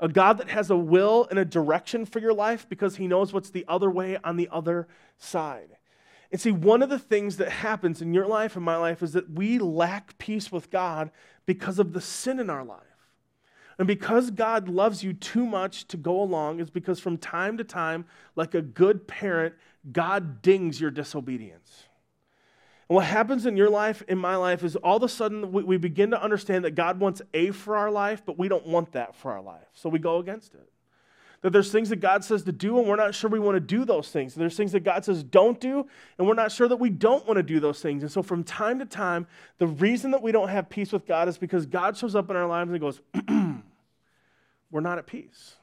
A 0.00 0.08
God 0.08 0.38
that 0.38 0.50
has 0.50 0.70
a 0.70 0.76
will 0.76 1.28
and 1.30 1.38
a 1.38 1.44
direction 1.44 2.04
for 2.04 2.18
your 2.18 2.32
life 2.32 2.68
because 2.68 2.96
he 2.96 3.06
knows 3.06 3.32
what's 3.32 3.50
the 3.50 3.64
other 3.68 3.90
way 3.90 4.18
on 4.24 4.36
the 4.36 4.48
other 4.50 4.88
side. 5.18 5.76
And 6.32 6.40
see, 6.40 6.50
one 6.50 6.82
of 6.82 6.88
the 6.88 6.98
things 6.98 7.36
that 7.36 7.50
happens 7.50 8.02
in 8.02 8.14
your 8.14 8.26
life 8.26 8.56
and 8.56 8.64
my 8.64 8.76
life 8.76 9.02
is 9.02 9.12
that 9.12 9.30
we 9.30 9.58
lack 9.58 10.18
peace 10.18 10.50
with 10.50 10.70
God 10.70 11.10
because 11.46 11.78
of 11.78 11.92
the 11.92 12.00
sin 12.00 12.40
in 12.40 12.50
our 12.50 12.64
life. 12.64 12.80
And 13.78 13.86
because 13.88 14.30
God 14.30 14.68
loves 14.68 15.02
you 15.02 15.12
too 15.12 15.46
much 15.46 15.86
to 15.88 15.96
go 15.96 16.20
along, 16.20 16.60
is 16.60 16.70
because 16.70 17.00
from 17.00 17.16
time 17.16 17.56
to 17.58 17.64
time, 17.64 18.04
like 18.36 18.54
a 18.54 18.62
good 18.62 19.06
parent, 19.06 19.54
God 19.90 20.42
dings 20.42 20.80
your 20.80 20.90
disobedience. 20.90 21.84
And 22.88 22.96
what 22.96 23.06
happens 23.06 23.46
in 23.46 23.56
your 23.56 23.70
life, 23.70 24.02
in 24.08 24.18
my 24.18 24.36
life, 24.36 24.62
is 24.62 24.76
all 24.76 24.98
of 24.98 25.02
a 25.02 25.08
sudden 25.08 25.52
we, 25.52 25.62
we 25.62 25.76
begin 25.78 26.10
to 26.10 26.22
understand 26.22 26.64
that 26.64 26.72
God 26.72 27.00
wants 27.00 27.22
A 27.32 27.50
for 27.50 27.76
our 27.76 27.90
life, 27.90 28.22
but 28.24 28.38
we 28.38 28.48
don't 28.48 28.66
want 28.66 28.92
that 28.92 29.16
for 29.16 29.32
our 29.32 29.42
life. 29.42 29.66
So 29.72 29.88
we 29.88 29.98
go 29.98 30.18
against 30.18 30.54
it. 30.54 30.71
That 31.42 31.52
there's 31.52 31.72
things 31.72 31.88
that 31.88 31.96
God 31.96 32.24
says 32.24 32.44
to 32.44 32.52
do, 32.52 32.78
and 32.78 32.88
we're 32.88 32.96
not 32.96 33.14
sure 33.14 33.28
we 33.28 33.40
want 33.40 33.56
to 33.56 33.60
do 33.60 33.84
those 33.84 34.10
things. 34.10 34.34
There's 34.34 34.56
things 34.56 34.72
that 34.72 34.84
God 34.84 35.04
says 35.04 35.24
don't 35.24 35.60
do, 35.60 35.86
and 36.16 36.26
we're 36.26 36.34
not 36.34 36.52
sure 36.52 36.68
that 36.68 36.76
we 36.76 36.88
don't 36.88 37.26
want 37.26 37.36
to 37.36 37.42
do 37.42 37.58
those 37.58 37.80
things. 37.80 38.02
And 38.02 38.12
so 38.12 38.22
from 38.22 38.44
time 38.44 38.78
to 38.78 38.86
time, 38.86 39.26
the 39.58 39.66
reason 39.66 40.12
that 40.12 40.22
we 40.22 40.30
don't 40.30 40.48
have 40.48 40.70
peace 40.70 40.92
with 40.92 41.04
God 41.04 41.28
is 41.28 41.38
because 41.38 41.66
God 41.66 41.96
shows 41.96 42.14
up 42.14 42.30
in 42.30 42.36
our 42.36 42.46
lives 42.46 42.70
and 42.70 42.80
goes, 42.80 43.00
we're 44.70 44.80
not 44.80 44.98
at 44.98 45.06
peace. 45.06 45.56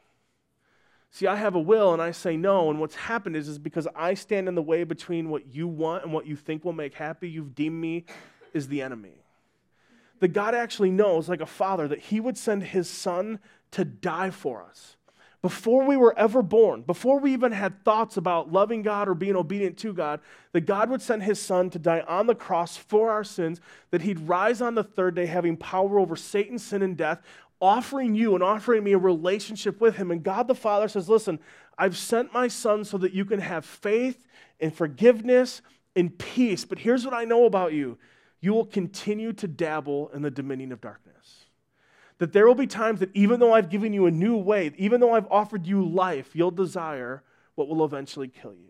See, 1.12 1.28
I 1.28 1.38
have 1.38 1.56
a 1.56 1.60
will 1.60 1.94
and 1.94 2.02
I 2.02 2.12
say 2.12 2.38
no, 2.38 2.70
and 2.70 2.80
what's 2.80 2.96
happened 2.96 3.36
is, 3.36 3.48
is 3.48 3.58
because 3.58 3.88
I 3.96 4.13
stand 4.13 4.48
in 4.48 4.56
the 4.56 4.62
way 4.62 4.84
between 4.84 5.30
what 5.30 5.54
you 5.54 5.68
want 5.68 6.04
and 6.04 6.13
what 6.13 6.28
you 6.28 6.36
think 6.36 6.63
will 6.63 6.74
make 6.74 6.94
happy, 6.94 7.30
you've 7.30 7.56
deemed 7.56 7.80
me 7.80 8.06
is 8.54 8.68
the 8.68 8.82
enemy. 8.82 9.24
That 10.20 10.30
God 10.30 10.54
actually 10.54 10.92
knows, 10.92 11.30
like 11.30 11.42
a 11.42 11.46
father, 11.46 11.88
that 11.88 12.00
he 12.00 12.20
would 12.20 12.38
send 12.38 12.63
his 12.63 12.89
son 12.89 13.39
to 13.72 13.86
die 13.86 14.30
for 14.30 14.62
us. 14.62 14.98
Before 15.41 15.86
we 15.86 15.95
were 15.95 16.17
ever 16.17 16.41
born, 16.41 16.82
before 16.82 17.19
we 17.19 17.32
even 17.32 17.54
had 17.54 17.86
thoughts 17.86 18.17
about 18.17 18.52
loving 18.52 18.82
God 18.82 19.08
or 19.08 19.13
being 19.13 19.38
obedient 19.38 19.78
to 19.78 19.93
God, 19.93 20.19
that 20.52 20.62
God 20.62 20.89
would 20.89 21.02
send 21.02 21.23
his 21.23 21.39
son 21.39 21.69
to 21.69 21.80
die 21.80 22.02
on 22.02 22.28
the 22.28 22.36
cross 22.36 22.75
for 22.75 23.10
our 23.10 23.23
sins, 23.23 23.62
that 23.91 24.02
he'd 24.02 24.28
rise 24.28 24.62
on 24.62 24.75
the 24.75 24.84
third 24.84 25.15
day 25.15 25.28
having 25.28 25.56
power 25.56 25.97
over 25.97 26.17
Satan, 26.17 26.60
sin, 26.60 26.82
and 26.82 26.97
death, 26.97 27.21
offering 27.62 28.15
you 28.15 28.36
and 28.36 28.43
offering 28.43 28.84
me 28.84 28.91
a 28.91 28.97
relationship 28.97 29.80
with 29.80 29.95
him. 29.95 30.12
And 30.12 30.23
God 30.23 30.47
the 30.47 30.56
Father 30.56 30.89
says, 30.89 31.08
Listen, 31.08 31.39
I've 31.78 31.97
sent 31.97 32.34
my 32.34 32.49
son 32.49 32.84
so 32.84 32.97
that 32.97 33.13
you 33.13 33.23
can 33.23 33.39
have 33.39 33.65
faith 33.65 34.28
and 34.60 34.75
forgiveness 34.75 35.62
and 35.95 36.17
peace. 36.17 36.65
But 36.65 36.80
here's 36.80 37.06
what 37.06 37.13
I 37.13 37.23
know 37.23 37.45
about 37.45 37.71
you 37.71 37.97
you 38.41 38.54
will 38.54 38.65
continue 38.65 39.34
to 39.34 39.47
dabble 39.47 40.10
in 40.13 40.21
the 40.21 40.32
dominion 40.32 40.71
of 40.71 40.82
darkness. 40.82 41.38
That 42.20 42.34
there 42.34 42.46
will 42.46 42.56
be 42.56 42.68
times 42.68 43.00
that 43.00 43.10
even 43.14 43.40
though 43.40 43.54
I've 43.54 43.70
given 43.70 43.94
you 43.94 44.06
a 44.06 44.12
new 44.12 44.38
way, 44.38 44.72
even 44.78 45.02
though 45.02 45.14
I've 45.14 45.28
offered 45.32 45.66
you 45.66 45.84
life, 45.84 46.36
you'll 46.36 46.52
desire 46.52 47.24
what 47.56 47.68
will 47.68 47.84
eventually 47.84 48.28
kill 48.28 48.54
you. 48.54 48.70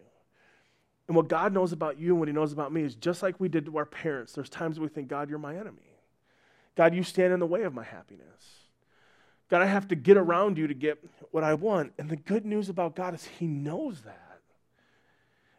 And 1.07 1.15
what 1.15 1.27
God 1.27 1.53
knows 1.53 1.71
about 1.71 1.99
you 1.99 2.11
and 2.11 2.19
what 2.19 2.27
He 2.27 2.33
knows 2.33 2.53
about 2.53 2.71
me 2.71 2.83
is 2.83 2.93
just 2.93 3.23
like 3.23 3.39
we 3.39 3.49
did 3.49 3.65
to 3.65 3.77
our 3.77 3.85
parents. 3.85 4.33
There's 4.33 4.49
times 4.49 4.79
we 4.79 4.87
think, 4.87 5.07
God, 5.07 5.29
you're 5.29 5.39
my 5.39 5.55
enemy. 5.55 5.97
God, 6.75 6.93
you 6.93 7.01
stand 7.01 7.33
in 7.33 7.39
the 7.39 7.47
way 7.47 7.63
of 7.63 7.73
my 7.73 7.83
happiness. 7.83 8.59
God, 9.49 9.63
I 9.63 9.65
have 9.65 9.87
to 9.87 9.95
get 9.95 10.17
around 10.17 10.59
you 10.59 10.67
to 10.67 10.75
get 10.75 11.03
what 11.31 11.43
I 11.43 11.55
want. 11.55 11.93
And 11.97 12.09
the 12.09 12.15
good 12.15 12.45
news 12.45 12.69
about 12.69 12.95
God 12.95 13.15
is 13.15 13.25
He 13.25 13.47
knows 13.47 14.01
that. 14.01 14.41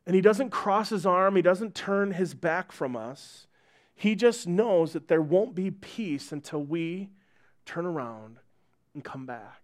And 0.06 0.14
He 0.14 0.20
doesn't 0.20 0.50
cross 0.50 0.90
His 0.90 1.04
arm, 1.04 1.34
He 1.34 1.42
doesn't 1.42 1.74
turn 1.74 2.12
His 2.12 2.32
back 2.32 2.70
from 2.70 2.94
us. 2.94 3.48
He 3.92 4.14
just 4.14 4.46
knows 4.46 4.92
that 4.92 5.08
there 5.08 5.20
won't 5.20 5.56
be 5.56 5.72
peace 5.72 6.30
until 6.30 6.62
we 6.62 7.10
turn 7.70 7.86
around 7.86 8.38
and 8.94 9.04
come 9.04 9.26
back. 9.26 9.62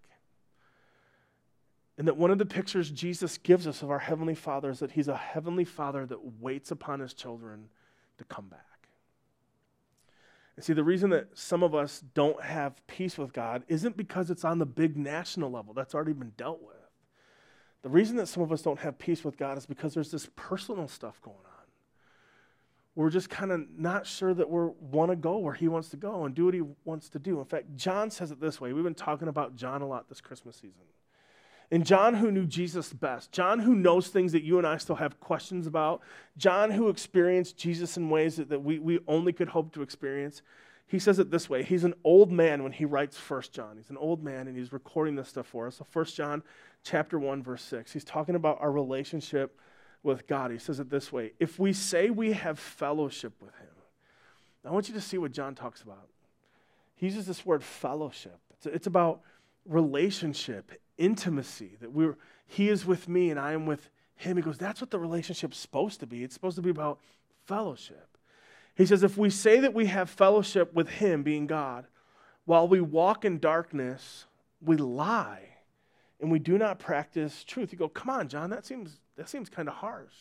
And 1.99 2.07
that 2.07 2.17
one 2.17 2.31
of 2.31 2.39
the 2.39 2.47
pictures 2.47 2.91
Jesus 2.91 3.37
gives 3.39 3.67
us 3.67 3.83
of 3.83 3.91
our 3.91 3.99
Heavenly 3.99 4.35
Father 4.35 4.71
is 4.71 4.79
that 4.79 4.93
He's 4.93 5.09
a 5.09 5.17
Heavenly 5.17 5.65
Father 5.65 6.07
that 6.07 6.41
waits 6.41 6.71
upon 6.71 7.01
His 7.01 7.15
children 7.15 7.69
to 8.19 8.25
come 8.25 8.49
back. 8.49 8.61
And 10.55 10.65
see, 10.65 10.73
the 10.73 10.85
reason 10.85 11.11
that 11.11 11.37
some 11.37 11.63
of 11.63 11.75
us 11.75 12.03
don't 12.15 12.43
have 12.43 12.87
peace 12.87 13.19
with 13.19 13.33
God 13.33 13.65
isn't 13.67 13.97
because 13.97 14.31
it's 14.31 14.45
on 14.45 14.59
the 14.59 14.67
big 14.67 14.97
national 14.97 15.51
level, 15.51 15.75
that's 15.75 15.95
already 15.95 16.13
been 16.13 16.33
dealt 16.37 16.63
with. 16.63 16.77
The 17.83 17.89
reason 17.89 18.17
that 18.17 18.29
some 18.29 18.43
of 18.43 18.53
us 18.53 18.63
don't 18.63 18.81
have 18.81 18.99
peace 18.99 19.25
with 19.25 19.37
God 19.37 19.59
is 19.59 19.67
because 19.67 19.95
there's 19.95 20.11
this 20.11 20.29
personal 20.37 20.87
stuff 20.89 21.21
going 21.23 21.37
on. 21.37 21.56
We're 22.97 23.11
just 23.11 23.29
kind 23.31 23.53
of 23.53 23.61
not 23.77 24.07
sure 24.07 24.33
that 24.35 24.51
we 24.51 24.71
want 24.81 25.13
to 25.13 25.17
go 25.17 25.37
where 25.37 25.55
He 25.55 25.69
wants 25.69 25.91
to 25.91 25.97
go 25.97 26.25
and 26.25 26.35
do 26.35 26.47
what 26.47 26.55
He 26.55 26.63
wants 26.85 27.11
to 27.11 27.19
do. 27.19 27.39
In 27.39 27.45
fact, 27.45 27.77
John 27.77 28.11
says 28.11 28.33
it 28.33 28.41
this 28.41 28.61
way. 28.61 28.73
We've 28.73 28.83
been 28.83 28.95
talking 28.95 29.29
about 29.29 29.55
John 29.55 29.83
a 29.83 29.87
lot 29.87 30.09
this 30.09 30.23
Christmas 30.23 30.57
season. 30.57 30.83
And 31.71 31.85
John, 31.85 32.15
who 32.15 32.31
knew 32.31 32.47
Jesus 32.47 32.93
best, 32.93 33.33
John, 33.33 33.59
who 33.59 33.75
knows 33.75 34.09
things 34.09 34.33
that 34.33 34.45
you 34.45 34.57
and 34.59 34.67
I 34.67 34.79
still 34.79 34.97
have 34.97 35.21
questions 35.21 35.67
about, 35.67 36.01
John, 36.39 36.71
who 36.71 36.89
experienced 36.89 37.59
Jesus 37.59 37.97
in 37.97 38.09
ways 38.09 38.37
that, 38.37 38.49
that 38.49 38.63
we, 38.63 38.79
we 38.79 39.01
only 39.07 39.33
could 39.33 39.49
hope 39.49 39.73
to 39.75 39.83
experience, 39.83 40.43
he 40.87 40.99
says 40.99 41.19
it 41.19 41.31
this 41.31 41.51
way. 41.51 41.65
He's 41.65 41.85
an 41.85 41.95
old 42.05 42.31
man 42.31 42.63
when 42.63 42.73
he 42.73 42.85
writes 42.85 43.19
First 43.19 43.53
John. 43.53 43.77
He's 43.77 43.91
an 43.91 43.97
old 43.97 44.23
man 44.23 44.47
and 44.47 44.57
he's 44.57 44.73
recording 44.73 45.17
this 45.17 45.29
stuff 45.29 45.47
for 45.47 45.67
us. 45.67 45.77
So 45.77 45.85
First 45.91 46.17
John 46.17 46.43
chapter 46.85 47.19
1, 47.19 47.43
verse 47.43 47.63
6. 47.63 47.93
He's 47.93 48.05
talking 48.05 48.37
about 48.37 48.59
our 48.61 48.71
relationship 48.71 49.59
with 50.07 50.27
God. 50.27 50.51
He 50.51 50.59
says 50.59 50.81
it 50.81 50.89
this 50.89 51.13
way 51.13 51.33
If 51.39 51.59
we 51.59 51.73
say 51.73 52.09
we 52.09 52.33
have 52.33 52.59
fellowship 52.59 53.35
with 53.41 53.55
him, 53.57 53.69
I 54.65 54.71
want 54.71 54.89
you 54.89 54.95
to 54.95 55.01
see 55.01 55.19
what 55.19 55.33
John 55.33 55.55
talks 55.55 55.83
about. 55.83 56.09
He 56.97 57.07
uses 57.07 57.27
this 57.27 57.45
word 57.45 57.63
fellowship. 57.63 58.39
It's, 58.51 58.67
it's 58.67 58.87
about 58.87 59.21
relationship, 59.67 60.73
intimacy, 60.99 61.77
that 61.81 61.93
we're, 61.93 62.17
he 62.47 62.69
is 62.69 62.87
with 62.87 63.09
me 63.09 63.31
and 63.31 63.39
I 63.39 63.53
am 63.53 63.67
with 63.67 63.91
him. 64.17 64.37
He 64.37 64.43
goes, 64.43 64.59
that's 64.59 64.81
what 64.81 64.91
the 64.91 64.99
relationship's 64.99 65.59
supposed 65.59 66.01
to 66.01 66.07
be. 66.07 66.25
It's 66.25 66.35
supposed 66.35 66.57
to 66.57 66.63
be 66.63 66.71
about 66.71 66.99
fellowship. 67.45 68.17
He 68.75 68.87
says, 68.87 69.03
if 69.03 69.17
we 69.17 69.31
say 69.31 69.61
that 69.61 69.75
we 69.75 69.87
have 69.87 70.11
fellowship 70.11 70.75
with 70.75 70.89
him, 70.89 71.23
being 71.23 71.47
God, 71.47 71.87
while 72.45 72.67
we 72.67 72.81
walk 72.81 73.25
in 73.25 73.39
darkness, 73.39 74.27
we 74.61 74.77
lie 74.77 75.43
and 76.21 76.31
we 76.31 76.39
do 76.39 76.59
not 76.59 76.79
practice 76.79 77.45
truth. 77.45 77.73
You 77.73 77.79
go, 77.79 77.89
come 77.89 78.11
on, 78.11 78.29
John, 78.29 78.51
that 78.51 78.65
seems, 78.65 78.99
that 79.17 79.29
seems 79.29 79.49
kind 79.49 79.69
of 79.69 79.75
harsh. 79.75 80.15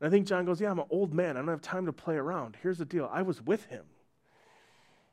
And 0.00 0.08
I 0.08 0.10
think 0.10 0.26
John 0.26 0.44
goes, 0.44 0.60
yeah, 0.60 0.70
I'm 0.70 0.78
an 0.78 0.86
old 0.90 1.14
man. 1.14 1.36
I 1.36 1.40
don't 1.40 1.48
have 1.48 1.62
time 1.62 1.86
to 1.86 1.92
play 1.92 2.16
around. 2.16 2.56
Here's 2.62 2.78
the 2.78 2.84
deal 2.84 3.08
I 3.12 3.22
was 3.22 3.40
with 3.40 3.66
him. 3.66 3.84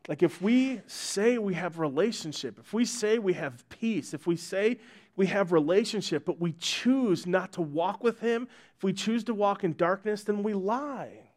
Like 0.08 0.24
if 0.24 0.42
we 0.42 0.82
say 0.88 1.38
we 1.38 1.54
have 1.54 1.78
relationship, 1.78 2.58
if 2.58 2.74
we 2.74 2.86
say 2.86 3.20
we 3.20 3.34
have 3.34 3.68
peace, 3.70 4.14
if 4.14 4.26
we 4.26 4.36
say 4.36 4.80
we 5.16 5.28
have 5.28 5.52
relationship, 5.52 6.26
but 6.26 6.40
we 6.40 6.54
choose 6.54 7.28
not 7.28 7.52
to 7.54 7.62
walk 7.62 8.04
with 8.04 8.20
him, 8.20 8.48
if 8.78 8.84
we 8.84 8.94
choose 8.94 9.24
to 9.26 9.34
walk 9.34 9.64
in 9.64 9.74
darkness, 9.74 10.24
then 10.24 10.42
we 10.42 10.54
lie. 10.54 11.30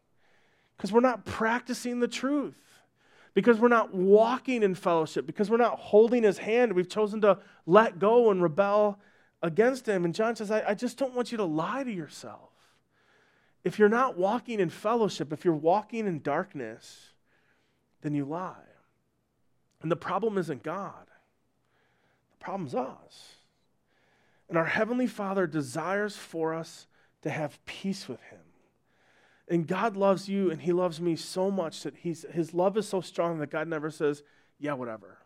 Because 0.75 0.91
we're 0.91 1.01
not 1.01 1.25
practicing 1.25 1.99
the 1.99 2.07
truth. 2.07 2.55
Because 3.35 3.59
we're 3.59 3.67
not 3.67 3.93
walking 3.93 4.63
in 4.63 4.75
fellowship, 4.75 5.25
because 5.25 5.49
we're 5.49 5.57
not 5.57 5.77
holding 5.77 6.23
his 6.23 6.37
hand, 6.37 6.73
we've 6.73 6.89
chosen 6.89 7.21
to 7.21 7.39
let 7.65 7.99
go 7.99 8.31
and 8.31 8.41
rebel 8.41 8.99
against 9.43 9.87
him. 9.87 10.05
And 10.05 10.15
John 10.15 10.35
says, 10.35 10.49
I, 10.49 10.63
I 10.69 10.73
just 10.73 10.97
don't 10.97 11.13
want 11.13 11.31
you 11.31 11.37
to 11.37 11.43
lie 11.43 11.83
to 11.83 11.91
yourself. 11.91 12.49
If 13.63 13.77
you're 13.77 13.89
not 13.89 14.17
walking 14.17 14.59
in 14.59 14.69
fellowship, 14.69 15.31
if 15.31 15.45
you're 15.45 15.53
walking 15.53 16.07
in 16.07 16.21
darkness, 16.21 17.11
then 18.01 18.15
you 18.15 18.25
lie. 18.25 18.55
And 19.81 19.91
the 19.91 19.97
problem 19.97 20.37
isn't 20.37 20.63
God, 20.63 21.07
the 22.31 22.43
problem's 22.43 22.73
us. 22.73 23.35
And 24.49 24.57
our 24.57 24.65
Heavenly 24.65 25.07
Father 25.07 25.45
desires 25.45 26.15
for 26.15 26.53
us 26.53 26.87
to 27.21 27.29
have 27.29 27.63
peace 27.65 28.07
with 28.07 28.21
Him. 28.23 28.39
And 29.47 29.67
God 29.67 29.97
loves 29.97 30.29
you 30.29 30.51
and 30.51 30.61
He 30.61 30.71
loves 30.71 31.01
me 31.01 31.15
so 31.15 31.49
much 31.49 31.83
that 31.83 31.95
he's, 31.97 32.25
His 32.31 32.53
love 32.53 32.77
is 32.77 32.87
so 32.87 33.01
strong 33.01 33.39
that 33.39 33.49
God 33.49 33.67
never 33.67 33.89
says, 33.89 34.23
Yeah, 34.59 34.73
whatever. 34.73 35.17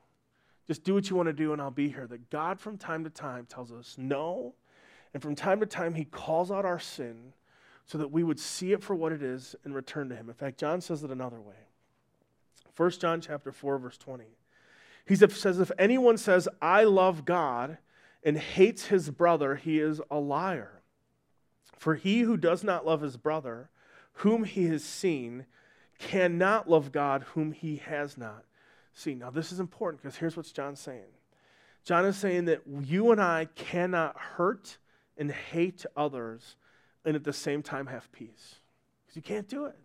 Just 0.68 0.84
do 0.84 0.93
what 0.93 1.09
you 1.09 1.15
want 1.15 1.28
to 1.28 1.34
do 1.34 1.53
and 1.53 1.61
I'll 1.61 1.72
be 1.72 1.89
here. 1.89 2.07
That 2.07 2.30
God, 2.30 2.59
from 2.59 2.78
time 2.78 3.03
to 3.05 3.09
time, 3.09 3.45
tells 3.45 3.72
us 3.72 3.95
no. 3.97 4.53
And 5.13 5.24
from 5.24 5.36
time 5.36 5.59
to 5.61 5.65
time, 5.65 5.93
He 5.93 6.05
calls 6.05 6.51
out 6.51 6.65
our 6.65 6.80
sin 6.80 7.34
so 7.86 7.97
that 7.97 8.11
we 8.11 8.24
would 8.24 8.39
see 8.39 8.74
it 8.74 8.84
for 8.84 8.95
what 8.95 9.13
it 9.13 9.24
is 9.24 9.55
and 9.63 9.74
return 9.74 10.09
to 10.09 10.15
Him. 10.15 10.28
In 10.28 10.36
fact, 10.36 10.59
John 10.59 10.82
says 10.82 11.03
it 11.03 11.11
another 11.11 11.39
way. 11.39 11.55
1 12.76 12.91
John 12.91 13.22
chapter 13.22 13.51
4, 13.51 13.78
verse 13.80 13.97
20. 13.97 14.26
He 15.05 15.15
says, 15.15 15.59
if 15.59 15.72
anyone 15.80 16.18
says, 16.18 16.49
I 16.61 16.84
love 16.84 17.24
God, 17.24 17.78
and 18.24 18.38
hates 18.38 18.88
his 18.88 19.09
brother, 19.09 19.55
he 19.55 19.80
is 19.80 20.01
a 20.11 20.20
liar. 20.20 20.82
For 21.78 21.95
he 21.95 22.22
who 22.22 22.36
does 22.36 22.61
not 22.61 22.86
love 22.86 22.99
his 22.99 23.15
brother, 23.15 23.70
whom 24.13 24.43
he 24.43 24.65
has 24.65 24.84
seen, 24.84 25.45
cannot 25.97 26.70
love 26.70 26.91
God, 26.91 27.24
whom 27.34 27.53
he 27.53 27.78
has 27.78 28.18
not 28.18 28.43
seen. 28.98 29.20
Now, 29.20 29.30
this 29.30 29.52
is 29.52 29.60
important 29.60 30.02
because 30.02 30.18
here's 30.18 30.36
what 30.36 30.52
John's 30.54 30.80
saying 30.80 31.06
John 31.84 32.06
is 32.06 32.18
saying 32.18 32.45
that 32.45 32.62
you 32.84 33.12
and 33.12 33.22
I 33.22 33.48
cannot 33.56 34.18
hurt 34.18 34.78
and 35.18 35.32
hate 35.32 35.86
others 35.95 36.56
and 37.06 37.16
at 37.16 37.24
the 37.24 37.34
same 37.34 37.64
time 37.64 37.88
have 37.88 38.12
peace. 38.12 38.56
Because 39.06 39.16
you 39.16 39.22
can't 39.22 39.48
do 39.48 39.66
it. 39.66 39.76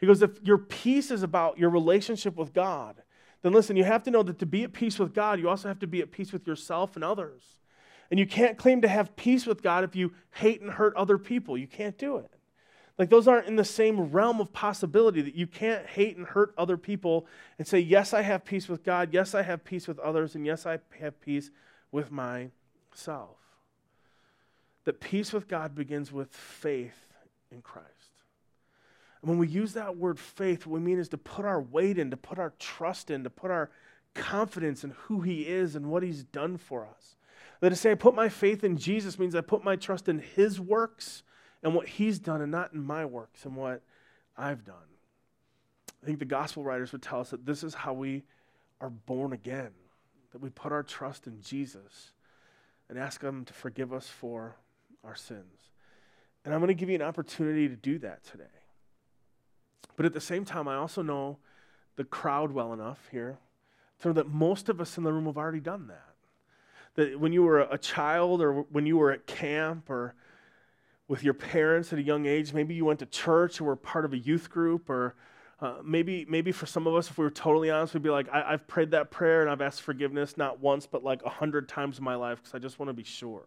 He 0.00 0.06
goes, 0.06 0.22
if 0.22 0.42
your 0.42 0.58
peace 0.58 1.10
is 1.10 1.22
about 1.22 1.58
your 1.58 1.70
relationship 1.70 2.36
with 2.36 2.52
God, 2.52 2.96
then 3.42 3.52
listen, 3.52 3.76
you 3.76 3.84
have 3.84 4.02
to 4.04 4.10
know 4.10 4.22
that 4.22 4.38
to 4.38 4.46
be 4.46 4.64
at 4.64 4.72
peace 4.72 4.98
with 4.98 5.14
God, 5.14 5.38
you 5.38 5.48
also 5.48 5.68
have 5.68 5.78
to 5.80 5.86
be 5.86 6.00
at 6.00 6.10
peace 6.10 6.32
with 6.32 6.46
yourself 6.46 6.96
and 6.96 7.04
others. 7.04 7.42
And 8.10 8.18
you 8.18 8.26
can't 8.26 8.56
claim 8.56 8.80
to 8.82 8.88
have 8.88 9.16
peace 9.16 9.46
with 9.46 9.62
God 9.62 9.84
if 9.84 9.94
you 9.94 10.12
hate 10.30 10.60
and 10.62 10.70
hurt 10.70 10.96
other 10.96 11.18
people. 11.18 11.58
You 11.58 11.66
can't 11.66 11.98
do 11.98 12.16
it. 12.16 12.30
Like, 12.98 13.10
those 13.10 13.26
aren't 13.26 13.48
in 13.48 13.56
the 13.56 13.64
same 13.64 14.12
realm 14.12 14.40
of 14.40 14.52
possibility 14.52 15.20
that 15.22 15.34
you 15.34 15.48
can't 15.48 15.84
hate 15.84 16.16
and 16.16 16.26
hurt 16.26 16.54
other 16.56 16.76
people 16.76 17.26
and 17.58 17.66
say, 17.66 17.80
Yes, 17.80 18.14
I 18.14 18.22
have 18.22 18.44
peace 18.44 18.68
with 18.68 18.84
God. 18.84 19.12
Yes, 19.12 19.34
I 19.34 19.42
have 19.42 19.64
peace 19.64 19.88
with 19.88 19.98
others. 19.98 20.34
And 20.34 20.46
yes, 20.46 20.64
I 20.64 20.78
have 21.00 21.20
peace 21.20 21.50
with 21.90 22.12
myself. 22.12 23.36
That 24.84 25.00
peace 25.00 25.32
with 25.32 25.48
God 25.48 25.74
begins 25.74 26.12
with 26.12 26.32
faith 26.32 27.12
in 27.50 27.62
Christ. 27.62 27.88
And 29.22 29.30
when 29.30 29.38
we 29.38 29.48
use 29.48 29.72
that 29.72 29.96
word 29.96 30.18
faith, 30.18 30.66
what 30.66 30.80
we 30.80 30.84
mean 30.84 30.98
is 30.98 31.08
to 31.08 31.18
put 31.18 31.46
our 31.46 31.60
weight 31.60 31.98
in, 31.98 32.10
to 32.10 32.16
put 32.16 32.38
our 32.38 32.52
trust 32.58 33.10
in, 33.10 33.24
to 33.24 33.30
put 33.30 33.50
our 33.50 33.70
confidence 34.12 34.84
in 34.84 34.90
who 34.90 35.22
He 35.22 35.48
is 35.48 35.74
and 35.74 35.86
what 35.86 36.02
He's 36.02 36.22
done 36.22 36.58
for 36.58 36.86
us. 36.86 37.16
That 37.60 37.70
to 37.70 37.76
say, 37.76 37.92
I 37.92 37.94
put 37.94 38.14
my 38.14 38.28
faith 38.28 38.62
in 38.62 38.76
Jesus 38.76 39.18
means 39.18 39.34
I 39.34 39.40
put 39.40 39.64
my 39.64 39.76
trust 39.76 40.08
in 40.08 40.18
His 40.18 40.60
works 40.60 41.22
and 41.64 41.74
what 41.74 41.88
He's 41.88 42.18
done 42.18 42.42
and 42.42 42.52
not 42.52 42.72
in 42.72 42.82
my 42.82 43.04
works 43.04 43.44
and 43.44 43.56
what 43.56 43.82
I've 44.36 44.64
done. 44.64 44.76
I 46.02 46.06
think 46.06 46.18
the 46.18 46.26
gospel 46.26 46.62
writers 46.62 46.92
would 46.92 47.02
tell 47.02 47.20
us 47.20 47.30
that 47.30 47.46
this 47.46 47.64
is 47.64 47.74
how 47.74 47.94
we 47.94 48.22
are 48.80 48.90
born 48.90 49.32
again, 49.32 49.70
that 50.32 50.42
we 50.42 50.50
put 50.50 50.70
our 50.70 50.82
trust 50.82 51.26
in 51.26 51.40
Jesus 51.40 52.12
and 52.88 52.98
ask 52.98 53.22
Him 53.22 53.44
to 53.46 53.52
forgive 53.54 53.92
us 53.92 54.06
for 54.06 54.56
our 55.02 55.16
sins. 55.16 55.70
And 56.44 56.52
I'm 56.52 56.60
going 56.60 56.68
to 56.68 56.74
give 56.74 56.90
you 56.90 56.94
an 56.94 57.02
opportunity 57.02 57.68
to 57.68 57.76
do 57.76 57.98
that 58.00 58.22
today. 58.24 58.44
But 59.96 60.04
at 60.04 60.12
the 60.12 60.20
same 60.20 60.44
time, 60.44 60.68
I 60.68 60.76
also 60.76 61.02
know 61.02 61.38
the 61.96 62.04
crowd 62.04 62.52
well 62.52 62.72
enough 62.72 63.08
here 63.10 63.38
to 64.00 64.08
know 64.08 64.14
that 64.14 64.28
most 64.28 64.68
of 64.68 64.80
us 64.80 64.98
in 64.98 65.04
the 65.04 65.12
room 65.12 65.26
have 65.26 65.38
already 65.38 65.60
done 65.60 65.86
that. 65.86 66.14
That 66.96 67.18
when 67.18 67.32
you 67.32 67.42
were 67.42 67.60
a 67.60 67.78
child 67.78 68.42
or 68.42 68.52
when 68.52 68.84
you 68.84 68.98
were 68.98 69.10
at 69.10 69.26
camp 69.26 69.88
or 69.88 70.14
with 71.08 71.22
your 71.22 71.34
parents 71.34 71.92
at 71.92 71.98
a 71.98 72.02
young 72.02 72.26
age, 72.26 72.52
maybe 72.52 72.74
you 72.74 72.84
went 72.84 72.98
to 73.00 73.06
church 73.06 73.60
or 73.60 73.64
were 73.64 73.76
part 73.76 74.04
of 74.04 74.12
a 74.12 74.18
youth 74.18 74.48
group 74.50 74.88
or 74.88 75.14
uh, 75.60 75.74
maybe, 75.84 76.26
maybe 76.28 76.50
for 76.50 76.66
some 76.66 76.86
of 76.86 76.94
us, 76.94 77.08
if 77.08 77.16
we 77.16 77.24
were 77.24 77.30
totally 77.30 77.70
honest, 77.70 77.94
we'd 77.94 78.02
be 78.02 78.10
like, 78.10 78.28
I, 78.30 78.52
have 78.52 78.66
prayed 78.66 78.90
that 78.90 79.10
prayer 79.10 79.40
and 79.40 79.50
I've 79.50 79.60
asked 79.60 79.82
forgiveness 79.82 80.36
not 80.36 80.60
once, 80.60 80.86
but 80.86 81.04
like 81.04 81.22
a 81.24 81.28
hundred 81.28 81.68
times 81.68 81.98
in 81.98 82.04
my 82.04 82.14
life 82.16 82.38
because 82.38 82.54
I 82.54 82.58
just 82.58 82.78
want 82.78 82.88
to 82.88 82.94
be 82.94 83.04
sure. 83.04 83.44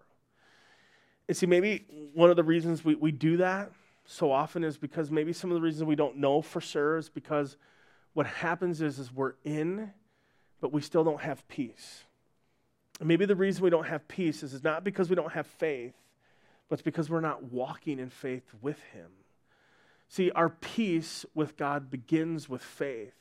And 1.28 1.36
see, 1.36 1.46
maybe 1.46 1.86
one 2.14 2.30
of 2.30 2.36
the 2.36 2.44
reasons 2.44 2.86
we, 2.86 2.96
we 2.96 3.12
do 3.12 3.38
that 3.38 3.72
so 4.06 4.32
often 4.32 4.64
is 4.64 4.78
because 4.78 5.12
maybe 5.12 5.34
some 5.34 5.52
of 5.52 5.56
the 5.56 5.62
reasons 5.62 5.84
we 5.84 5.96
don't 5.96 6.18
know 6.18 6.42
for 6.42 6.62
sure 6.62 6.98
is 6.98 7.10
because 7.10 7.58
what 8.14 8.26
happens 8.26 8.82
is, 8.82 9.00
is 9.00 9.14
we're 9.14 9.34
in, 9.44 9.92
but 10.62 10.72
we 10.72 10.82
still 10.82 11.04
don't 11.04 11.22
have 11.22 11.46
peace. 11.50 12.06
And 13.00 13.08
maybe 13.08 13.26
the 13.26 13.36
reason 13.36 13.64
we 13.64 13.70
don't 13.70 13.86
have 13.86 14.08
peace 14.08 14.44
is, 14.44 14.54
is 14.54 14.64
not 14.64 14.84
because 14.84 15.10
we 15.10 15.16
don't 15.16 15.34
have 15.34 15.46
faith, 15.46 15.94
but 16.70 16.76
it's 16.76 16.82
because 16.82 17.10
we're 17.10 17.22
not 17.22 17.44
walking 17.44 18.00
in 18.00 18.10
faith 18.10 18.54
with 18.62 18.80
Him. 18.94 19.10
See, 20.10 20.32
our 20.32 20.50
peace 20.50 21.26
with 21.34 21.58
God 21.58 21.90
begins 21.90 22.48
with 22.48 22.62
faith, 22.62 23.16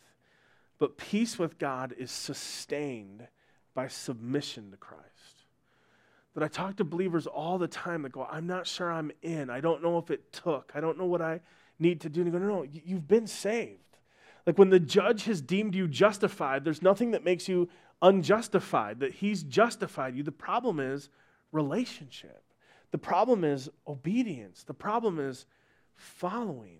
but 0.78 0.96
peace 0.96 1.38
with 1.38 1.58
God 1.58 1.94
is 1.98 2.10
sustained 2.10 3.26
by 3.74 3.88
submission 3.88 4.70
to 4.70 4.76
Christ 4.76 5.06
that 6.36 6.44
I 6.44 6.48
talk 6.48 6.76
to 6.76 6.84
believers 6.84 7.26
all 7.26 7.56
the 7.56 7.66
time 7.66 8.02
that 8.02 8.12
go, 8.12 8.28
I'm 8.30 8.46
not 8.46 8.66
sure 8.66 8.92
I'm 8.92 9.10
in. 9.22 9.48
I 9.48 9.62
don't 9.62 9.82
know 9.82 9.96
if 9.96 10.10
it 10.10 10.34
took. 10.34 10.70
I 10.74 10.80
don't 10.80 10.98
know 10.98 11.06
what 11.06 11.22
I 11.22 11.40
need 11.78 12.02
to 12.02 12.10
do. 12.10 12.20
And 12.20 12.30
you 12.30 12.38
go, 12.38 12.44
no, 12.44 12.56
no, 12.56 12.66
you've 12.84 13.08
been 13.08 13.26
saved. 13.26 13.80
Like 14.46 14.58
when 14.58 14.68
the 14.68 14.78
judge 14.78 15.24
has 15.24 15.40
deemed 15.40 15.74
you 15.74 15.88
justified, 15.88 16.62
there's 16.62 16.82
nothing 16.82 17.12
that 17.12 17.24
makes 17.24 17.48
you 17.48 17.70
unjustified, 18.02 19.00
that 19.00 19.14
he's 19.14 19.44
justified 19.44 20.14
you. 20.14 20.22
The 20.22 20.30
problem 20.30 20.78
is 20.78 21.08
relationship. 21.52 22.42
The 22.90 22.98
problem 22.98 23.44
is 23.44 23.68
obedience. 23.86 24.62
The 24.62 24.74
problem 24.74 25.18
is 25.18 25.46
following. 25.94 26.78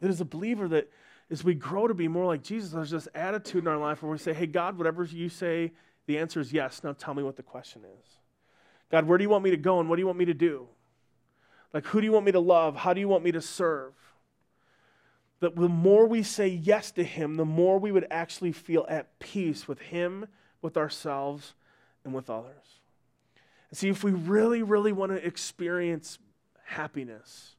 That 0.00 0.08
as 0.08 0.20
a 0.20 0.24
believer, 0.24 0.68
that 0.68 0.90
as 1.30 1.44
we 1.44 1.54
grow 1.54 1.86
to 1.86 1.94
be 1.94 2.08
more 2.08 2.26
like 2.26 2.42
Jesus, 2.42 2.70
there's 2.70 2.90
this 2.90 3.08
attitude 3.14 3.64
in 3.64 3.68
our 3.68 3.78
life 3.78 4.02
where 4.02 4.10
we 4.10 4.18
say, 4.18 4.32
hey, 4.32 4.46
God, 4.46 4.78
whatever 4.78 5.04
you 5.04 5.28
say 5.28 5.72
the 6.06 6.18
answer 6.18 6.40
is 6.40 6.52
yes. 6.52 6.82
Now 6.82 6.92
tell 6.92 7.14
me 7.14 7.22
what 7.22 7.36
the 7.36 7.42
question 7.42 7.82
is. 7.84 8.06
God, 8.90 9.06
where 9.06 9.18
do 9.18 9.22
you 9.22 9.30
want 9.30 9.44
me 9.44 9.50
to 9.50 9.56
go 9.56 9.78
and 9.78 9.88
what 9.88 9.96
do 9.96 10.00
you 10.00 10.06
want 10.06 10.18
me 10.18 10.24
to 10.24 10.34
do? 10.34 10.66
Like, 11.72 11.86
who 11.86 12.00
do 12.00 12.04
you 12.04 12.12
want 12.12 12.26
me 12.26 12.32
to 12.32 12.40
love? 12.40 12.76
How 12.76 12.92
do 12.92 13.00
you 13.00 13.08
want 13.08 13.22
me 13.22 13.30
to 13.32 13.40
serve? 13.40 13.92
That 15.38 15.54
the 15.54 15.68
more 15.68 16.06
we 16.06 16.22
say 16.22 16.48
yes 16.48 16.90
to 16.92 17.04
Him, 17.04 17.36
the 17.36 17.44
more 17.44 17.78
we 17.78 17.92
would 17.92 18.06
actually 18.10 18.52
feel 18.52 18.84
at 18.88 19.18
peace 19.20 19.68
with 19.68 19.78
Him, 19.80 20.26
with 20.62 20.76
ourselves, 20.76 21.54
and 22.04 22.12
with 22.12 22.28
others. 22.28 22.79
And 23.70 23.78
see, 23.78 23.88
if 23.88 24.02
we 24.02 24.12
really, 24.12 24.62
really 24.62 24.92
want 24.92 25.12
to 25.12 25.24
experience 25.24 26.18
happiness, 26.64 27.56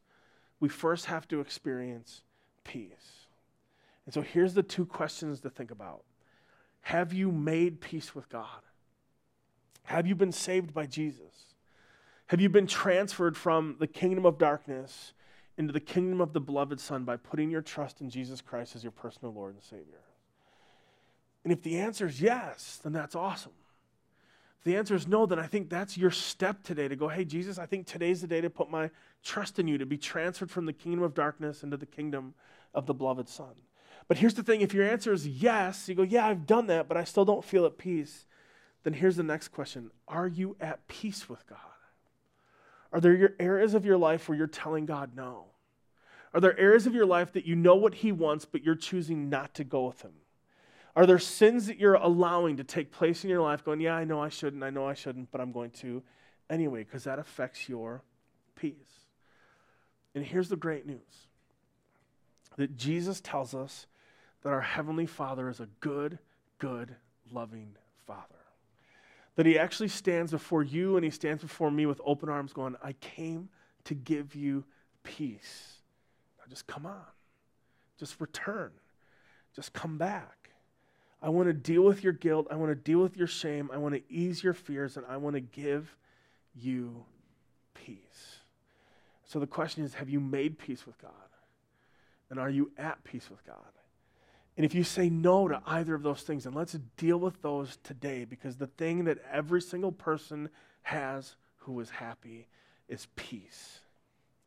we 0.60 0.70
first 0.70 1.06
have 1.06 1.28
to 1.30 1.40
experience 1.40 2.22
peace. 2.64 3.28
And 4.06 4.14
so 4.14 4.22
here's 4.22 4.54
the 4.54 4.64
two 4.64 4.86
questions 4.86 5.42
to 5.42 5.50
think 5.50 5.72
about 5.72 6.04
have 6.82 7.14
you 7.14 7.32
made 7.32 7.80
peace 7.80 8.16
with 8.16 8.28
God? 8.30 8.62
Have 9.84 10.08
you 10.08 10.16
been 10.16 10.32
saved 10.32 10.74
by 10.74 10.86
Jesus? 10.86 11.56
Have 12.28 12.42
you 12.42 12.50
been 12.50 12.68
transferred 12.68 13.36
from 13.36 13.76
the 13.80 13.88
kingdom 13.88 14.26
of 14.26 14.38
darkness 14.38 15.14
into 15.58 15.74
the 15.74 15.80
kingdom 15.80 16.22
of 16.22 16.34
the 16.34 16.40
beloved 16.40 16.80
Son 16.80 17.04
by 17.04 17.18
putting 17.18 17.52
your 17.52 17.62
trust 17.62 18.02
in 18.02 18.10
Jesus 18.10 18.42
Christ 18.42 18.76
as 18.76 18.84
your 18.84 18.92
personal 18.92 19.34
Lord 19.34 19.54
and 19.54 19.64
Savior? 19.64 20.02
And 21.44 21.52
if 21.52 21.62
the 21.62 21.78
answer 21.78 22.08
is 22.08 22.22
yes, 22.22 22.80
then 22.84 22.94
that's 22.94 23.16
awesome. 23.16 23.52
If 24.62 24.66
the 24.66 24.78
answer 24.78 24.94
is 24.94 25.08
no, 25.08 25.26
then 25.26 25.40
I 25.40 25.48
think 25.48 25.72
that's 25.72 25.98
your 25.98 26.12
step 26.12 26.62
today 26.62 26.88
to 26.88 26.96
go, 26.96 27.08
hey, 27.08 27.26
Jesus, 27.26 27.58
I 27.58 27.66
think 27.66 27.88
today's 27.88 28.22
the 28.22 28.28
day 28.28 28.42
to 28.42 28.50
put 28.52 28.70
my 28.70 28.92
trust 29.24 29.58
in 29.58 29.68
you, 29.68 29.80
to 29.80 29.88
be 29.88 29.98
transferred 29.98 30.52
from 30.52 30.68
the 30.68 30.74
kingdom 30.74 31.02
of 31.02 31.16
darkness 31.16 31.64
into 31.64 31.78
the 31.78 31.88
kingdom 31.88 32.36
of 32.76 32.86
the 32.86 32.94
beloved 32.94 33.28
Son. 33.28 33.56
But 34.08 34.20
here's 34.20 34.36
the 34.36 34.44
thing 34.44 34.62
if 34.62 34.72
your 34.72 34.88
answer 34.88 35.12
is 35.14 35.28
yes, 35.28 35.90
you 35.90 35.96
go, 35.96 36.04
yeah, 36.04 36.28
I've 36.28 36.46
done 36.46 36.68
that, 36.68 36.88
but 36.88 36.96
I 36.96 37.06
still 37.06 37.26
don't 37.26 37.44
feel 37.44 37.66
at 37.66 37.80
peace. 37.80 38.28
Then 38.84 38.94
here's 38.94 39.16
the 39.16 39.24
next 39.24 39.48
question 39.48 39.90
Are 40.08 40.28
you 40.28 40.56
at 40.62 40.88
peace 40.88 41.28
with 41.28 41.48
God? 41.48 41.58
Are 42.94 43.00
there 43.00 43.34
areas 43.40 43.74
of 43.74 43.84
your 43.84 43.98
life 43.98 44.30
where 44.30 44.38
you're 44.38 44.46
telling 44.46 44.86
God 44.86 45.16
no? 45.16 45.46
Are 46.36 46.40
there 46.40 46.60
areas 46.60 46.86
of 46.86 46.94
your 46.94 47.08
life 47.08 47.34
that 47.34 47.48
you 47.48 47.56
know 47.56 47.76
what 47.76 47.96
He 47.96 48.12
wants, 48.12 48.46
but 48.46 48.64
you're 48.64 48.76
choosing 48.76 49.28
not 49.28 49.56
to 49.56 49.64
go 49.64 49.88
with 49.88 50.04
Him? 50.04 50.14
Are 50.96 51.06
there 51.06 51.20
sins 51.20 51.68
that 51.68 51.78
you're 51.80 51.94
allowing 51.94 52.58
to 52.58 52.64
take 52.64 52.92
place 52.92 53.24
in 53.24 53.30
your 53.30 53.42
life, 53.42 53.64
going, 53.64 53.80
yeah, 53.80 53.96
I 53.96 54.04
know 54.04 54.22
I 54.22 54.30
shouldn't, 54.30 54.64
I 54.64 54.70
know 54.70 54.88
I 54.88 54.94
shouldn't, 54.94 55.32
but 55.32 55.40
I'm 55.40 55.52
going 55.52 55.72
to 55.72 56.04
anyway, 56.50 56.84
because 56.84 57.06
that 57.06 57.20
affects 57.20 57.70
your 57.70 58.04
peace? 58.56 58.76
And 60.14 60.26
here's 60.26 60.50
the 60.50 60.58
great 60.58 60.86
news 60.86 61.00
that 62.58 62.76
Jesus 62.76 63.22
tells 63.22 63.56
us 63.56 63.88
that 64.44 64.50
our 64.50 64.62
Heavenly 64.62 65.06
Father 65.06 65.50
is 65.50 65.62
a 65.62 65.68
good, 65.80 66.20
good, 66.60 66.96
loving 67.32 67.76
Father. 68.06 68.22
That 69.36 69.46
He 69.46 69.58
actually 69.58 69.88
stands 69.88 70.32
before 70.32 70.64
you 70.64 70.98
and 70.98 71.06
He 71.06 71.12
stands 71.12 71.42
before 71.42 71.72
me 71.72 71.86
with 71.86 72.02
open 72.04 72.28
arms, 72.28 72.52
going, 72.52 72.76
I 72.84 72.94
came 72.94 73.48
to 73.86 73.96
give 73.96 74.36
you 74.36 74.66
peace. 75.04 75.78
Now 76.38 76.46
just 76.50 76.68
come 76.68 76.86
on. 76.86 77.06
Just 77.98 78.20
return. 78.20 78.72
Just 79.56 79.72
come 79.74 79.98
back. 79.98 80.41
I 81.22 81.30
want 81.30 81.48
to 81.48 81.54
deal 81.54 81.84
with 81.84 82.04
your 82.04 82.14
guilt. 82.14 82.48
I 82.50 82.56
want 82.56 82.72
to 82.72 82.76
deal 82.76 83.00
with 83.00 83.16
your 83.16 83.28
shame. 83.28 83.70
I 83.72 83.78
want 83.78 83.94
to 83.94 84.02
ease 84.10 84.44
your 84.44 84.54
fears, 84.54 84.98
and 84.98 85.06
I 85.08 85.18
want 85.18 85.36
to 85.36 85.42
give 85.42 85.96
you 86.56 87.06
peace. 87.74 88.40
So 89.26 89.40
the 89.40 89.48
question 89.48 89.84
is 89.84 89.94
have 89.94 90.10
you 90.10 90.20
made 90.20 90.58
peace 90.58 90.86
with 90.86 91.00
God? 91.02 91.12
And 92.30 92.40
are 92.40 92.50
you 92.50 92.72
at 92.78 93.04
peace 93.04 93.30
with 93.30 93.46
God? 93.46 93.58
And 94.58 94.66
if 94.66 94.76
you 94.76 94.84
say 94.84 95.10
no 95.10 95.48
to 95.48 95.62
either 95.66 95.96
of 95.96 96.04
those 96.04 96.22
things, 96.22 96.44
then 96.44 96.54
let's 96.54 96.74
deal 96.98 97.18
with 97.18 97.42
those 97.42 97.78
today 97.84 98.26
because 98.26 98.58
the 98.58 98.68
thing 98.68 99.06
that 99.06 99.20
every 99.32 99.62
single 99.62 99.92
person 99.92 100.50
has 100.84 101.36
who 101.58 101.80
is 101.80 101.90
happy 101.90 102.48
is 102.88 103.08
peace. 103.16 103.80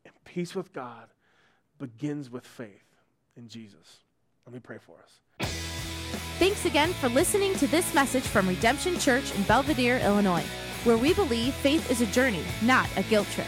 And 0.03 0.13
peace 0.23 0.53
with 0.53 0.73
God 0.73 1.07
begins 1.79 2.29
with 2.29 2.45
faith 2.45 2.85
in 3.35 3.47
Jesus. 3.47 3.99
Let 4.45 4.53
me 4.53 4.59
pray 4.59 4.77
for 4.77 4.97
us. 5.01 5.11
Thanks 6.39 6.65
again 6.65 6.93
for 6.93 7.09
listening 7.09 7.53
to 7.55 7.67
this 7.67 7.93
message 7.93 8.23
from 8.23 8.47
Redemption 8.47 8.99
Church 8.99 9.33
in 9.35 9.43
Belvidere, 9.43 10.03
Illinois, 10.03 10.43
where 10.83 10.97
we 10.97 11.13
believe 11.13 11.53
faith 11.53 11.89
is 11.89 12.01
a 12.01 12.05
journey, 12.07 12.43
not 12.61 12.89
a 12.97 13.03
guilt 13.03 13.27
trip. 13.31 13.47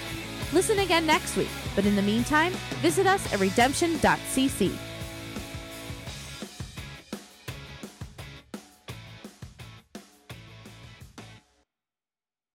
Listen 0.53 0.80
again 0.80 1.05
next 1.05 1.36
week, 1.36 1.49
but 1.76 1.86
in 1.86 1.95
the 1.95 2.01
meantime, 2.01 2.53
visit 2.82 3.05
us 3.05 3.34
at 3.34 3.39
redemption.cc. 3.39 4.78